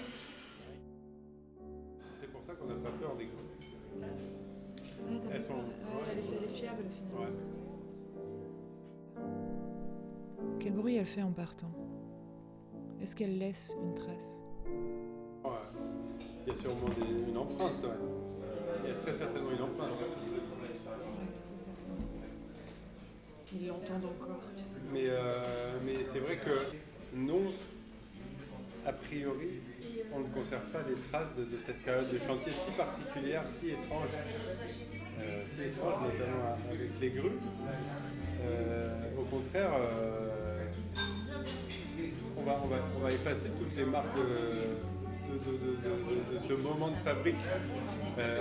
C'est 2.20 2.28
pour 2.28 2.44
ça 2.44 2.54
qu'on 2.54 2.66
n'a 2.66 2.76
pas 2.76 2.92
peur 3.00 3.16
des 3.16 3.28
grues. 3.28 4.12
elles 5.34 5.42
sont. 5.42 5.64
elle, 6.12 6.20
est, 6.20 6.54
fiable 6.54 6.84
finalement. 6.94 7.32
Quel 10.60 10.74
bruit 10.74 10.98
elle 10.98 11.06
fait 11.06 11.22
en 11.22 11.32
partant? 11.32 11.72
Est-ce 13.02 13.16
qu'elle 13.16 13.38
laisse 13.38 13.74
une 13.82 13.96
trace? 13.96 14.42
Il 16.48 16.54
y 16.54 16.56
a 16.56 16.60
sûrement 16.60 16.90
une 17.30 17.38
empreinte. 17.38 17.86
Il 18.84 18.90
y 18.90 18.94
a 18.94 18.96
très 18.96 19.14
certainement 19.14 19.52
une 19.52 19.62
empreinte. 19.62 19.92
Ils 23.54 23.68
l'entendent 23.68 24.06
encore. 24.06 24.42
Mais, 24.92 25.06
euh, 25.10 25.34
mais 25.86 26.04
c'est 26.04 26.20
vrai 26.20 26.38
que 26.38 26.60
non, 27.16 27.54
a 28.86 28.92
priori, 28.92 29.62
on 30.14 30.20
ne 30.20 30.28
conserve 30.28 30.66
pas 30.72 30.82
les 30.88 30.96
traces 31.10 31.34
de, 31.36 31.58
cette 31.66 31.82
période 31.84 32.12
de 32.12 32.18
chantier 32.18 32.52
si 32.52 32.72
particulière, 32.72 33.44
si 33.48 33.70
étrange. 33.70 34.10
Euh, 35.20 35.44
si 35.54 35.64
étrange, 35.64 35.96
notamment 36.02 36.58
avec 36.70 37.00
les 37.00 37.10
grues. 37.10 37.40
Euh, 38.42 39.10
au 39.18 39.24
contraire, 39.24 39.72
on 42.48 43.00
va, 43.00 43.12
effacer 43.12 43.50
toutes 43.60 43.76
les 43.76 43.86
marques 43.86 44.16
de, 44.16 44.30
ce 46.48 46.54
moment 46.54 46.90
de 46.90 46.96
fabrique 46.96 47.36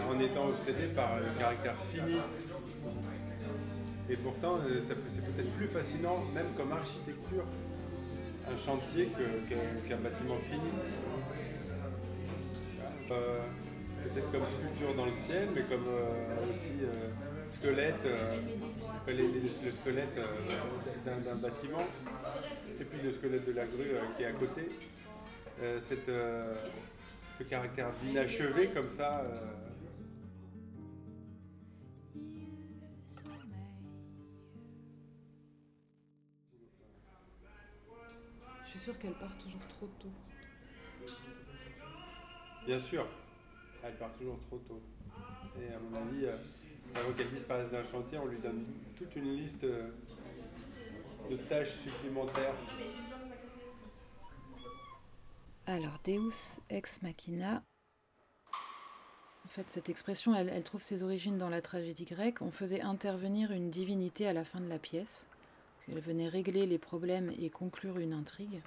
en 0.08 0.18
étant 0.20 0.48
obsédé 0.48 0.86
par 0.94 1.18
le 1.18 1.38
caractère 1.38 1.76
fini 1.92 2.18
et 4.08 4.16
pourtant, 4.16 4.56
euh, 4.56 4.80
c'est 4.82 4.94
peut-être 4.94 5.50
plus 5.52 5.66
fascinant, 5.66 6.24
même 6.34 6.48
comme 6.56 6.72
architecture, 6.72 7.44
un 8.50 8.56
chantier 8.56 9.08
qu'un 9.88 9.96
bâtiment 9.96 10.36
fini. 10.50 10.70
euh, 13.10 13.38
peut-être 14.02 14.30
comme 14.30 14.42
sculpture 14.44 14.94
dans 14.94 15.06
le 15.06 15.12
ciel, 15.12 15.48
mais 15.54 15.62
comme 15.62 15.86
euh, 15.88 16.52
aussi 16.52 16.72
euh, 16.82 17.46
squelette, 17.46 18.04
euh, 18.04 18.36
le 19.08 19.72
squelette 19.72 20.18
euh, 20.18 21.20
d'un 21.24 21.36
bâtiment, 21.36 21.78
et 22.80 22.84
puis 22.84 23.00
le 23.02 23.12
squelette 23.12 23.46
de 23.46 23.52
la 23.52 23.66
grue 23.66 23.92
euh, 23.92 24.00
qui 24.16 24.22
est 24.22 24.26
à 24.26 24.32
côté. 24.32 24.68
Euh, 25.62 25.78
cette, 25.78 26.08
euh, 26.08 26.54
ce 27.38 27.44
caractère 27.44 27.92
d'inachevé 28.02 28.68
comme 28.68 28.88
ça. 28.88 29.24
Je 38.64 38.70
suis 38.70 38.78
sûre 38.80 38.98
qu'elle 38.98 39.14
part 39.14 39.36
toujours 39.38 39.66
trop 39.68 39.86
tôt. 40.00 40.08
Bien 42.66 42.78
sûr, 42.78 43.06
elle 43.84 43.94
part 43.94 44.12
toujours 44.12 44.40
trop 44.40 44.58
tôt. 44.58 44.80
Et 45.60 45.72
à 45.72 45.78
mon 45.78 45.94
avis, 46.08 46.26
avant 46.94 47.12
qu'elle 47.12 47.30
disparaisse 47.30 47.70
d'un 47.70 47.84
chantier, 47.84 48.18
on 48.18 48.26
lui 48.26 48.38
donne 48.38 48.64
toute 48.96 49.14
une 49.14 49.36
liste 49.36 49.64
Alors, 55.66 55.98
Deus 56.04 56.58
ex 56.68 57.00
machina. 57.00 57.62
En 59.44 59.48
fait, 59.48 59.66
cette 59.70 59.88
expression, 59.88 60.34
elle, 60.34 60.62
trouve 60.64 60.82
ses 60.82 61.02
origines 61.02 61.38
dans 61.38 61.48
la 61.48 61.62
tragédie 61.62 62.04
grecque. 62.04 62.42
On 62.42 62.50
faisait 62.50 62.82
intervenir 62.82 63.52
une 63.52 63.70
divinité 63.70 64.26
à 64.26 64.32
la 64.34 64.44
fin 64.44 64.60
de 64.60 64.68
la 64.68 64.78
pièce. 64.78 65.26
Elle 65.90 66.00
venait 66.00 66.28
régler 66.28 66.66
les 66.66 66.78
problèmes 66.78 67.32
et 67.38 67.48
conclure 67.48 67.98
une 67.98 68.12
intrigue. 68.12 68.60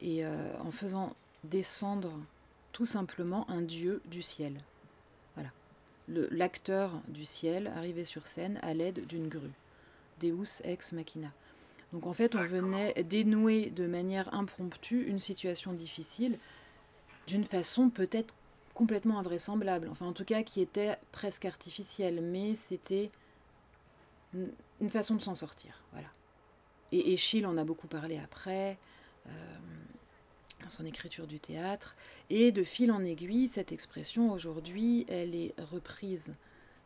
Et 0.00 0.24
euh, 0.24 0.56
en 0.60 0.70
faisant 0.70 1.14
descendre 1.44 2.12
tout 2.72 2.86
simplement 2.86 3.48
un 3.50 3.62
dieu 3.62 4.00
du 4.06 4.22
ciel. 4.22 4.54
Voilà. 5.34 5.50
L'acteur 6.08 7.02
du 7.08 7.24
ciel 7.24 7.66
arrivait 7.66 8.04
sur 8.04 8.26
scène 8.26 8.58
à 8.62 8.72
l'aide 8.72 9.06
d'une 9.06 9.28
grue. 9.28 9.52
Deus 10.20 10.62
ex 10.64 10.92
machina. 10.92 11.32
Donc 11.92 12.06
en 12.06 12.12
fait, 12.12 12.34
on 12.34 12.44
venait 12.44 12.94
dénouer 13.04 13.70
de 13.70 13.86
manière 13.86 14.32
impromptue 14.34 15.06
une 15.06 15.18
situation 15.18 15.72
difficile 15.72 16.38
d'une 17.26 17.44
façon 17.44 17.90
peut-être 17.90 18.34
complètement 18.74 19.18
invraisemblable, 19.18 19.88
enfin 19.90 20.06
en 20.06 20.12
tout 20.12 20.24
cas 20.24 20.42
qui 20.42 20.60
était 20.60 20.96
presque 21.10 21.46
artificielle, 21.46 22.20
mais 22.20 22.54
c'était 22.54 23.10
une 24.34 24.90
façon 24.90 25.14
de 25.14 25.22
s'en 25.22 25.34
sortir, 25.34 25.82
voilà. 25.92 26.08
Et 26.92 27.14
Échille 27.14 27.46
en 27.46 27.56
a 27.56 27.64
beaucoup 27.64 27.86
parlé 27.86 28.18
après, 28.18 28.76
euh, 29.26 29.30
dans 30.62 30.70
son 30.70 30.84
écriture 30.84 31.26
du 31.26 31.40
théâtre, 31.40 31.96
et 32.28 32.52
de 32.52 32.62
fil 32.62 32.92
en 32.92 33.02
aiguille, 33.02 33.48
cette 33.48 33.72
expression 33.72 34.30
aujourd'hui, 34.30 35.06
elle 35.08 35.34
est 35.34 35.54
reprise 35.58 36.34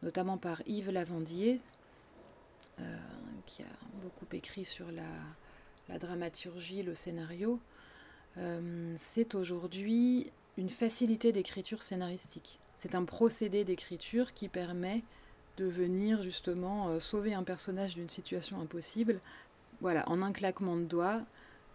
notamment 0.03 0.38
par 0.38 0.62
Yves 0.66 0.90
Lavandier, 0.90 1.61
euh, 2.78 2.98
qui 3.46 3.62
a 3.62 3.89
beaucoup 4.01 4.26
écrit 4.32 4.64
sur 4.64 4.86
la, 4.90 5.98
dramaturgie, 5.98 6.82
le 6.82 6.94
scénario, 6.94 7.59
euh, 8.38 8.94
c'est 8.98 9.34
aujourd'hui 9.34 10.30
une 10.57 10.70
facilité 10.70 11.32
d'écriture 11.32 11.82
scénaristique. 11.82 12.59
C'est 12.78 12.94
un 12.94 13.05
procédé 13.05 13.64
d'écriture 13.64 14.32
qui 14.32 14.48
permet 14.48 15.03
de 15.57 15.64
venir 15.64 16.22
justement 16.22 16.88
euh, 16.88 17.01
sauver 17.01 17.34
un 17.34 17.42
personnage 17.42 17.94
d'une 17.94 18.09
situation 18.09 18.61
impossible. 18.61 19.20
Voilà, 19.80 20.09
en 20.09 20.22
un 20.22 20.32
claquement 20.32 20.76
de 20.76 20.84
doigts, 20.84 21.22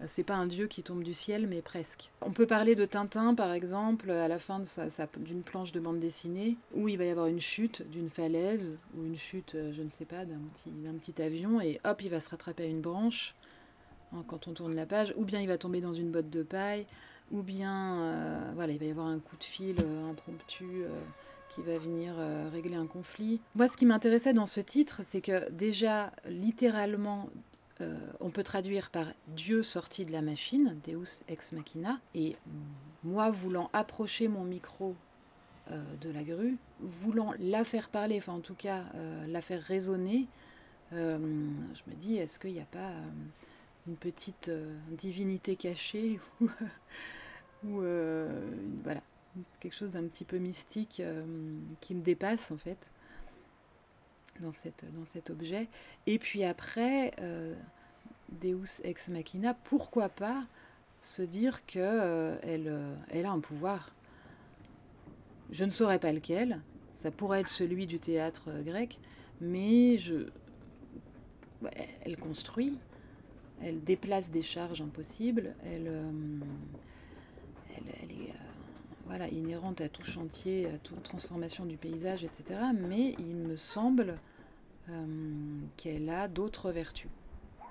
c'est 0.07 0.23
pas 0.23 0.35
un 0.35 0.45
dieu 0.45 0.67
qui 0.67 0.83
tombe 0.83 1.03
du 1.03 1.13
ciel, 1.13 1.47
mais 1.47 1.61
presque. 1.61 2.11
On 2.21 2.31
peut 2.31 2.45
parler 2.45 2.75
de 2.75 2.85
Tintin, 2.85 3.33
par 3.33 3.51
exemple, 3.53 4.11
à 4.11 4.27
la 4.27 4.39
fin 4.39 4.61
d'une 5.17 5.41
planche 5.41 5.71
de 5.71 5.79
bande 5.79 5.99
dessinée, 5.99 6.57
où 6.73 6.89
il 6.89 6.97
va 6.97 7.05
y 7.05 7.09
avoir 7.09 7.27
une 7.27 7.39
chute 7.39 7.87
d'une 7.89 8.09
falaise, 8.09 8.73
ou 8.97 9.05
une 9.05 9.17
chute, 9.17 9.55
euh, 9.55 9.71
je 9.73 9.81
ne 9.81 9.89
sais 9.89 10.05
pas, 10.05 10.25
d'un 10.25 10.39
petit, 10.99 11.21
avion, 11.21 11.61
et 11.61 11.79
hop, 11.85 12.01
il 12.01 12.09
va 12.09 12.19
se 12.19 12.29
rattraper 12.29 12.63
à 12.63 12.67
une 12.67 12.81
branche 12.81 13.35
hein, 14.13 14.23
quand 14.27 14.47
on 14.47 14.53
tourne 14.53 14.75
la 14.75 14.85
page, 14.85 15.13
ou 15.15 15.23
bien 15.23 15.39
il 15.39 15.47
va 15.47 15.57
tomber 15.57 15.81
dans 15.81 15.93
une 15.93 16.11
botte 16.11 16.29
de 16.29 16.43
paille, 16.43 16.85
ou 17.31 17.41
bien 17.41 18.01
euh, 18.01 18.51
voilà, 18.55 18.73
il 18.73 18.79
va 18.79 18.85
y 18.85 18.91
avoir 18.91 19.07
un 19.07 19.19
coup 19.19 19.37
de 19.37 19.43
fil 19.43 19.77
euh, 19.79 20.09
impromptu 20.09 20.83
qui 21.49 21.61
va 21.61 21.77
venir 21.77 22.15
régler 22.51 22.75
un 22.75 22.85
conflit. 22.85 23.39
Moi, 23.55 23.69
ce 23.69 23.77
qui 23.77 23.85
m'intéressait 23.85 24.33
dans 24.33 24.45
ce 24.45 24.59
titre, 24.59 25.03
c'est 25.09 25.21
que 25.21 25.49
déjà, 25.51 26.11
littéralement, 26.27 27.29
euh, 27.81 27.97
on 28.21 28.29
peut 28.29 28.43
traduire 28.43 28.89
par 28.89 29.07
Dieu 29.27 29.61
sorti 29.61 30.05
de 30.05 30.11
la 30.11 30.21
machine, 30.21 30.79
Deus 30.85 31.21
ex 31.27 31.51
machina, 31.51 31.99
et 32.13 32.37
moi 33.03 33.29
voulant 33.29 33.69
approcher 33.73 34.29
mon 34.29 34.45
micro 34.45 34.95
euh, 35.71 35.83
de 35.99 36.09
la 36.09 36.23
grue, 36.23 36.57
voulant 36.79 37.33
la 37.37 37.65
faire 37.65 37.89
parler, 37.89 38.17
enfin 38.17 38.33
en 38.33 38.39
tout 38.39 38.53
cas 38.53 38.83
euh, 38.95 39.27
la 39.27 39.41
faire 39.41 39.61
résonner, 39.61 40.27
je 40.91 41.17
me 41.17 41.95
dis, 41.97 42.15
est-ce 42.15 42.39
qu'il 42.39 42.53
n'y 42.53 42.61
a 42.61 42.65
pas 42.65 42.91
une 43.85 43.97
petite 43.97 44.49
divinité 44.91 45.57
cachée 45.57 46.19
ou, 46.41 46.49
ou 47.65 47.81
voilà, 48.83 49.01
quelque 49.59 49.73
chose 49.73 49.91
d'un 49.91 50.03
petit 50.03 50.23
peu 50.23 50.37
mystique 50.37 51.01
qui 51.81 51.95
me 51.95 52.01
dépasse 52.01 52.51
en 52.51 52.57
fait 52.57 52.77
dans, 54.39 54.53
cette, 54.53 54.85
dans 54.93 55.05
cet 55.05 55.29
objet. 55.29 55.67
Et 56.07 56.19
puis 56.19 56.43
après, 56.43 57.13
euh, 57.19 57.55
Deus 58.41 58.81
ex 58.83 59.07
machina, 59.07 59.53
pourquoi 59.53 60.09
pas 60.09 60.43
se 61.01 61.21
dire 61.21 61.65
que 61.65 61.79
euh, 61.79 62.35
euh, 62.43 62.95
elle 63.09 63.25
a 63.25 63.31
un 63.31 63.39
pouvoir? 63.39 63.93
Je 65.51 65.63
ne 65.63 65.71
saurais 65.71 65.99
pas 65.99 66.11
lequel, 66.11 66.61
ça 66.95 67.11
pourrait 67.11 67.41
être 67.41 67.49
celui 67.49 67.85
du 67.85 67.99
théâtre 67.99 68.49
grec, 68.63 68.99
mais 69.39 69.97
je, 69.97 70.29
elle 72.01 72.17
construit, 72.17 72.79
elle 73.61 73.83
déplace 73.83 74.31
des 74.31 74.41
charges 74.41 74.81
impossibles, 74.81 75.53
elle, 75.63 76.03
elle, 77.77 78.11
voilà, 79.05 79.27
inhérente 79.29 79.81
à 79.81 79.89
tout 79.89 80.03
chantier, 80.05 80.67
à 80.67 80.77
toute 80.79 81.03
transformation 81.03 81.65
du 81.65 81.77
paysage, 81.77 82.23
etc. 82.23 82.59
Mais 82.73 83.15
il 83.19 83.35
me 83.35 83.55
semble 83.55 84.17
euh, 84.89 85.05
qu'elle 85.77 86.09
a 86.09 86.27
d'autres 86.27 86.71
vertus. 86.71 87.09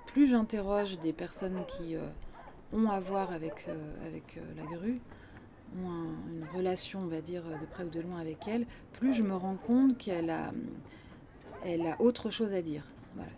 Plus 0.07 0.29
j'interroge 0.29 0.99
des 1.01 1.13
personnes 1.13 1.63
qui 1.77 1.97
euh, 1.97 2.07
ont 2.73 2.89
à 2.89 3.01
voir 3.01 3.33
avec, 3.33 3.67
euh, 3.69 4.07
avec 4.07 4.39
la 4.57 4.65
grue, 4.65 5.01
ont 5.83 5.89
un- 5.91 6.33
une 6.37 6.45
relation, 6.57 7.01
on 7.01 7.07
va 7.07 7.21
dire, 7.21 7.43
de 7.43 7.67
près 7.67 7.85
ou 7.85 7.89
de 7.91 8.01
loin 8.01 8.21
avec 8.21 8.47
elle, 8.47 8.67
plus 8.93 9.13
je 9.15 9.23
me 9.23 9.35
rends 9.35 9.57
compte 9.57 9.99
qu'elle 9.99 10.31
a, 10.31 10.53
elle 11.65 11.87
a 11.87 12.01
autre 12.01 12.31
chose 12.31 12.53
à 12.53 12.63
dire. 12.63 12.85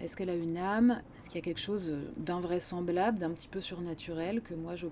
Est-ce 0.00 0.16
qu'elle 0.16 0.30
a 0.30 0.34
une 0.34 0.56
âme? 0.56 1.02
Est-ce 1.20 1.26
qu'il 1.28 1.36
y 1.36 1.38
a 1.38 1.44
quelque 1.44 1.60
chose 1.60 1.94
d'invraisemblable, 2.16 3.18
d'un 3.18 3.30
petit 3.30 3.48
peu 3.48 3.60
surnaturel 3.60 4.40
que 4.42 4.54
moi 4.54 4.74
je 4.74 4.86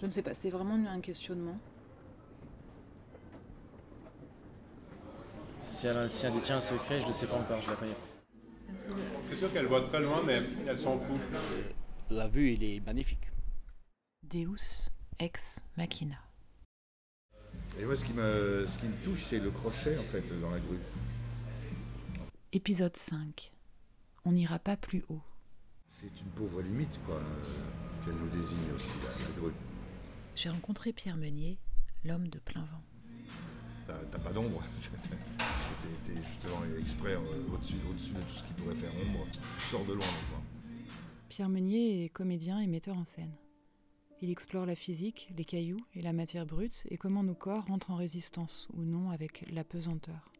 Je 0.00 0.06
ne 0.06 0.10
sais 0.10 0.22
pas, 0.22 0.34
c'est 0.34 0.50
vraiment 0.50 0.74
un 0.88 1.00
questionnement. 1.00 1.56
Si 5.78 5.86
elle, 5.86 5.96
a- 5.96 6.08
si 6.08 6.26
elle 6.26 6.32
détient 6.32 6.56
un 6.56 6.60
secret, 6.60 7.00
je 7.00 7.06
ne 7.06 7.12
sais 7.12 7.28
pas 7.28 7.36
encore, 7.36 7.62
je 7.62 7.70
la 7.70 7.76
connais 7.76 7.92
pas. 7.92 8.76
C'est 9.28 9.36
sûr 9.36 9.52
qu'elle 9.52 9.66
voit 9.66 9.82
très 9.82 10.02
loin, 10.02 10.24
mais 10.24 10.42
elle 10.66 10.78
s'en 10.80 10.98
fout. 10.98 11.20
La 12.10 12.26
vue, 12.26 12.52
il 12.54 12.64
est 12.64 12.80
magnifique. 12.80 13.30
Deus 14.24 14.88
ex 15.20 15.60
machina. 15.76 16.16
Et 17.78 17.84
moi, 17.84 17.94
ce 17.94 18.04
qui 18.04 18.12
me, 18.12 18.66
ce 18.68 18.76
qui 18.78 18.86
me 18.86 19.04
touche, 19.04 19.26
c'est 19.30 19.38
le 19.38 19.52
crochet, 19.52 19.96
en 19.98 20.02
fait, 20.02 20.22
dans 20.40 20.50
la 20.50 20.58
grue. 20.58 20.80
Épisode 22.52 22.96
5. 22.96 23.52
On 24.24 24.32
n'ira 24.32 24.58
pas 24.58 24.76
plus 24.76 25.04
haut. 25.08 25.22
C'est 25.90 26.20
une 26.20 26.30
pauvre 26.34 26.60
limite, 26.60 26.98
quoi, 27.06 27.22
qu'elle 28.04 28.14
nous 28.16 28.30
désigne 28.30 28.72
aussi, 28.74 28.88
la, 29.04 29.10
la 29.28 29.40
grue. 29.40 29.52
J'ai 30.34 30.48
rencontré 30.48 30.92
Pierre 30.92 31.16
Meunier, 31.16 31.56
l'homme 32.04 32.26
de 32.26 32.40
plein 32.40 32.62
vent. 32.62 32.82
T'as 33.88 33.94
t'as 34.12 34.18
pas 34.18 34.30
d'ombre, 34.32 34.62
parce 34.74 34.88
que 34.88 34.96
t'es- 35.08 36.12
t'es 36.12 36.20
justement 36.20 36.60
exprès 36.78 37.14
euh, 37.14 37.54
au-dessus 37.54 37.76
au-dessus 37.90 38.10
de 38.12 38.20
tout 38.20 38.34
ce 38.36 38.44
qui 38.44 38.52
pourrait 38.60 38.74
faire 38.76 38.92
ombre. 38.94 39.26
Tu 39.32 39.38
sors 39.70 39.84
de 39.86 39.94
loin, 39.94 40.06
quoi. 40.30 40.40
Pierre 41.30 41.48
Meunier 41.48 42.04
est 42.04 42.08
comédien 42.10 42.60
et 42.60 42.66
metteur 42.66 42.96
en 42.98 43.04
scène. 43.04 43.32
Il 44.20 44.30
explore 44.30 44.66
la 44.66 44.74
physique, 44.74 45.30
les 45.36 45.44
cailloux 45.44 45.80
et 45.94 46.02
la 46.02 46.12
matière 46.12 46.44
brute 46.44 46.82
et 46.90 46.98
comment 46.98 47.22
nos 47.22 47.34
corps 47.34 47.64
rentrent 47.66 47.90
en 47.90 47.96
résistance 47.96 48.68
ou 48.74 48.82
non 48.82 49.10
avec 49.10 49.44
la 49.52 49.64
pesanteur. 49.64 50.30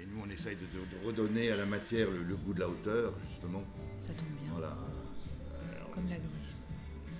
Et 0.00 0.06
nous, 0.06 0.22
on 0.24 0.30
essaye 0.30 0.56
de, 0.56 0.62
de- 0.62 1.00
de 1.00 1.06
redonner 1.06 1.50
à 1.52 1.56
la 1.56 1.66
matière 1.66 2.10
le, 2.10 2.22
le 2.24 2.36
goût 2.36 2.54
de 2.54 2.60
la 2.60 2.68
hauteur, 2.68 3.12
justement. 3.30 3.62
Ça 4.00 4.12
tombe 4.14 4.28
bien. 4.42 4.50
Voilà. 4.52 4.76
Euh, 5.54 5.84
Comme 5.94 6.06
la 6.08 6.16
grue. 6.18 6.26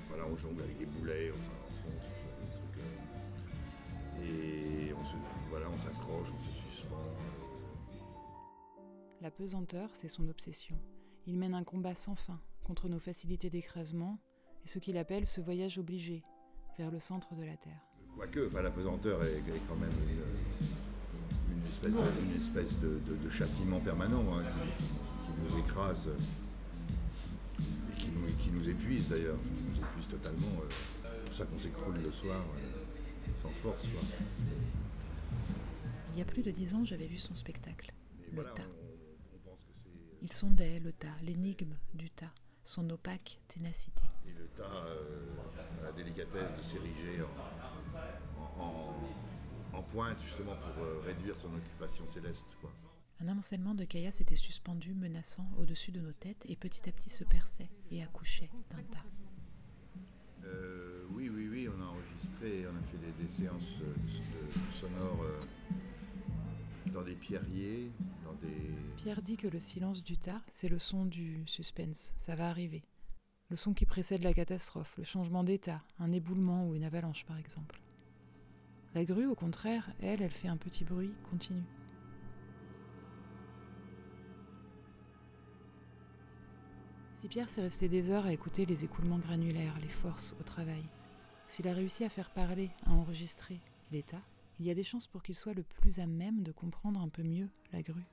Voilà, 0.08 0.24
on 0.26 0.36
jongle 0.36 0.62
avec 0.62 0.78
des 0.78 0.86
boulets, 0.86 1.30
enfin, 1.32 1.52
et 4.22 4.92
on 4.98 5.02
se, 5.04 5.14
voilà, 5.50 5.66
on 5.70 5.78
s'accroche, 5.78 6.28
on 6.38 6.42
se 6.42 6.52
suspend. 6.52 6.96
La 9.20 9.30
pesanteur, 9.30 9.90
c'est 9.92 10.08
son 10.08 10.28
obsession. 10.28 10.76
Il 11.26 11.36
mène 11.36 11.54
un 11.54 11.64
combat 11.64 11.94
sans 11.94 12.14
fin 12.14 12.40
contre 12.64 12.88
nos 12.88 12.98
facilités 12.98 13.50
d'écrasement 13.50 14.18
et 14.64 14.68
ce 14.68 14.78
qu'il 14.78 14.96
appelle 14.96 15.26
ce 15.26 15.40
voyage 15.40 15.78
obligé 15.78 16.22
vers 16.78 16.90
le 16.90 17.00
centre 17.00 17.34
de 17.34 17.42
la 17.44 17.56
Terre. 17.56 17.80
Quoique, 18.16 18.46
enfin, 18.46 18.62
la 18.62 18.70
pesanteur 18.70 19.22
est, 19.24 19.36
est 19.38 19.62
quand 19.68 19.76
même 19.76 19.90
une, 20.08 21.56
une 21.56 21.66
espèce, 21.68 21.94
une 22.22 22.36
espèce 22.36 22.78
de, 22.80 22.98
de- 23.06 23.16
de 23.16 23.30
châtiment 23.30 23.80
permanent 23.80 24.24
hein, 24.36 24.42
qui, 24.78 24.84
qui 25.26 25.54
nous 25.54 25.58
écrase 25.60 26.08
et 27.58 27.96
qui 27.98 28.08
nous, 28.10 28.26
qui 28.38 28.50
nous 28.50 28.68
épuise 28.68 29.10
d'ailleurs, 29.10 29.36
qui 29.56 29.62
nous 29.64 29.76
épuise 29.86 30.08
totalement. 30.08 30.62
euh. 30.64 30.68
C'est 31.24 31.24
pour 31.26 31.34
ça 31.34 31.44
qu'on 31.44 31.58
s'écroule 31.58 31.96
le 32.02 32.10
soir 32.12 32.40
euh, 32.40 32.79
sans 33.34 33.50
force. 33.50 33.86
Quoi. 33.88 34.00
Il 36.12 36.18
y 36.18 36.22
a 36.22 36.24
plus 36.24 36.42
de 36.42 36.50
dix 36.50 36.74
ans, 36.74 36.84
j'avais 36.84 37.06
vu 37.06 37.18
son 37.18 37.34
spectacle, 37.34 37.92
Mais 38.20 38.26
le 38.28 38.32
voilà, 38.34 38.50
tas. 38.50 38.62
on- 38.64 39.36
on 39.36 39.38
pense 39.50 39.60
que 39.64 39.72
c'est- 39.74 39.88
Il 40.22 40.32
sondait 40.32 40.80
le 40.80 40.92
tas, 40.92 41.14
l'énigme 41.22 41.74
du 41.94 42.10
tas, 42.10 42.32
son 42.64 42.88
opaque 42.90 43.38
ténacité. 43.48 44.02
Et 44.26 44.32
le 44.32 44.46
tas 44.56 44.62
euh, 44.86 45.26
a 45.80 45.84
la 45.84 45.92
délicatesse 45.92 46.54
de 46.56 46.62
s'ériger 46.62 47.22
en, 47.22 48.62
en- 48.62 48.94
en 49.78 49.82
pointe 49.82 50.20
justement 50.20 50.56
pour 50.56 50.82
euh, 50.84 51.00
réduire 51.06 51.36
son 51.36 51.54
occupation 51.54 52.06
céleste. 52.08 52.44
Quoi. 52.60 52.70
Un 53.20 53.28
amoncellement 53.28 53.74
de 53.74 53.84
caillasses 53.84 54.20
était 54.20 54.34
suspendu, 54.36 54.94
menaçant, 54.94 55.48
au-dessus 55.58 55.92
de 55.92 56.00
nos 56.00 56.12
têtes, 56.12 56.44
et 56.48 56.56
petit 56.56 56.88
à 56.88 56.92
petit 56.92 57.10
se 57.10 57.22
perçait 57.24 57.70
et 57.90 58.02
accouchait 58.02 58.50
d'un 58.70 58.82
tas. 58.82 59.04
Euh, 60.44 60.89
oui, 61.20 61.30
oui, 61.34 61.48
oui, 61.50 61.68
on 61.68 61.82
a 61.82 61.86
enregistré, 61.86 62.64
on 62.66 62.76
a 62.76 62.82
fait 62.82 63.22
des, 63.22 63.28
séances 63.28 63.74
euh, 63.82 64.72
sonores 64.72 65.22
euh, 65.22 66.92
dans 66.92 67.02
des 67.02 67.14
pierriers, 67.14 67.90
dans 68.24 68.32
des... 68.34 68.72
Pierre 68.96 69.20
dit 69.20 69.36
que 69.36 69.48
le 69.48 69.60
silence 69.60 70.02
du 70.02 70.16
tas, 70.16 70.40
c'est 70.50 70.68
le 70.68 70.78
son 70.78 71.04
du 71.04 71.42
suspense, 71.46 72.14
ça 72.16 72.36
va 72.36 72.48
arriver. 72.48 72.84
Le 73.50 73.56
son 73.56 73.74
qui 73.74 73.84
précède 73.84 74.22
la 74.22 74.32
catastrophe, 74.32 74.94
le 74.96 75.04
changement 75.04 75.44
d'état, 75.44 75.82
un 75.98 76.10
éboulement 76.12 76.66
ou 76.66 76.74
une 76.74 76.84
avalanche 76.84 77.26
par 77.26 77.36
exemple. 77.36 77.82
La 78.94 79.04
grue, 79.04 79.26
au 79.26 79.34
contraire, 79.34 79.92
elle, 80.00 80.22
elle 80.22 80.30
fait 80.30 80.48
un 80.48 80.56
petit 80.56 80.84
bruit 80.84 81.12
continu. 81.30 81.62
Si 87.14 87.28
Pierre 87.28 87.50
s'est 87.50 87.60
resté 87.60 87.88
des 87.88 88.08
heures 88.08 88.24
à 88.24 88.32
écouter 88.32 88.64
les 88.64 88.84
écoulements 88.84 89.18
granulaires, 89.18 89.78
les 89.82 89.88
forces 89.88 90.34
au 90.40 90.42
travail, 90.42 90.82
s'il 91.50 91.66
a 91.66 91.74
réussi 91.74 92.04
à 92.04 92.08
faire 92.08 92.30
parler, 92.30 92.70
à 92.86 92.92
enregistrer 92.92 93.58
l'état, 93.90 94.22
il 94.60 94.66
y 94.66 94.70
a 94.70 94.74
des 94.74 94.84
chances 94.84 95.08
pour 95.08 95.22
qu'il 95.22 95.34
soit 95.34 95.52
le 95.52 95.64
plus 95.64 95.98
à 95.98 96.06
même 96.06 96.42
de 96.42 96.52
comprendre 96.52 97.00
un 97.00 97.08
peu 97.08 97.22
mieux 97.22 97.48
la 97.72 97.82
grue. 97.82 98.06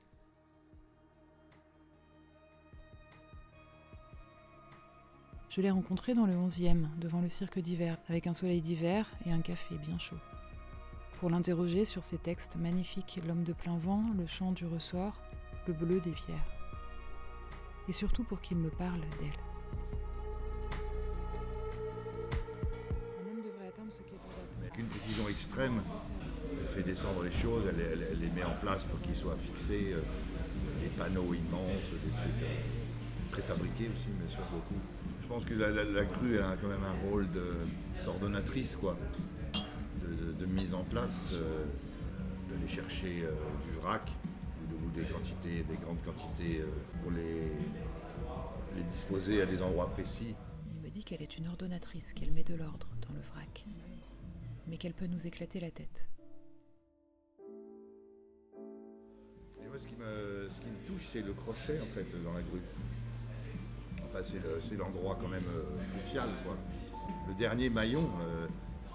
Je 5.50 5.60
l'ai 5.60 5.70
rencontré 5.70 6.14
dans 6.14 6.26
le 6.26 6.34
11e, 6.34 6.86
devant 6.98 7.20
le 7.20 7.28
cirque 7.28 7.60
d'hiver, 7.60 7.96
avec 8.08 8.26
un 8.26 8.34
soleil 8.34 8.60
d'hiver 8.60 9.08
et 9.24 9.32
un 9.32 9.40
café 9.40 9.76
bien 9.78 9.98
chaud. 9.98 10.18
Pour 11.20 11.30
l'interroger 11.30 11.84
sur 11.84 12.04
ses 12.04 12.18
textes 12.18 12.56
magnifiques 12.56 13.20
L'homme 13.26 13.44
de 13.44 13.52
plein 13.52 13.76
vent, 13.78 14.04
Le 14.16 14.26
chant 14.26 14.52
du 14.52 14.66
ressort, 14.66 15.20
Le 15.66 15.74
bleu 15.74 16.00
des 16.00 16.12
pierres. 16.12 16.52
Et 17.88 17.92
surtout 17.92 18.24
pour 18.24 18.40
qu'il 18.40 18.58
me 18.58 18.70
parle 18.70 19.00
d'elle. 19.20 19.47
Extrême, 25.28 25.80
elle 26.60 26.68
fait 26.68 26.82
descendre 26.82 27.22
les 27.22 27.32
choses, 27.32 27.64
elle, 27.68 28.18
les 28.20 28.30
met 28.30 28.44
en 28.44 28.54
place 28.60 28.84
pour 28.84 29.00
qu'ils 29.00 29.14
soient 29.16 29.36
fixés, 29.36 29.92
euh, 29.92 30.00
des 30.82 30.88
panneaux 30.96 31.34
immenses, 31.34 31.90
des 32.04 32.10
trucs 32.10 32.42
euh, 32.42 32.56
préfabriqués 33.30 33.90
aussi, 33.92 34.08
bien 34.18 34.28
sûr, 34.28 34.42
beaucoup. 34.52 34.80
Je 35.20 35.26
pense 35.26 35.44
que 35.44 35.54
la, 35.54 35.68
elle 35.68 35.98
a 35.98 36.04
quand 36.56 36.68
même 36.68 36.84
un 36.84 37.08
rôle 37.10 37.28
d'ordonnatrice, 38.04 38.76
quoi, 38.76 38.96
de, 40.38 40.46
mise 40.46 40.72
en 40.74 40.84
place, 40.84 41.30
euh, 41.32 41.64
d'aller 42.48 42.68
chercher 42.68 43.24
euh, 43.24 43.32
du 43.64 43.78
vrac 43.78 44.10
ou 44.72 44.90
des 44.90 45.04
quantités, 45.04 45.62
des 45.68 45.76
grandes 45.76 46.02
quantités 46.02 46.60
euh, 46.60 46.66
pour 47.02 47.10
les, 47.10 47.52
les 48.76 48.82
disposer 48.84 49.42
à 49.42 49.46
des 49.46 49.60
endroits 49.60 49.90
précis. 49.90 50.34
Il 50.74 50.80
me 50.80 50.90
dit 50.90 51.04
qu'elle 51.04 51.22
est 51.22 51.36
une 51.36 51.48
ordonnatrice, 51.48 52.12
qu'elle 52.12 52.32
met 52.32 52.44
de 52.44 52.54
l'ordre 52.54 52.88
dans 53.06 53.14
le 53.14 53.20
vrac, 53.20 53.66
mais 54.68 54.76
qu'elle 54.76 54.94
peut 54.94 55.06
nous 55.06 55.26
éclater 55.26 55.60
la 55.60 55.70
tête. 55.70 56.06
Et 59.62 59.66
moi, 59.66 59.78
ce 59.78 59.86
qui 59.86 59.94
me, 59.96 60.86
touche, 60.86 61.08
c'est 61.12 61.22
le 61.22 61.32
crochet, 61.32 61.80
en 61.80 61.86
fait, 61.86 62.06
dans 62.22 62.32
la 62.32 62.42
grue. 62.42 62.60
Enfin, 64.04 64.22
c'est 64.22 64.42
le- 64.42 64.60
c'est 64.60 64.76
l'endroit 64.76 65.18
quand 65.20 65.28
même 65.28 65.44
euh, 65.54 65.64
crucial, 65.94 66.28
quoi. 66.44 66.56
Le 67.28 67.34
dernier 67.34 67.68
maillon, 67.68 68.08
euh, 68.22 68.46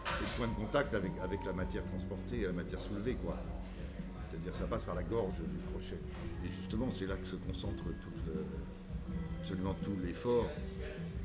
c'est 0.06 0.24
le 0.24 0.38
point 0.38 0.48
de 0.48 0.54
contact 0.54 0.94
avec, 0.94 1.12
la 1.46 1.54
matière 1.54 1.86
transportée, 1.86 2.42
la 2.42 2.52
matière 2.52 2.82
soulevée, 2.82 3.16
quoi. 3.16 3.38
C'est-à-dire, 4.28 4.56
ça 4.56 4.66
passe 4.66 4.84
par 4.84 4.96
la 4.96 5.04
gorge 5.04 5.38
du 5.38 5.60
crochet. 5.72 6.00
Et 6.44 6.48
justement, 6.52 6.90
c'est 6.90 7.06
là 7.06 7.16
que 7.16 7.26
se 7.26 7.36
concentre 7.36 7.84
absolument 9.40 9.76
tout 9.84 9.96
l'effort, 10.04 10.50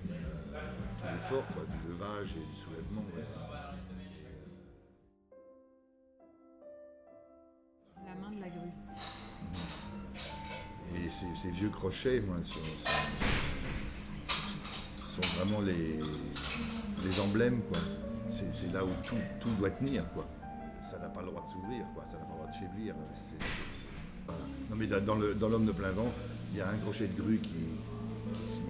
tout 0.04 1.06
l'effort, 1.12 1.44
du 1.70 1.90
levage 1.92 2.30
et 2.36 2.40
du 2.54 2.56
soulèvement. 2.60 3.04
Main 8.20 8.30
de 8.34 8.40
la 8.40 8.48
grue. 8.48 8.72
Et 10.96 11.08
ces, 11.08 11.50
vieux 11.50 11.68
crochets, 11.68 12.20
moi, 12.20 12.36
sont, 12.42 12.60
vraiment 15.36 15.60
les, 15.60 16.00
les 17.04 17.20
emblèmes, 17.20 17.60
quoi. 17.70 17.78
C'est 18.28 18.72
là 18.72 18.84
où 18.84 18.90
tout, 19.02 19.16
tout 19.40 19.50
doit 19.58 19.70
tenir, 19.70 20.04
quoi. 20.12 20.26
Ça 20.80 20.98
n'a 20.98 21.08
pas 21.08 21.20
le 21.20 21.26
droit 21.28 21.42
de 21.42 21.48
s'ouvrir, 21.48 21.84
quoi. 21.94 22.04
Ça 22.06 22.12
n'a 22.12 22.24
pas 22.24 22.30
le 22.32 22.38
droit 22.38 22.46
de 22.46 22.54
faiblir. 22.54 22.94
Non, 24.70 24.76
mais 24.76 24.86
dans 24.86 25.48
l'homme 25.48 25.66
de 25.66 25.72
plein 25.72 25.90
vent, 25.90 26.10
il 26.52 26.58
y 26.58 26.60
a 26.60 26.68
un 26.68 26.76
crochet 26.76 27.08
de 27.08 27.20
grue 27.20 27.38
qui, 27.38 27.66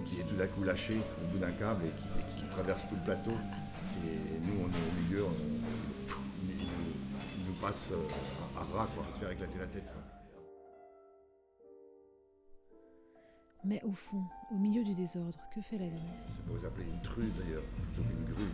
qui, 0.06 0.20
est 0.20 0.24
tout 0.24 0.36
d'un 0.36 0.46
coup 0.46 0.62
lâché 0.64 0.94
au 0.94 1.26
bout 1.32 1.38
d'un 1.38 1.52
câble 1.52 1.84
et 1.86 1.90
qui, 2.40 2.48
traverse 2.50 2.82
tout 2.88 2.94
le 2.94 3.02
plateau. 3.02 3.32
Et 4.04 4.38
nous, 4.40 4.62
on 4.64 4.68
est 4.68 4.76
au 4.76 5.02
milieu, 5.04 5.24
on- 5.24 5.58
il 6.48 7.46
nous 7.46 7.52
passe 7.60 7.90
euh, 7.92 7.96
quoi. 8.66 8.86
Se 9.10 9.18
faire 9.18 9.30
éclater 9.30 9.58
la 9.58 9.66
tête, 9.66 9.84
quoi. 9.92 10.02
Mais 13.64 13.82
au 13.84 13.92
fond, 13.92 14.22
au 14.52 14.56
milieu 14.56 14.84
du 14.84 14.94
désordre, 14.94 15.38
que 15.54 15.60
fait 15.60 15.78
la 15.78 15.86
grue? 15.88 15.98
Ça 15.98 16.42
pourrait 16.46 16.60
s'appeler 16.60 16.86
une 16.88 17.02
true 17.02 17.30
d'ailleurs, 17.38 17.62
plutôt 17.64 18.02
qu'une 18.08 18.24
grue. 18.34 18.50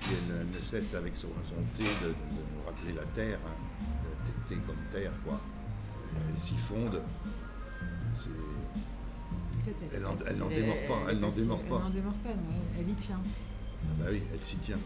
Qui 0.00 0.08
elle 0.30 0.46
ne 0.50 0.58
cesse 0.58 0.94
avec 0.94 1.16
son, 1.16 1.28
son 1.44 1.54
thé 1.74 1.84
de, 2.02 2.08
de 2.08 2.14
nous 2.14 2.64
rappeler 2.66 2.92
la 2.94 3.04
terre, 3.14 3.38
hein. 3.46 3.84
Euh, 4.06 4.14
thé, 4.48 4.54
thé 4.54 4.60
comme 4.66 4.76
terre 4.90 5.12
quoi. 5.24 5.40
Elle 6.30 6.38
s'y 6.38 6.54
fonde. 6.56 7.00
C'est- 8.14 8.30
Elle 9.92 10.02
n'en 10.02 10.10
elle 10.26 10.38
démord 10.48 10.76
pas, 10.88 11.10
elle 11.10 11.18
n'en 11.20 11.28
démord 11.30 11.58
Elle 11.62 11.68
pas. 11.68 11.78
n'en 11.80 11.90
démord 11.90 12.14
pas, 12.14 12.30
elle- 12.30 12.80
elle 12.80 12.88
y 12.88 12.94
tient. 12.94 13.20
Ah 13.22 13.92
bah 13.98 14.04
oui, 14.10 14.22
elle 14.32 14.40
s'y 14.40 14.56
tient. 14.58 14.78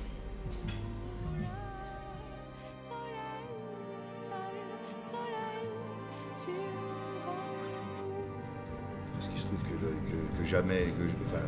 Jamais, 10.51 10.87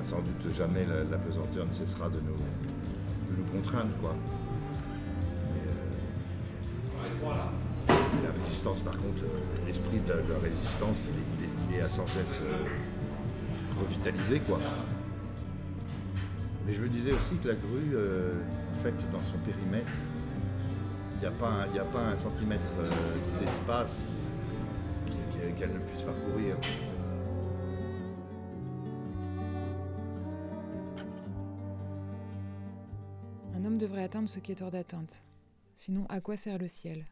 sans 0.05 0.19
doute 0.21 0.55
jamais 0.57 0.85
la, 0.87 1.19
pesanteur 1.19 1.67
ne 1.67 1.73
cessera 1.73 2.09
de 2.09 2.21
nous, 2.21 2.37
de 2.37 3.37
nous 3.37 3.45
contraindre 3.53 3.95
quoi. 4.01 4.15
Mais, 5.53 5.69
euh, 7.93 8.25
la 8.25 8.31
résistance 8.33 8.83
par 8.83 8.93
contre, 8.97 9.23
le- 9.23 9.67
l'esprit 9.67 9.99
de, 10.07 10.13
la- 10.13 10.39
résistance, 10.43 11.03
il 11.71 11.77
est, 11.77 11.81
à 11.83 11.89
sans 11.89 12.07
cesse 12.07 12.41
euh, 12.43 12.55
revitalisé 13.81 14.39
quoi. 14.41 14.61
Mais 16.67 16.75
je 16.75 16.83
me 16.83 16.89
disais 16.89 17.13
aussi 17.13 17.35
que 17.43 17.49
la 17.49 17.55
grue, 17.55 17.95
euh, 17.95 18.35
faite 18.85 19.05
dans 19.11 19.23
son 19.23 19.39
périmètre, 19.45 19.93
il 21.17 21.21
n'y 21.21 21.27
a, 21.27 21.83
a 21.83 21.85
pas 21.85 22.01
un 22.13 22.17
centimètre 22.17 22.71
euh, 22.79 22.91
d'espace 23.41 24.29
qu'elle 25.59 25.73
ne 25.73 25.79
puisse 25.79 26.03
parcourir. 26.03 26.57
Atteindre 34.13 34.29
ce 34.29 34.41
qui 34.41 34.53
est 34.53 34.61
hors 34.61 34.71
d'atteinte. 34.71 35.23
Sinon, 35.79 36.05
à 36.11 36.21
quoi 36.21 36.37
sert 36.37 36.59
le 36.59 36.69
ciel? 36.69 37.07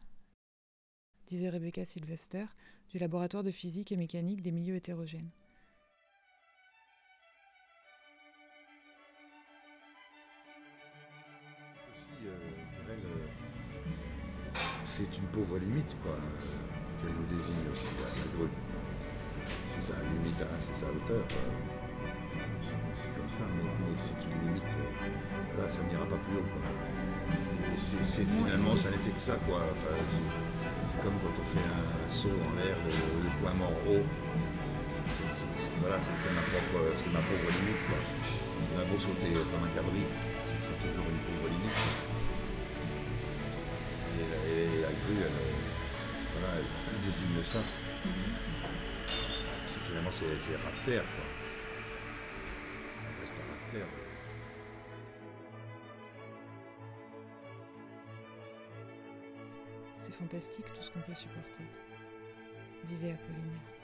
Disait 1.25 1.49
Rebecca 1.49 1.83
Sylvester 1.83 2.45
du 2.91 2.99
laboratoire 2.99 3.43
de 3.43 3.49
physique 3.49 3.91
et 3.91 3.97
mécanique 3.97 4.43
des 4.43 4.51
milieux 4.51 4.75
hétérogènes. 4.75 5.31
aussi, 11.89 12.27
euh, 12.27 12.37
euh, 12.87 13.25
c'est 14.83 15.17
une 15.17 15.25
pauvre 15.33 15.57
limite, 15.57 15.95
quoi, 16.03 16.15
qu'elle 17.01 17.13
nous 17.13 17.25
désigne 17.35 17.67
aussi. 17.73 17.87
C'est 19.65 19.81
sa 19.81 19.93
limite, 20.03 20.39
hein, 20.39 20.57
c'est 20.59 20.75
sa 20.75 20.85
hauteur. 20.85 21.25
C'est 22.61 23.13
comme 23.15 23.29
ça, 23.29 23.45
mais, 23.55 23.65
c'est 23.95 24.17
une 24.23 24.47
limite. 24.47 24.63
Euh, 24.77 25.09
voilà, 25.53 25.71
ça 25.71 25.81
n'ira 25.83 26.05
pas 26.05 26.17
plus 26.17 26.37
haut. 26.37 26.49
Et 27.73 27.77
c'est, 27.77 28.25
finalement, 28.25 28.75
ça 28.75 28.89
n'était 28.91 29.11
que 29.11 29.21
ça, 29.21 29.35
quoi. 29.47 29.61
c'est, 29.65 31.01
comme 31.03 31.17
quand 31.23 31.33
on 31.33 31.47
fait 31.49 31.65
un, 31.65 32.09
saut 32.09 32.29
en 32.29 32.53
l'air, 32.59 32.77
le, 32.85 33.29
point 33.41 33.53
mort 33.57 33.73
haut. 33.87 34.05
voilà, 35.81 35.97
c'est, 36.01 36.33
ma 36.33 36.41
propre, 36.41 36.93
c'est 36.95 37.11
ma 37.11 37.19
pauvre 37.19 37.49
limite, 37.59 37.81
quoi. 37.87 37.97
On 38.75 38.79
a 38.79 38.85
beau 38.85 38.99
sauter 38.99 39.31
comme 39.33 39.63
un 39.63 39.73
cabri, 39.73 40.03
ce 40.45 40.61
sera 40.61 40.73
toujours 40.75 41.07
une 41.09 41.21
pauvre 41.25 41.47
limite. 41.49 41.81
Et 44.21 44.81
la, 44.81 44.91
grue, 44.91 45.23
elle, 45.23 45.41
voilà, 46.35 46.59
elle 46.59 47.05
désigne 47.05 47.41
ça. 47.43 47.59
Finalement, 49.87 50.11
c'est, 50.11 50.37
c'est 50.37 50.51
terre, 50.85 51.03
quoi. 51.03 51.40
C'est 59.97 60.13
fantastique 60.13 60.65
tout 60.65 60.81
ce 60.81 60.91
qu'on 60.91 60.99
peut 60.99 61.13
supporter, 61.13 61.63
disait 62.83 63.11
Apollinaire. 63.13 63.80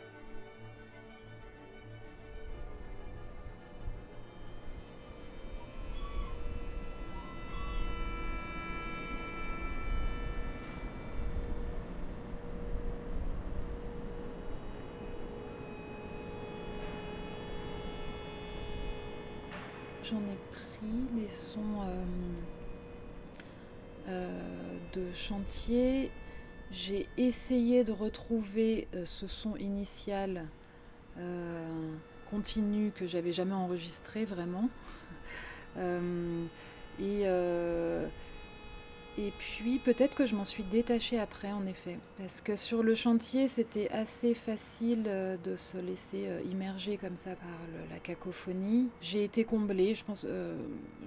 Pris 21.27 21.33
les 21.33 21.33
sons 21.33 21.81
euh, 21.81 22.03
euh, 24.09 24.77
de 24.93 25.13
chantier. 25.13 26.11
J'ai 26.71 27.07
essayé 27.17 27.83
de 27.83 27.91
retrouver 27.91 28.87
euh, 28.93 29.05
ce 29.05 29.27
son 29.27 29.55
initial 29.57 30.45
continu 32.29 32.91
que 32.91 33.07
j'avais 33.07 33.31
jamais 33.33 33.55
enregistré 33.55 34.23
vraiment. 34.25 34.69
et 36.99 37.25
et 39.17 39.33
puis 39.37 39.79
peut-être 39.79 40.15
que 40.15 40.25
je 40.25 40.35
m'en 40.35 40.45
suis 40.45 40.63
détachée 40.63 41.19
après, 41.19 41.51
en 41.51 41.65
effet. 41.65 41.97
Parce 42.17 42.41
que 42.41 42.55
sur 42.55 42.83
le 42.83 42.93
chantier, 42.93 43.47
c'était 43.47 43.89
assez 43.89 44.33
facile 44.33 45.05
euh, 45.07 45.37
de 45.43 45.55
se 45.55 45.77
laisser 45.77 46.27
euh, 46.27 46.41
immerger 46.41 46.97
comme 46.97 47.15
ça 47.15 47.31
par 47.31 47.49
la 47.91 47.99
cacophonie. 47.99 48.89
J'ai 49.01 49.23
été 49.23 49.43
comblée, 49.43 49.95
je 49.95 50.05
pense, 50.05 50.25
euh, 50.27 50.55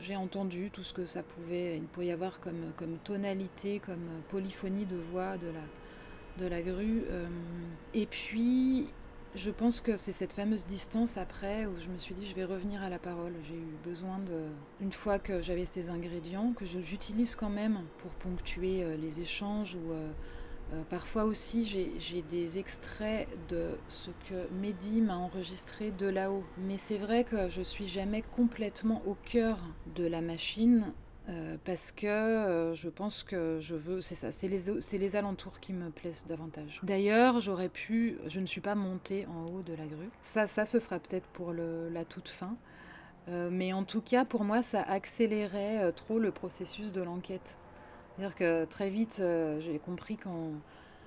j'ai 0.00 0.16
entendu 0.16 0.70
tout 0.72 0.82
ce 0.82 0.92
que 0.92 1.06
ça 1.06 1.22
pouvait, 1.22 1.76
il 1.76 1.84
pouvait 1.84 2.06
y 2.06 2.12
avoir 2.12 2.40
comme, 2.40 2.72
tonalité, 3.04 3.80
comme 3.84 4.22
polyphonie 4.28 4.86
de 4.86 4.96
voix 5.12 5.36
de 5.36 6.46
la 6.46 6.62
grue. 6.62 7.04
et 7.92 8.06
puis 8.06 8.86
je 9.34 9.50
pense 9.50 9.80
que 9.80 9.96
c'est 9.96 10.12
cette 10.12 10.32
fameuse 10.32 10.66
distance 10.66 11.16
après 11.16 11.66
où 11.66 11.78
je 11.78 11.88
me 11.88 11.98
suis 11.98 12.14
dit 12.14 12.26
je 12.26 12.34
vais 12.34 12.44
revenir 12.44 12.82
à 12.82 12.88
la 12.88 12.98
parole. 12.98 13.32
J'ai 13.48 13.54
eu 13.54 13.76
besoin 13.84 14.18
de, 14.18 14.48
une 14.80 14.92
fois 14.92 15.18
que 15.18 15.40
j'avais 15.40 15.66
ces 15.66 15.88
ingrédients, 15.88 16.52
que 16.52 16.64
j'utilise 16.64 17.36
quand 17.36 17.50
même 17.50 17.80
pour 17.98 18.10
ponctuer 18.12 18.82
euh, 18.82 18.96
les 18.96 19.20
échanges 19.20 19.76
ou 19.76 19.92
euh, 19.92 20.10
euh, 20.72 20.82
parfois 20.90 21.24
aussi 21.24 21.64
j'ai 21.64 22.22
des 22.22 22.58
extraits 22.58 23.28
de 23.48 23.78
ce 23.88 24.10
que 24.28 24.52
Mehdi 24.60 25.00
m'a 25.00 25.16
enregistré 25.16 25.92
de 25.92 26.06
là-haut. 26.06 26.44
Mais 26.58 26.78
c'est 26.78 26.98
vrai 26.98 27.24
que 27.24 27.48
je 27.48 27.62
suis 27.62 27.86
jamais 27.86 28.22
complètement 28.22 29.02
au 29.06 29.14
cœur 29.14 29.58
de 29.94 30.06
la 30.06 30.22
machine 30.22 30.92
euh, 31.30 31.56
parce 31.64 31.92
que 31.92 32.06
euh, 32.06 32.74
je 32.74 32.88
pense 32.88 33.22
que 33.22 33.58
je 33.60 33.76
veux, 33.76 34.00
c'est 34.00 34.16
ça, 34.16 34.32
c'est 34.32 34.48
les, 34.48 34.64
les 34.98 35.16
alentours 35.16 35.60
qui 35.60 35.72
me 35.72 35.90
plaisent 35.90 36.24
davantage. 36.28 36.80
D'ailleurs, 36.82 37.40
j'aurais 37.40 37.68
pu, 37.68 38.18
je 38.26 38.40
ne 38.40 38.46
suis 38.46 38.60
pas 38.60 38.74
montée 38.74 39.26
en 39.26 39.46
haut 39.46 39.62
de 39.62 39.74
la 39.74 39.86
grue. 39.86 40.10
Ça, 40.22 40.48
ça 40.48 40.66
ce 40.66 40.80
sera 40.80 40.98
peut-être 40.98 41.26
pour 41.28 41.52
la 41.52 42.04
toute 42.04 42.28
fin. 42.28 42.56
Euh, 43.28 43.48
mais 43.52 43.72
en 43.72 43.84
tout 43.84 44.00
cas, 44.00 44.24
pour 44.24 44.44
moi, 44.44 44.62
ça 44.62 44.82
accélérait 44.82 45.92
trop 45.92 46.18
le 46.18 46.32
processus 46.32 46.90
de 46.90 47.00
l'enquête. 47.00 47.54
C'est-à-dire 48.16 48.34
que 48.34 48.64
très 48.64 48.90
vite, 48.90 49.22
j'ai 49.60 49.78
compris 49.78 50.16
quand 50.16 50.50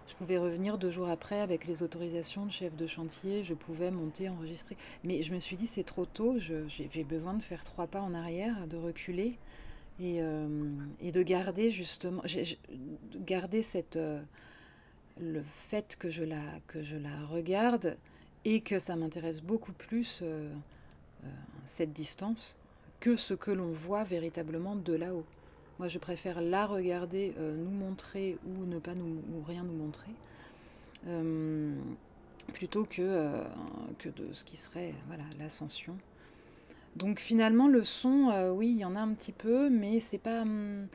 je 0.07 0.15
pouvais 0.15 0.37
revenir 0.37 0.77
deux 0.77 0.89
jours 0.89 1.09
après 1.09 1.39
avec 1.39 1.65
les 1.65 1.83
autorisations 1.83 2.45
de 2.45 2.51
chef 2.51 2.75
de 2.75 2.87
chantier, 2.87 3.43
je 3.43 3.53
pouvais 3.53 3.91
monter, 3.91 4.29
enregistrer. 4.29 4.77
Mais 5.03 5.21
je 5.21 5.33
me 5.33 5.39
suis 5.39 5.57
dit, 5.57 5.67
c'est 5.67 5.83
trop 5.83 6.05
tôt, 6.05 6.37
j'ai 6.39 7.03
besoin 7.03 7.33
de 7.33 7.41
faire 7.41 7.63
trois 7.63 7.87
pas 7.87 8.01
en 8.01 8.13
arrière, 8.13 8.67
de 8.67 8.77
reculer. 8.77 9.37
Euh, 10.01 10.47
et, 11.01 11.11
de 11.11 11.21
garder 11.21 11.69
justement, 11.69 12.23
garder 13.15 13.61
cette, 13.61 13.95
euh, 13.95 14.21
le 15.19 15.43
fait 15.69 15.95
que 15.99 16.09
je, 16.09 16.23
la, 16.23 16.41
que 16.67 16.81
je 16.83 16.95
la 16.95 17.25
regarde 17.27 17.95
et 18.43 18.61
que 18.61 18.79
ça 18.79 18.95
m'intéresse 18.95 19.41
beaucoup 19.41 19.71
plus 19.71 20.19
euh, 20.23 20.51
cette 21.63 21.93
distance 21.93 22.57
que 22.99 23.15
ce 23.15 23.35
que 23.35 23.51
l'on 23.51 23.71
voit 23.71 24.03
véritablement 24.03 24.75
de 24.75 24.93
là-haut. 24.93 25.25
Moi, 25.77 25.87
je 25.87 25.99
préfère 25.99 26.41
la 26.41 26.65
regarder, 26.65 27.33
nous 27.37 27.71
montrer 27.71 28.37
ou 28.45 28.65
ne 28.65 28.79
pas 28.79 28.93
nous 28.95 29.21
ou 29.33 29.43
rien 29.45 29.63
nous 29.63 29.73
montrer, 29.73 30.11
plutôt 32.53 32.85
que, 32.85 33.43
que 33.99 34.09
de 34.09 34.31
ce 34.31 34.45
qui 34.45 34.55
serait 34.55 34.93
voilà 35.07 35.23
l'ascension. 35.39 35.97
Donc 36.95 37.19
finalement, 37.19 37.67
le 37.67 37.83
son, 37.83 38.29
euh, 38.29 38.51
oui, 38.51 38.69
il 38.69 38.77
y 38.77 38.85
en 38.85 38.95
a 38.95 38.99
un 38.99 39.13
petit 39.13 39.31
peu, 39.31 39.69
mais 39.69 39.99
c'est 39.99 40.19
pas. 40.19 40.41
Hum, 40.41 40.87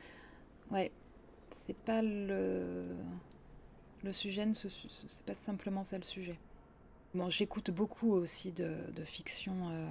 ouais, 0.71 0.91
c'est 1.65 1.75
pas 1.75 2.01
le. 2.01 2.85
Le 4.01 4.13
sujet, 4.13 4.47
c'est 4.53 5.25
pas 5.25 5.35
simplement 5.35 5.83
ça 5.83 5.97
le 5.97 6.05
sujet. 6.05 6.39
Bon, 7.13 7.29
j'écoute 7.29 7.69
beaucoup 7.69 8.13
aussi 8.13 8.53
de, 8.53 8.71
fiction 9.03 9.53
euh, 9.71 9.89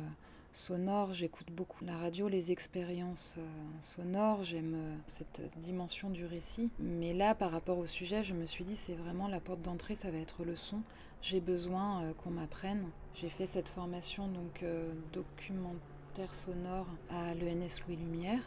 sonore, 0.54 1.12
j'écoute 1.12 1.48
beaucoup 1.52 1.84
la 1.84 1.98
radio, 1.98 2.26
les 2.26 2.50
expériences 2.52 3.34
euh, 3.36 3.42
sonores, 3.82 4.44
j'aime 4.44 4.98
cette 5.06 5.42
dimension 5.58 6.08
du 6.08 6.24
récit. 6.24 6.70
Mais 6.78 7.12
là, 7.12 7.34
par 7.34 7.50
rapport 7.50 7.76
au 7.76 7.84
sujet, 7.84 8.24
je 8.24 8.32
me 8.32 8.46
suis 8.46 8.64
dit, 8.64 8.76
c'est 8.76 8.94
vraiment 8.94 9.28
la 9.28 9.40
porte 9.40 9.60
d'entrée, 9.60 9.94
ça 9.94 10.10
va 10.10 10.16
être 10.16 10.42
le 10.42 10.56
son. 10.56 10.80
J'ai 11.20 11.40
besoin 11.40 12.14
qu'on 12.24 12.30
m'apprenne. 12.30 12.86
J'ai 13.14 13.28
fait 13.28 13.46
cette 13.46 13.68
formation 13.68 14.26
donc 14.28 14.64
documentaire 15.12 15.97
sonore 16.32 16.86
à 17.10 17.34
l'ENS 17.34 17.80
Louis 17.86 17.96
Lumière, 17.96 18.42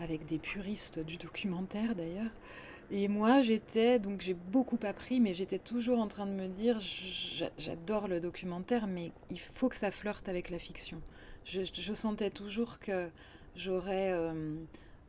avec 0.00 0.26
des 0.26 0.38
puristes 0.38 0.98
du 0.98 1.16
documentaire 1.16 1.94
d'ailleurs. 1.94 2.30
Et 2.90 3.08
moi, 3.08 3.42
j'étais, 3.42 3.98
donc 3.98 4.20
j'ai 4.20 4.34
beaucoup 4.34 4.78
appris, 4.82 5.18
mais 5.18 5.32
j'étais 5.32 5.58
toujours 5.58 5.98
en 5.98 6.08
train 6.08 6.26
de 6.26 6.32
me 6.32 6.46
dire, 6.46 6.78
j'adore 7.58 8.08
le 8.08 8.20
documentaire, 8.20 8.86
mais 8.86 9.10
il 9.30 9.40
faut 9.40 9.68
que 9.68 9.76
ça 9.76 9.90
flirte 9.90 10.28
avec 10.28 10.50
la 10.50 10.58
fiction. 10.58 11.00
Je, 11.44 11.92
sentais 11.94 12.30
toujours 12.30 12.78
que 12.78 13.08
j'aurais 13.56 14.12
euh, 14.12 14.54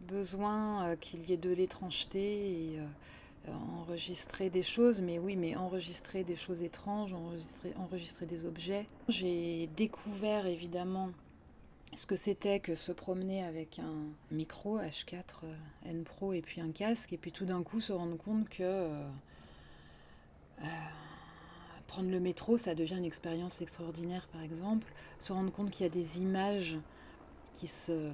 besoin 0.07 0.85
euh, 0.85 0.95
qu'il 0.95 1.29
y 1.29 1.33
ait 1.33 1.37
de 1.37 1.51
l'étrangeté 1.51 2.73
et 2.73 2.79
euh, 2.79 3.51
enregistrer 3.79 4.49
des 4.49 4.63
choses, 4.63 5.01
mais 5.01 5.19
oui, 5.19 5.35
mais 5.35 5.55
enregistrer 5.55 6.23
des 6.23 6.37
choses 6.37 6.61
étranges, 6.61 7.13
enregistrer, 7.13 7.73
enregistrer 7.77 8.25
des 8.25 8.45
objets. 8.45 8.85
J'ai 9.09 9.69
découvert 9.75 10.47
évidemment 10.47 11.09
ce 11.95 12.05
que 12.05 12.15
c'était 12.15 12.59
que 12.59 12.75
se 12.75 12.91
promener 12.91 13.43
avec 13.43 13.79
un 13.79 14.07
micro 14.31 14.79
H4 14.79 15.15
euh, 15.43 15.53
N 15.85 16.03
Pro 16.03 16.33
et 16.33 16.41
puis 16.41 16.61
un 16.61 16.71
casque, 16.71 17.13
et 17.13 17.17
puis 17.17 17.31
tout 17.31 17.45
d'un 17.45 17.63
coup 17.63 17.79
se 17.79 17.93
rendre 17.93 18.17
compte 18.17 18.49
que 18.49 18.63
euh, 18.63 19.07
euh, 20.61 20.65
prendre 21.87 22.09
le 22.09 22.19
métro, 22.19 22.57
ça 22.57 22.75
devient 22.75 22.97
une 22.97 23.05
expérience 23.05 23.61
extraordinaire, 23.61 24.27
par 24.31 24.41
exemple. 24.41 24.91
Se 25.19 25.31
rendre 25.31 25.51
compte 25.51 25.71
qu'il 25.71 25.85
y 25.85 25.89
a 25.89 25.91
des 25.91 26.19
images 26.19 26.77
qui 27.53 27.67
se, 27.67 28.11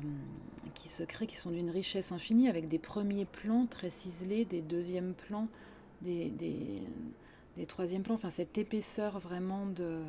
qui 0.75 0.87
se 0.87 1.01
créent, 1.03 1.27
qui 1.27 1.37
sont 1.37 1.49
d'une 1.49 1.71
richesse 1.71 2.11
infinie, 2.11 2.47
avec 2.47 2.67
des 2.67 2.79
premiers 2.79 3.25
plans 3.25 3.65
très 3.65 3.89
ciselés, 3.89 4.45
des 4.45 4.61
deuxièmes 4.61 5.15
plans, 5.15 5.47
des, 6.01 6.29
des, 6.29 6.83
des 7.57 7.65
troisièmes 7.65 8.03
plans, 8.03 8.15
enfin 8.15 8.29
cette 8.29 8.57
épaisseur 8.57 9.19
vraiment 9.19 9.65
de 9.65 10.03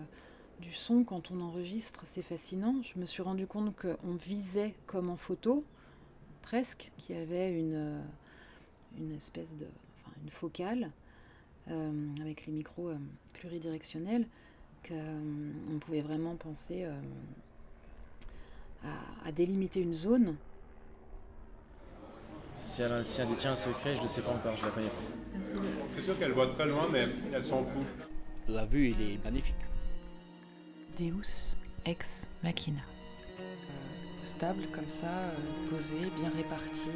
du 0.63 0.73
son 0.73 1.05
quand 1.05 1.31
on 1.31 1.41
enregistre, 1.41 2.05
c'est 2.07 2.23
fascinant. 2.23 2.75
Je 2.83 2.99
me 2.99 3.05
suis 3.05 3.23
rendu 3.23 3.47
compte 3.47 3.75
qu'on 3.77 4.15
visait 4.15 4.75
comme 4.87 5.11
en 5.11 5.17
photo, 5.17 5.65
presque, 6.41 6.91
qu'il 6.97 7.17
y 7.17 7.19
avait 7.19 7.51
une, 7.51 7.75
euh, 7.75 8.01
une 8.97 9.13
espèce 9.13 9.55
de. 9.57 9.67
Enfin, 10.01 10.17
une 10.25 10.31
focale, 10.31 10.91
euh, 11.69 12.15
avec 12.21 12.47
les 12.47 12.53
micros 12.53 12.89
euh, 12.89 12.97
pluridirectionnels, 13.35 14.27
qu'on 14.87 15.79
pouvait 15.81 16.01
vraiment 16.01 16.37
penser 16.37 16.87
à, 19.25 19.33
délimiter 19.33 19.81
une 19.81 19.95
zone. 19.95 20.37
Si 22.65 22.83
elle, 22.83 23.05
si 23.05 23.21
elle 23.21 23.29
détient 23.29 23.53
un 23.53 23.57
secret, 23.57 23.95
je 23.95 23.99
ne 23.99 24.05
le 24.05 24.09
sais 24.09 24.23
pas 24.23 24.33
encore, 24.33 24.57
je 24.57 24.65
la 24.65 24.71
connais 24.71 24.89
pas. 24.89 25.43
C'est 25.91 26.03
sûr 26.03 26.19
qu'elle 26.19 26.33
voit 26.33 26.49
très 26.49 26.67
loin, 26.67 26.89
mais 26.91 27.09
elle 27.33 27.45
s'en 27.45 27.65
fout. 27.65 27.87
La 28.49 28.65
vue, 28.65 28.91
il 28.91 29.01
est 29.01 29.25
magnifique. 29.25 29.55
Deus 30.99 31.55
ex 31.87 32.29
machina. 32.43 32.83
stable 34.23 34.67
comme 34.73 34.89
ça, 34.89 35.07
euh, 35.07 35.71
posé, 35.71 35.97
bien 36.19 36.31
réparti. 36.37 36.91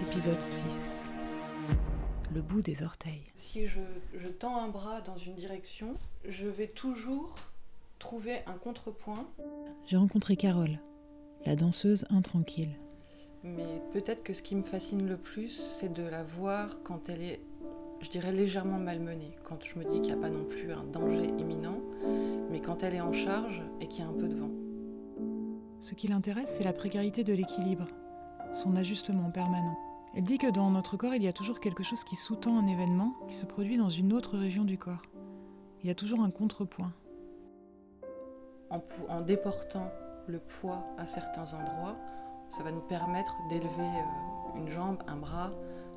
Épisode 0.00 0.40
6. 0.40 1.04
Le 2.32 2.40
bout 2.40 2.62
des 2.62 2.82
orteils. 2.82 3.24
Si 3.36 3.66
je, 3.66 3.80
je 4.16 4.28
tends 4.28 4.58
un 4.58 4.68
bras 4.68 5.00
dans 5.00 5.16
une 5.16 5.34
direction, 5.34 5.96
je 6.28 6.46
vais 6.46 6.68
toujours 6.68 7.34
trouver 7.98 8.40
un 8.46 8.54
contrepoint. 8.54 9.28
J'ai 9.86 9.96
rencontré 9.96 10.36
Carole, 10.36 10.78
la 11.44 11.56
danseuse 11.56 12.06
intranquille. 12.10 12.76
Mais 13.44 13.82
peut-être 13.92 14.22
que 14.22 14.34
ce 14.34 14.42
qui 14.42 14.54
me 14.54 14.62
fascine 14.62 15.08
le 15.08 15.16
plus, 15.16 15.60
c'est 15.72 15.92
de 15.92 16.04
la 16.04 16.22
voir 16.22 16.78
quand 16.84 17.08
elle 17.08 17.22
est, 17.22 17.40
je 18.02 18.10
dirais, 18.10 18.32
légèrement 18.32 18.78
malmenée. 18.78 19.36
Quand 19.44 19.64
je 19.64 19.78
me 19.78 19.84
dis 19.84 20.00
qu'il 20.00 20.12
n'y 20.12 20.18
a 20.18 20.22
pas 20.22 20.28
non 20.28 20.44
plus 20.44 20.72
un 20.72 20.84
danger 20.84 21.28
imminent, 21.38 21.80
mais 22.50 22.60
quand 22.60 22.82
elle 22.82 22.94
est 22.94 23.00
en 23.00 23.12
charge 23.12 23.62
et 23.80 23.86
qu'il 23.86 24.04
y 24.04 24.06
a 24.06 24.10
un 24.10 24.12
peu 24.12 24.28
de 24.28 24.34
vent. 24.34 24.50
Ce 25.80 25.94
qui 25.94 26.08
l'intéresse, 26.08 26.54
c'est 26.56 26.64
la 26.64 26.72
précarité 26.72 27.24
de 27.24 27.32
l'équilibre, 27.32 27.86
son 28.52 28.76
ajustement 28.76 29.30
permanent. 29.30 29.78
Elle 30.14 30.24
dit 30.24 30.38
que 30.38 30.50
dans 30.50 30.70
notre 30.70 30.96
corps, 30.96 31.14
il 31.14 31.22
y 31.22 31.28
a 31.28 31.32
toujours 31.32 31.60
quelque 31.60 31.82
chose 31.82 32.04
qui 32.04 32.16
sous-tend 32.16 32.58
un 32.58 32.66
événement 32.66 33.14
qui 33.28 33.34
se 33.34 33.46
produit 33.46 33.78
dans 33.78 33.88
une 33.88 34.12
autre 34.12 34.36
région 34.36 34.64
du 34.64 34.76
corps. 34.76 35.02
Il 35.82 35.88
y 35.88 35.90
a 35.90 35.94
toujours 35.94 36.20
un 36.20 36.30
contrepoint. 36.30 36.92
En, 38.70 38.82
en 39.08 39.20
déportant 39.20 39.90
le 40.26 40.38
poids 40.38 40.84
à 40.98 41.06
certains 41.06 41.54
endroits, 41.54 41.96
ça 42.50 42.62
va 42.62 42.72
nous 42.72 42.80
permettre 42.80 43.36
d'élever 43.48 43.70
euh, 43.80 44.58
une 44.58 44.68
jambe, 44.68 45.02
un 45.06 45.16
bras, 45.16 45.50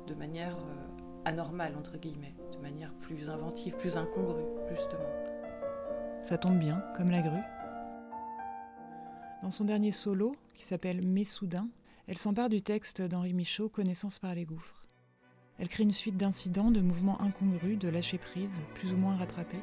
de 0.06 0.14
manière 0.14 0.56
euh, 0.56 0.85
anormale, 1.26 1.74
entre 1.76 1.98
guillemets, 1.98 2.34
de 2.52 2.58
manière 2.58 2.94
plus 2.94 3.28
inventive, 3.28 3.76
plus 3.76 3.98
incongrue, 3.98 4.46
justement. 4.70 5.10
Ça 6.22 6.38
tombe 6.38 6.58
bien, 6.58 6.82
comme 6.96 7.10
la 7.10 7.20
grue. 7.20 7.42
Dans 9.42 9.50
son 9.50 9.64
dernier 9.64 9.92
solo, 9.92 10.34
qui 10.54 10.64
s'appelle 10.64 11.02
Mes 11.02 11.24
soudain, 11.24 11.68
elle 12.06 12.18
s'empare 12.18 12.48
du 12.48 12.62
texte 12.62 13.02
d'Henri 13.02 13.34
Michaud, 13.34 13.68
Connaissance 13.68 14.18
par 14.18 14.34
les 14.34 14.44
gouffres. 14.44 14.86
Elle 15.58 15.68
crée 15.68 15.82
une 15.82 15.92
suite 15.92 16.16
d'incidents, 16.16 16.70
de 16.70 16.80
mouvements 16.80 17.20
incongrus, 17.20 17.78
de 17.78 17.88
lâcher 17.88 18.18
prise, 18.18 18.60
plus 18.74 18.92
ou 18.92 18.96
moins 18.96 19.16
rattrapés. 19.16 19.62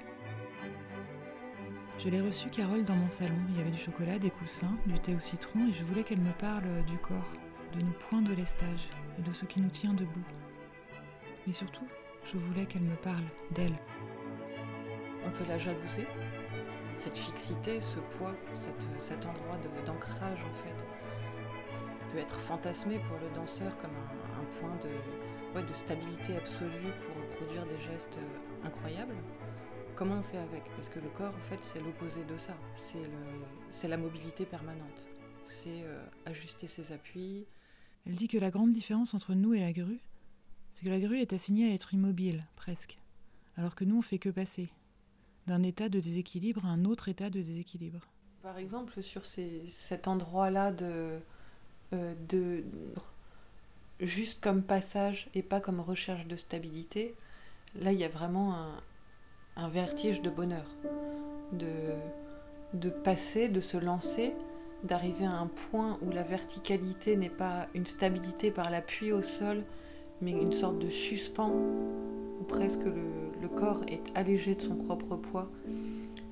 Je 1.99 2.09
l'ai 2.09 2.20
reçue, 2.20 2.49
Carole, 2.49 2.84
dans 2.84 2.95
mon 2.95 3.09
salon. 3.09 3.38
Il 3.49 3.57
y 3.57 3.61
avait 3.61 3.72
du 3.72 3.78
chocolat, 3.78 4.20
des 4.20 4.32
coussins, 4.32 4.78
du 4.86 4.99
thé 4.99 5.16
au 5.16 5.20
citron, 5.20 5.68
et 5.68 5.74
je 5.74 5.86
voulais 5.86 6.03
qu'elle 6.03 6.20
me 6.20 6.34
parle 6.34 6.84
du 6.86 6.97
corps, 6.97 7.32
de 7.74 7.82
nos 7.82 7.93
points 8.09 8.22
de 8.22 8.34
lestage 8.34 8.89
et 9.18 9.22
de 9.22 9.32
ce 9.32 9.45
qui 9.45 9.61
nous 9.61 9.70
tient 9.70 9.93
debout. 9.93 10.26
Mais 11.48 11.54
surtout, 11.54 11.88
je 12.32 12.38
voulais 12.38 12.66
qu'elle 12.66 12.84
me 12.84 12.96
parle 12.96 13.26
d'elle. 13.52 13.76
On 15.26 15.32
peut 15.32 15.46
la 15.48 15.58
jalouser 15.58 16.08
Cette 16.98 17.18
fixité, 17.18 17.80
ce 17.80 18.00
poids, 18.18 18.36
cet 18.54 19.26
endroit 19.26 19.58
d'ancrage 19.86 20.39
en 20.44 20.54
fait, 20.54 20.86
peut 22.12 22.20
être 22.20 22.39
fantasmé 22.39 23.00
pour 23.00 23.18
le 23.18 23.34
danseur 23.36 23.76
comme 23.78 23.91
un, 23.91 24.46
point 24.60 24.78
de, 24.84 25.62
de 25.68 25.74
stabilité 25.74 26.36
absolue 26.38 26.94
pour 27.02 27.38
produire 27.38 27.66
des 27.66 27.80
gestes 27.80 28.20
incroyables. 28.64 29.16
Comment 29.96 30.20
on 30.20 30.24
fait 30.24 30.38
avec? 30.38 30.64
Parce 30.76 30.89
que 30.89 31.00
le 31.00 31.10
corps, 31.10 31.34
en 31.36 31.50
fait, 31.50 31.60
c'est 31.62 31.80
l'opposé 31.80 32.24
de 32.24 32.38
ça. 32.38 32.54
C'est 32.76 33.88
la 33.88 33.98
mobilité 33.98 34.46
permanente. 34.46 35.08
C'est 35.46 35.84
euh, 35.84 36.04
ajuster 36.26 36.68
ses 36.68 36.91
appuis. 36.91 37.46
Elle 38.08 38.16
dit 38.16 38.28
que 38.28 38.38
la 38.38 38.50
grande 38.50 38.72
différence 38.72 39.14
entre 39.14 39.34
nous 39.34 39.54
et 39.54 39.60
la 39.60 39.72
grue, 39.72 40.00
c'est 40.84 40.90
que 40.90 40.94
la 40.94 41.00
grue 41.00 41.20
est 41.20 41.34
assignée 41.34 41.72
à 41.72 41.74
être 41.74 41.94
immobile, 41.94 42.44
presque, 42.56 42.98
alors 43.58 43.76
que 43.76 43.86
nous, 43.86 44.00
on 44.00 44.02
fait 44.02 44.18
que 44.18 44.30
passer 44.30 44.70
d'un 45.48 45.64
état 45.64 45.88
de 45.88 46.00
déséquilibre 46.00 46.66
à 46.66 46.70
un 46.70 46.84
autre 46.86 47.10
état 47.10 47.30
de 47.30 47.42
déséquilibre. 47.42 48.00
Par 48.42 48.58
exemple, 48.58 49.02
sur 49.02 49.26
cet 49.26 50.08
endroit-là 50.08 50.72
de, 50.72 51.20
euh, 51.94 52.14
de 52.28 52.64
juste 54.00 54.42
comme 54.42 54.62
passage 54.62 55.30
et 55.34 55.42
pas 55.42 55.60
comme 55.60 55.80
recherche 55.80 56.26
de 56.26 56.36
stabilité, 56.36 57.16
là, 57.76 57.94
il 57.94 58.00
y 58.00 58.04
a 58.04 58.10
vraiment 58.10 58.56
un, 58.56 58.76
un 59.56 59.70
vertige 59.70 60.22
de 60.22 60.30
bonheur, 60.30 60.70
de, 61.54 61.94
de 62.74 62.90
passer, 62.90 63.48
de 63.48 63.62
se 63.62 63.78
lancer, 63.78 64.34
d'arriver 64.84 65.26
à 65.26 65.34
un 65.34 65.48
point 65.48 65.98
où 66.02 66.12
la 66.12 66.24
verticalité 66.24 67.16
n'est 67.16 67.30
pas 67.30 67.68
une 67.74 67.86
stabilité 67.86 68.52
par 68.52 68.70
l'appui 68.70 69.14
au 69.14 69.22
sol, 69.22 69.64
mais 70.22 70.32
une 70.32 70.53
sorte 70.53 70.80
de 70.80 70.89
suspens, 70.89 71.51
où 71.51 72.43
presque 72.47 72.86
le, 72.86 73.32
le 73.41 73.47
corps 73.49 73.82
est 73.88 74.01
allégé 74.16 74.55
de 74.55 74.61
son 74.61 74.76
propre 74.76 75.16
poids 75.16 75.49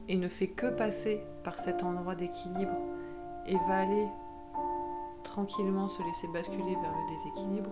et 0.08 0.18
ne 0.18 0.28
fait 0.28 0.48
que 0.48 0.68
passer 0.68 1.22
par 1.44 1.60
cet 1.60 1.84
endroit 1.84 2.16
d'équilibre 2.16 2.76
et 3.48 3.56
va 3.68 3.80
aller 3.80 4.08
tranquillement 5.24 5.88
se 5.88 6.04
laisser 6.04 6.28
basculer 6.28 6.76
vers 6.76 6.92
le 6.92 7.16
déséquilibre, 7.16 7.72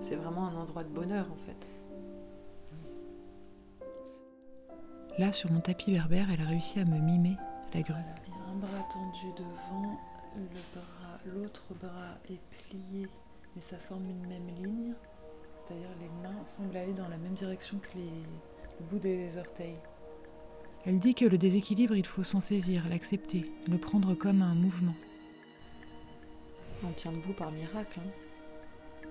c'est 0.00 0.16
vraiment 0.16 0.46
un 0.46 0.56
endroit 0.56 0.84
de 0.84 0.88
bonheur 0.88 1.26
en 1.32 1.36
fait. 1.36 1.68
Là, 5.18 5.32
sur 5.32 5.50
mon 5.52 5.60
tapis 5.60 5.92
berbère, 5.92 6.28
elle 6.32 6.40
a 6.40 6.48
réussi 6.48 6.80
à 6.80 6.84
me 6.84 6.98
mimer 6.98 7.36
la 7.72 7.82
grue. 7.82 7.94
Il 8.26 8.32
y 8.32 8.36
a 8.36 8.50
un 8.50 8.56
bras 8.56 8.88
tendu 8.92 9.32
devant, 9.36 9.96
l'autre 11.26 11.66
bras, 11.80 12.18
est 12.28 12.40
plié, 12.50 13.08
mais 13.54 13.62
ça 13.62 13.78
forme 13.78 14.04
une 14.06 14.26
même 14.26 14.48
ligne. 14.48 14.94
C'est-à-dire 15.66 15.88
les 16.00 16.08
mains 16.22 16.44
semblent 16.56 16.76
aller 16.76 16.92
dans 16.92 17.08
la 17.08 17.16
même 17.16 17.34
direction 17.34 17.78
que 17.78 17.98
les, 17.98 18.04
le 18.04 18.86
bout 18.90 18.98
des 18.98 19.36
orteils. 19.38 19.78
Elle 20.86 20.98
dit 20.98 21.14
que 21.14 21.24
le 21.24 21.38
déséquilibre, 21.38 21.96
il 21.96 22.06
faut 22.06 22.24
s'en 22.24 22.40
saisir, 22.40 22.86
l'accepter, 22.88 23.50
le 23.68 23.78
prendre 23.78 24.14
comme 24.14 24.42
un 24.42 24.54
mouvement. 24.54 24.94
On 26.86 26.92
tient 26.92 27.12
debout 27.12 27.32
par 27.32 27.50
miracle. 27.50 28.00
Hein. 28.00 29.08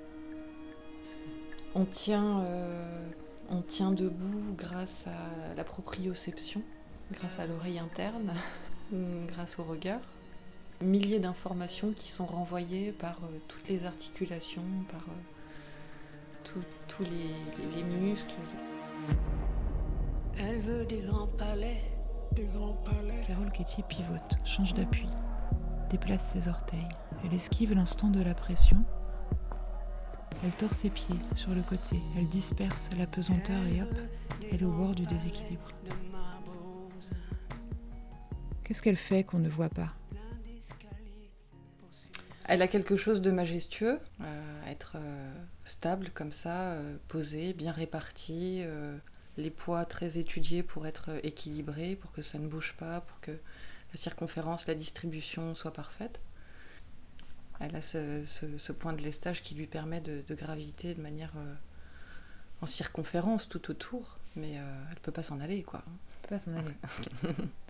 On 1.73 1.85
tient 1.85 2.41
euh, 2.41 3.09
on 3.49 3.61
tient 3.61 3.91
debout 3.91 4.53
grâce 4.55 5.07
à 5.07 5.55
la 5.55 5.63
proprioception, 5.63 6.61
grâce 7.11 7.39
à 7.39 7.47
l'oreille 7.47 7.79
interne, 7.79 8.33
grâce 9.27 9.57
au 9.57 9.63
regard. 9.63 10.01
Milliers 10.81 11.19
d'informations 11.19 11.91
qui 11.91 12.11
sont 12.11 12.25
renvoyées 12.25 12.91
par 12.91 13.17
euh, 13.23 13.37
toutes 13.47 13.69
les 13.69 13.85
articulations, 13.85 14.63
par 14.91 15.01
euh, 15.01 15.21
tous 16.43 17.03
les, 17.03 17.83
muscles. 17.83 18.33
Elle 20.37 20.59
veut 20.59 20.85
des 20.85 21.01
grands 21.01 21.27
palais, 21.27 21.81
des 22.31 22.45
grands 22.45 22.77
palais. 22.83 23.21
Carole 23.27 23.51
Quétier 23.51 23.83
pivote, 23.87 24.37
change 24.45 24.73
d'appui, 24.73 25.07
déplace 25.89 26.31
ses 26.31 26.47
orteils. 26.47 26.89
Elle 27.25 27.33
esquive 27.33 27.73
l'instant 27.73 28.09
de 28.09 28.21
la 28.21 28.33
pression 28.33 28.83
elle 30.45 30.51
tord 30.51 30.73
ses 30.73 30.89
pieds 30.89 31.15
sur 31.35 31.51
le 31.51 31.61
côté, 31.61 32.01
elle 32.17 32.27
disperse 32.27 32.89
la 32.97 33.07
pesanteur 33.07 33.65
et 33.65 33.81
hop, 33.81 33.89
elle 34.51 34.61
est 34.61 34.65
au 34.65 34.71
bord 34.71 34.93
du 34.93 35.05
déséquilibre. 35.05 35.69
Qu'est-ce 38.63 38.81
qu'elle 38.81 38.97
fait 38.97 39.23
qu'on 39.23 39.39
ne 39.39 39.47
voit 39.47 39.69
pas? 39.69 39.91
Elle 42.45 42.61
a 42.61 42.67
quelque 42.67 42.97
chose 42.97 43.21
de 43.21 43.31
majestueux, 43.31 43.99
euh, 44.19 44.52
être 44.69 44.93
euh, 44.95 45.33
stable 45.65 46.09
comme 46.11 46.31
ça, 46.31 46.71
euh, 46.71 46.97
posée, 47.07 47.53
bien 47.53 47.71
répartie, 47.71 48.63
les 49.37 49.49
poids 49.49 49.85
très 49.85 50.17
étudiés 50.17 50.63
pour 50.63 50.85
être 50.85 51.09
équilibrés, 51.23 51.95
pour 51.95 52.11
que 52.11 52.21
ça 52.21 52.37
ne 52.37 52.47
bouge 52.47 52.75
pas, 52.77 53.01
pour 53.01 53.19
que 53.21 53.31
la 53.31 53.97
circonférence, 53.97 54.67
la 54.67 54.75
distribution 54.75 55.55
soit 55.55 55.73
parfaite 55.73 56.19
elle 57.59 57.75
a 57.75 57.81
ce, 57.81 58.71
point 58.71 58.93
de 58.93 59.01
lestage 59.01 59.41
qui 59.41 59.55
lui 59.55 59.67
permet 59.67 60.01
de, 60.01 60.23
graviter 60.35 60.93
de 60.93 61.01
manière 61.01 61.31
euh, 61.37 61.53
en 62.61 62.65
circonférence 62.65 63.47
tout 63.47 63.71
autour, 63.71 64.17
mais 64.35 64.57
euh, 64.57 64.83
elle 64.91 64.99
peut 64.99 65.11
pas 65.11 65.23
s'en 65.23 65.39
aller, 65.39 65.63
quoi. 65.63 65.83
Elle 65.87 66.27
peut 66.27 66.35
pas 66.35 66.39
s'en 66.39 66.55
aller. 66.57 67.37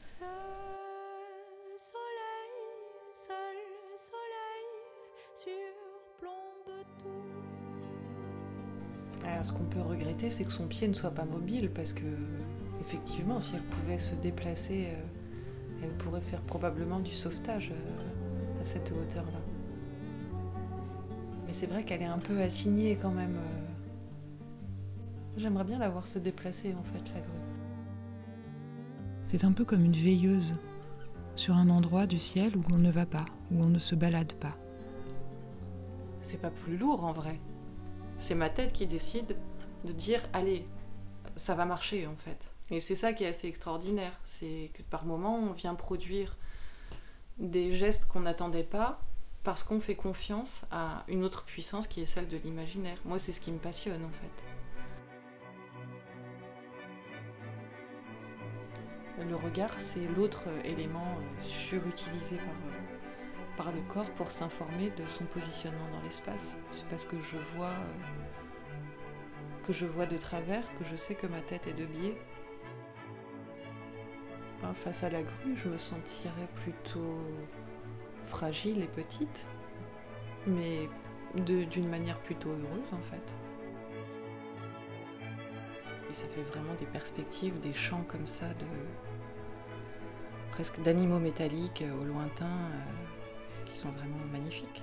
ce 9.43 9.53
qu'on 9.53 9.63
peut 9.63 9.81
regretter, 9.81 10.29
c'est 10.29 10.43
que 10.43 10.51
son 10.51 10.67
pied 10.67 10.87
ne 10.87 10.93
soit 10.93 11.11
pas 11.11 11.25
mobile, 11.25 11.69
parce 11.69 11.93
que, 11.93 12.05
effectivement, 12.81 13.39
si 13.39 13.55
elle 13.55 13.63
pouvait 13.63 13.97
se 13.97 14.15
déplacer, 14.15 14.87
euh, 14.87 15.83
elle 15.83 15.91
pourrait 15.97 16.21
faire 16.21 16.41
probablement 16.41 16.99
du 16.99 17.11
sauvetage 17.11 17.73
à 18.61 18.65
cette 18.65 18.91
hauteur-là 18.91 19.39
c'est 21.53 21.67
vrai 21.67 21.83
qu'elle 21.83 22.01
est 22.01 22.05
un 22.05 22.17
peu 22.17 22.41
assignée 22.41 22.97
quand 22.99 23.11
même. 23.11 23.35
Euh. 23.35 23.67
J'aimerais 25.37 25.63
bien 25.63 25.79
la 25.79 25.89
voir 25.89 26.07
se 26.07 26.19
déplacer 26.19 26.73
en 26.73 26.83
fait, 26.83 27.03
la 27.13 27.21
grue. 27.21 27.29
C'est 29.25 29.45
un 29.45 29.51
peu 29.51 29.63
comme 29.63 29.85
une 29.85 29.95
veilleuse 29.95 30.55
sur 31.35 31.55
un 31.55 31.69
endroit 31.69 32.05
du 32.05 32.19
ciel 32.19 32.57
où 32.57 32.63
on 32.71 32.77
ne 32.77 32.91
va 32.91 33.05
pas, 33.05 33.25
où 33.51 33.61
on 33.61 33.67
ne 33.67 33.79
se 33.79 33.95
balade 33.95 34.33
pas. 34.33 34.55
C'est 36.19 36.39
pas 36.39 36.51
plus 36.51 36.77
lourd 36.77 37.03
en 37.03 37.13
vrai. 37.13 37.39
C'est 38.17 38.35
ma 38.35 38.49
tête 38.49 38.73
qui 38.73 38.87
décide 38.87 39.35
de 39.83 39.91
dire 39.91 40.21
allez, 40.33 40.65
ça 41.35 41.55
va 41.55 41.65
marcher 41.65 42.07
en 42.07 42.15
fait. 42.15 42.51
Et 42.71 42.79
c'est 42.79 42.95
ça 42.95 43.13
qui 43.13 43.23
est 43.23 43.27
assez 43.27 43.47
extraordinaire, 43.47 44.19
c'est 44.23 44.71
que 44.73 44.81
par 44.83 45.05
moment 45.05 45.37
on 45.37 45.51
vient 45.51 45.75
produire 45.75 46.37
des 47.37 47.73
gestes 47.73 48.05
qu'on 48.05 48.21
n'attendait 48.21 48.63
pas 48.63 49.01
parce 49.43 49.63
qu'on 49.63 49.79
fait 49.79 49.95
confiance 49.95 50.63
à 50.71 51.03
une 51.07 51.23
autre 51.23 51.43
puissance 51.43 51.87
qui 51.87 52.01
est 52.01 52.05
celle 52.05 52.27
de 52.27 52.37
l'imaginaire. 52.37 52.97
Moi, 53.03 53.19
c'est 53.19 53.33
ce 53.33 53.41
qui 53.41 53.51
me 53.51 53.57
passionne 53.57 54.03
en 54.05 54.09
fait. 54.09 54.43
Le 59.25 59.35
regard, 59.35 59.79
c'est 59.79 60.07
l'autre 60.15 60.43
élément 60.65 61.17
surutilisé 61.41 62.37
par, 62.37 62.55
par 63.57 63.71
le 63.71 63.81
corps 63.81 64.09
pour 64.11 64.31
s'informer 64.31 64.89
de 64.91 65.05
son 65.07 65.25
positionnement 65.25 65.87
dans 65.91 66.01
l'espace. 66.03 66.57
C'est 66.71 66.85
parce 66.87 67.05
que 67.05 67.19
je 67.21 67.37
vois 67.37 67.75
que 69.63 69.73
je 69.73 69.85
vois 69.85 70.05
de 70.05 70.17
travers 70.17 70.63
que 70.77 70.83
je 70.83 70.95
sais 70.95 71.15
que 71.15 71.27
ma 71.27 71.41
tête 71.41 71.67
est 71.67 71.73
de 71.73 71.85
biais. 71.85 72.17
Face 74.73 75.03
à 75.03 75.09
la 75.09 75.21
grue, 75.21 75.55
je 75.55 75.67
me 75.67 75.77
sentirais 75.77 76.47
plutôt 76.55 77.19
fragile 78.25 78.81
et 78.81 78.87
petite, 78.87 79.45
mais 80.47 80.89
d'une 81.35 81.89
manière 81.89 82.19
plutôt 82.19 82.49
heureuse 82.49 82.93
en 82.93 83.01
fait. 83.01 83.33
Et 86.09 86.13
ça 86.13 86.27
fait 86.27 86.43
vraiment 86.43 86.73
des 86.79 86.85
perspectives, 86.85 87.59
des 87.59 87.73
champs 87.73 88.03
comme 88.07 88.25
ça 88.25 88.47
de 88.53 88.65
presque 90.51 90.81
d'animaux 90.81 91.19
métalliques 91.19 91.81
euh, 91.81 92.01
au 92.01 92.03
lointain 92.03 92.45
euh, 92.45 93.12
sont 93.75 93.91
vraiment 93.91 94.17
magnifiques. 94.31 94.81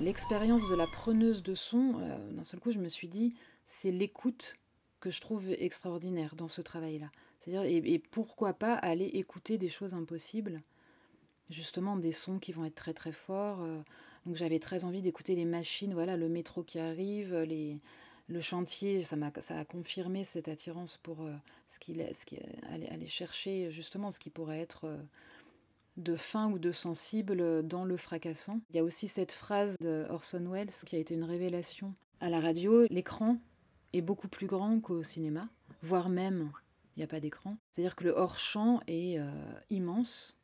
L'expérience 0.00 0.68
de 0.68 0.74
la 0.74 0.86
preneuse 0.86 1.42
de 1.42 1.54
son, 1.54 1.94
euh, 2.00 2.32
d'un 2.32 2.44
seul 2.44 2.60
coup, 2.60 2.72
je 2.72 2.78
me 2.78 2.88
suis 2.88 3.08
dit, 3.08 3.34
c'est 3.64 3.92
l'écoute 3.92 4.56
que 5.00 5.10
je 5.10 5.20
trouve 5.20 5.50
extraordinaire 5.50 6.34
dans 6.34 6.48
ce 6.48 6.60
travail-là. 6.60 7.10
Et, 7.46 7.98
pourquoi 7.98 8.54
pas 8.54 8.74
aller 8.74 9.04
écouter 9.04 9.58
des 9.58 9.68
choses 9.68 9.94
impossibles, 9.94 10.62
justement 11.50 11.96
des 11.96 12.12
sons 12.12 12.38
qui 12.38 12.52
vont 12.52 12.64
être 12.64 12.74
très 12.74 12.94
très 12.94 13.12
forts. 13.12 13.62
Euh, 13.62 13.80
donc 14.24 14.36
j'avais 14.36 14.58
très 14.58 14.84
envie 14.84 15.02
d'écouter 15.02 15.34
les 15.34 15.44
machines, 15.44 15.92
voilà, 15.92 16.16
le 16.16 16.28
métro 16.28 16.62
qui 16.62 16.78
arrive, 16.78 17.36
les, 17.36 17.78
le 18.26 18.40
chantier, 18.40 19.02
ça, 19.02 19.16
a, 19.16 19.40
ça 19.40 19.58
a 19.58 19.64
confirmé 19.64 20.24
cette 20.24 20.48
attirance 20.48 20.98
pour 21.02 21.22
euh, 21.22 21.34
ce 21.68 21.78
qu'il 21.78 22.06
ce 22.14 22.24
qui, 22.24 22.38
aller, 22.70 23.06
chercher 23.06 23.70
justement 23.70 24.10
ce 24.10 24.18
qui 24.18 24.30
pourrait 24.30 24.60
être 24.60 24.86
euh, 24.86 25.02
de 25.96 26.16
fin 26.16 26.50
ou 26.50 26.58
de 26.58 26.72
sensible 26.72 27.62
dans 27.66 27.84
le 27.84 27.96
fracassant. 27.96 28.60
Il 28.70 28.76
y 28.76 28.78
a 28.78 28.84
aussi 28.84 29.08
cette 29.08 29.32
phrase 29.32 29.76
de 29.80 30.06
Orson 30.08 30.46
Welles 30.50 30.70
qui 30.86 30.96
a 30.96 30.98
été 30.98 31.14
une 31.14 31.24
révélation. 31.24 31.94
À 32.20 32.30
la 32.30 32.40
radio, 32.40 32.86
l'écran 32.88 33.38
est 33.92 34.00
beaucoup 34.00 34.28
plus 34.28 34.46
grand 34.46 34.80
qu'au 34.80 35.02
cinéma, 35.02 35.48
voire 35.82 36.08
même 36.08 36.50
il 36.96 37.00
n'y 37.00 37.04
a 37.04 37.08
pas 37.08 37.20
d'écran. 37.20 37.56
C'est-à-dire 37.72 37.96
que 37.96 38.04
le 38.04 38.10
hors-champ 38.10 38.80
est 38.86 39.18
euh, 39.18 39.30
immense 39.68 40.36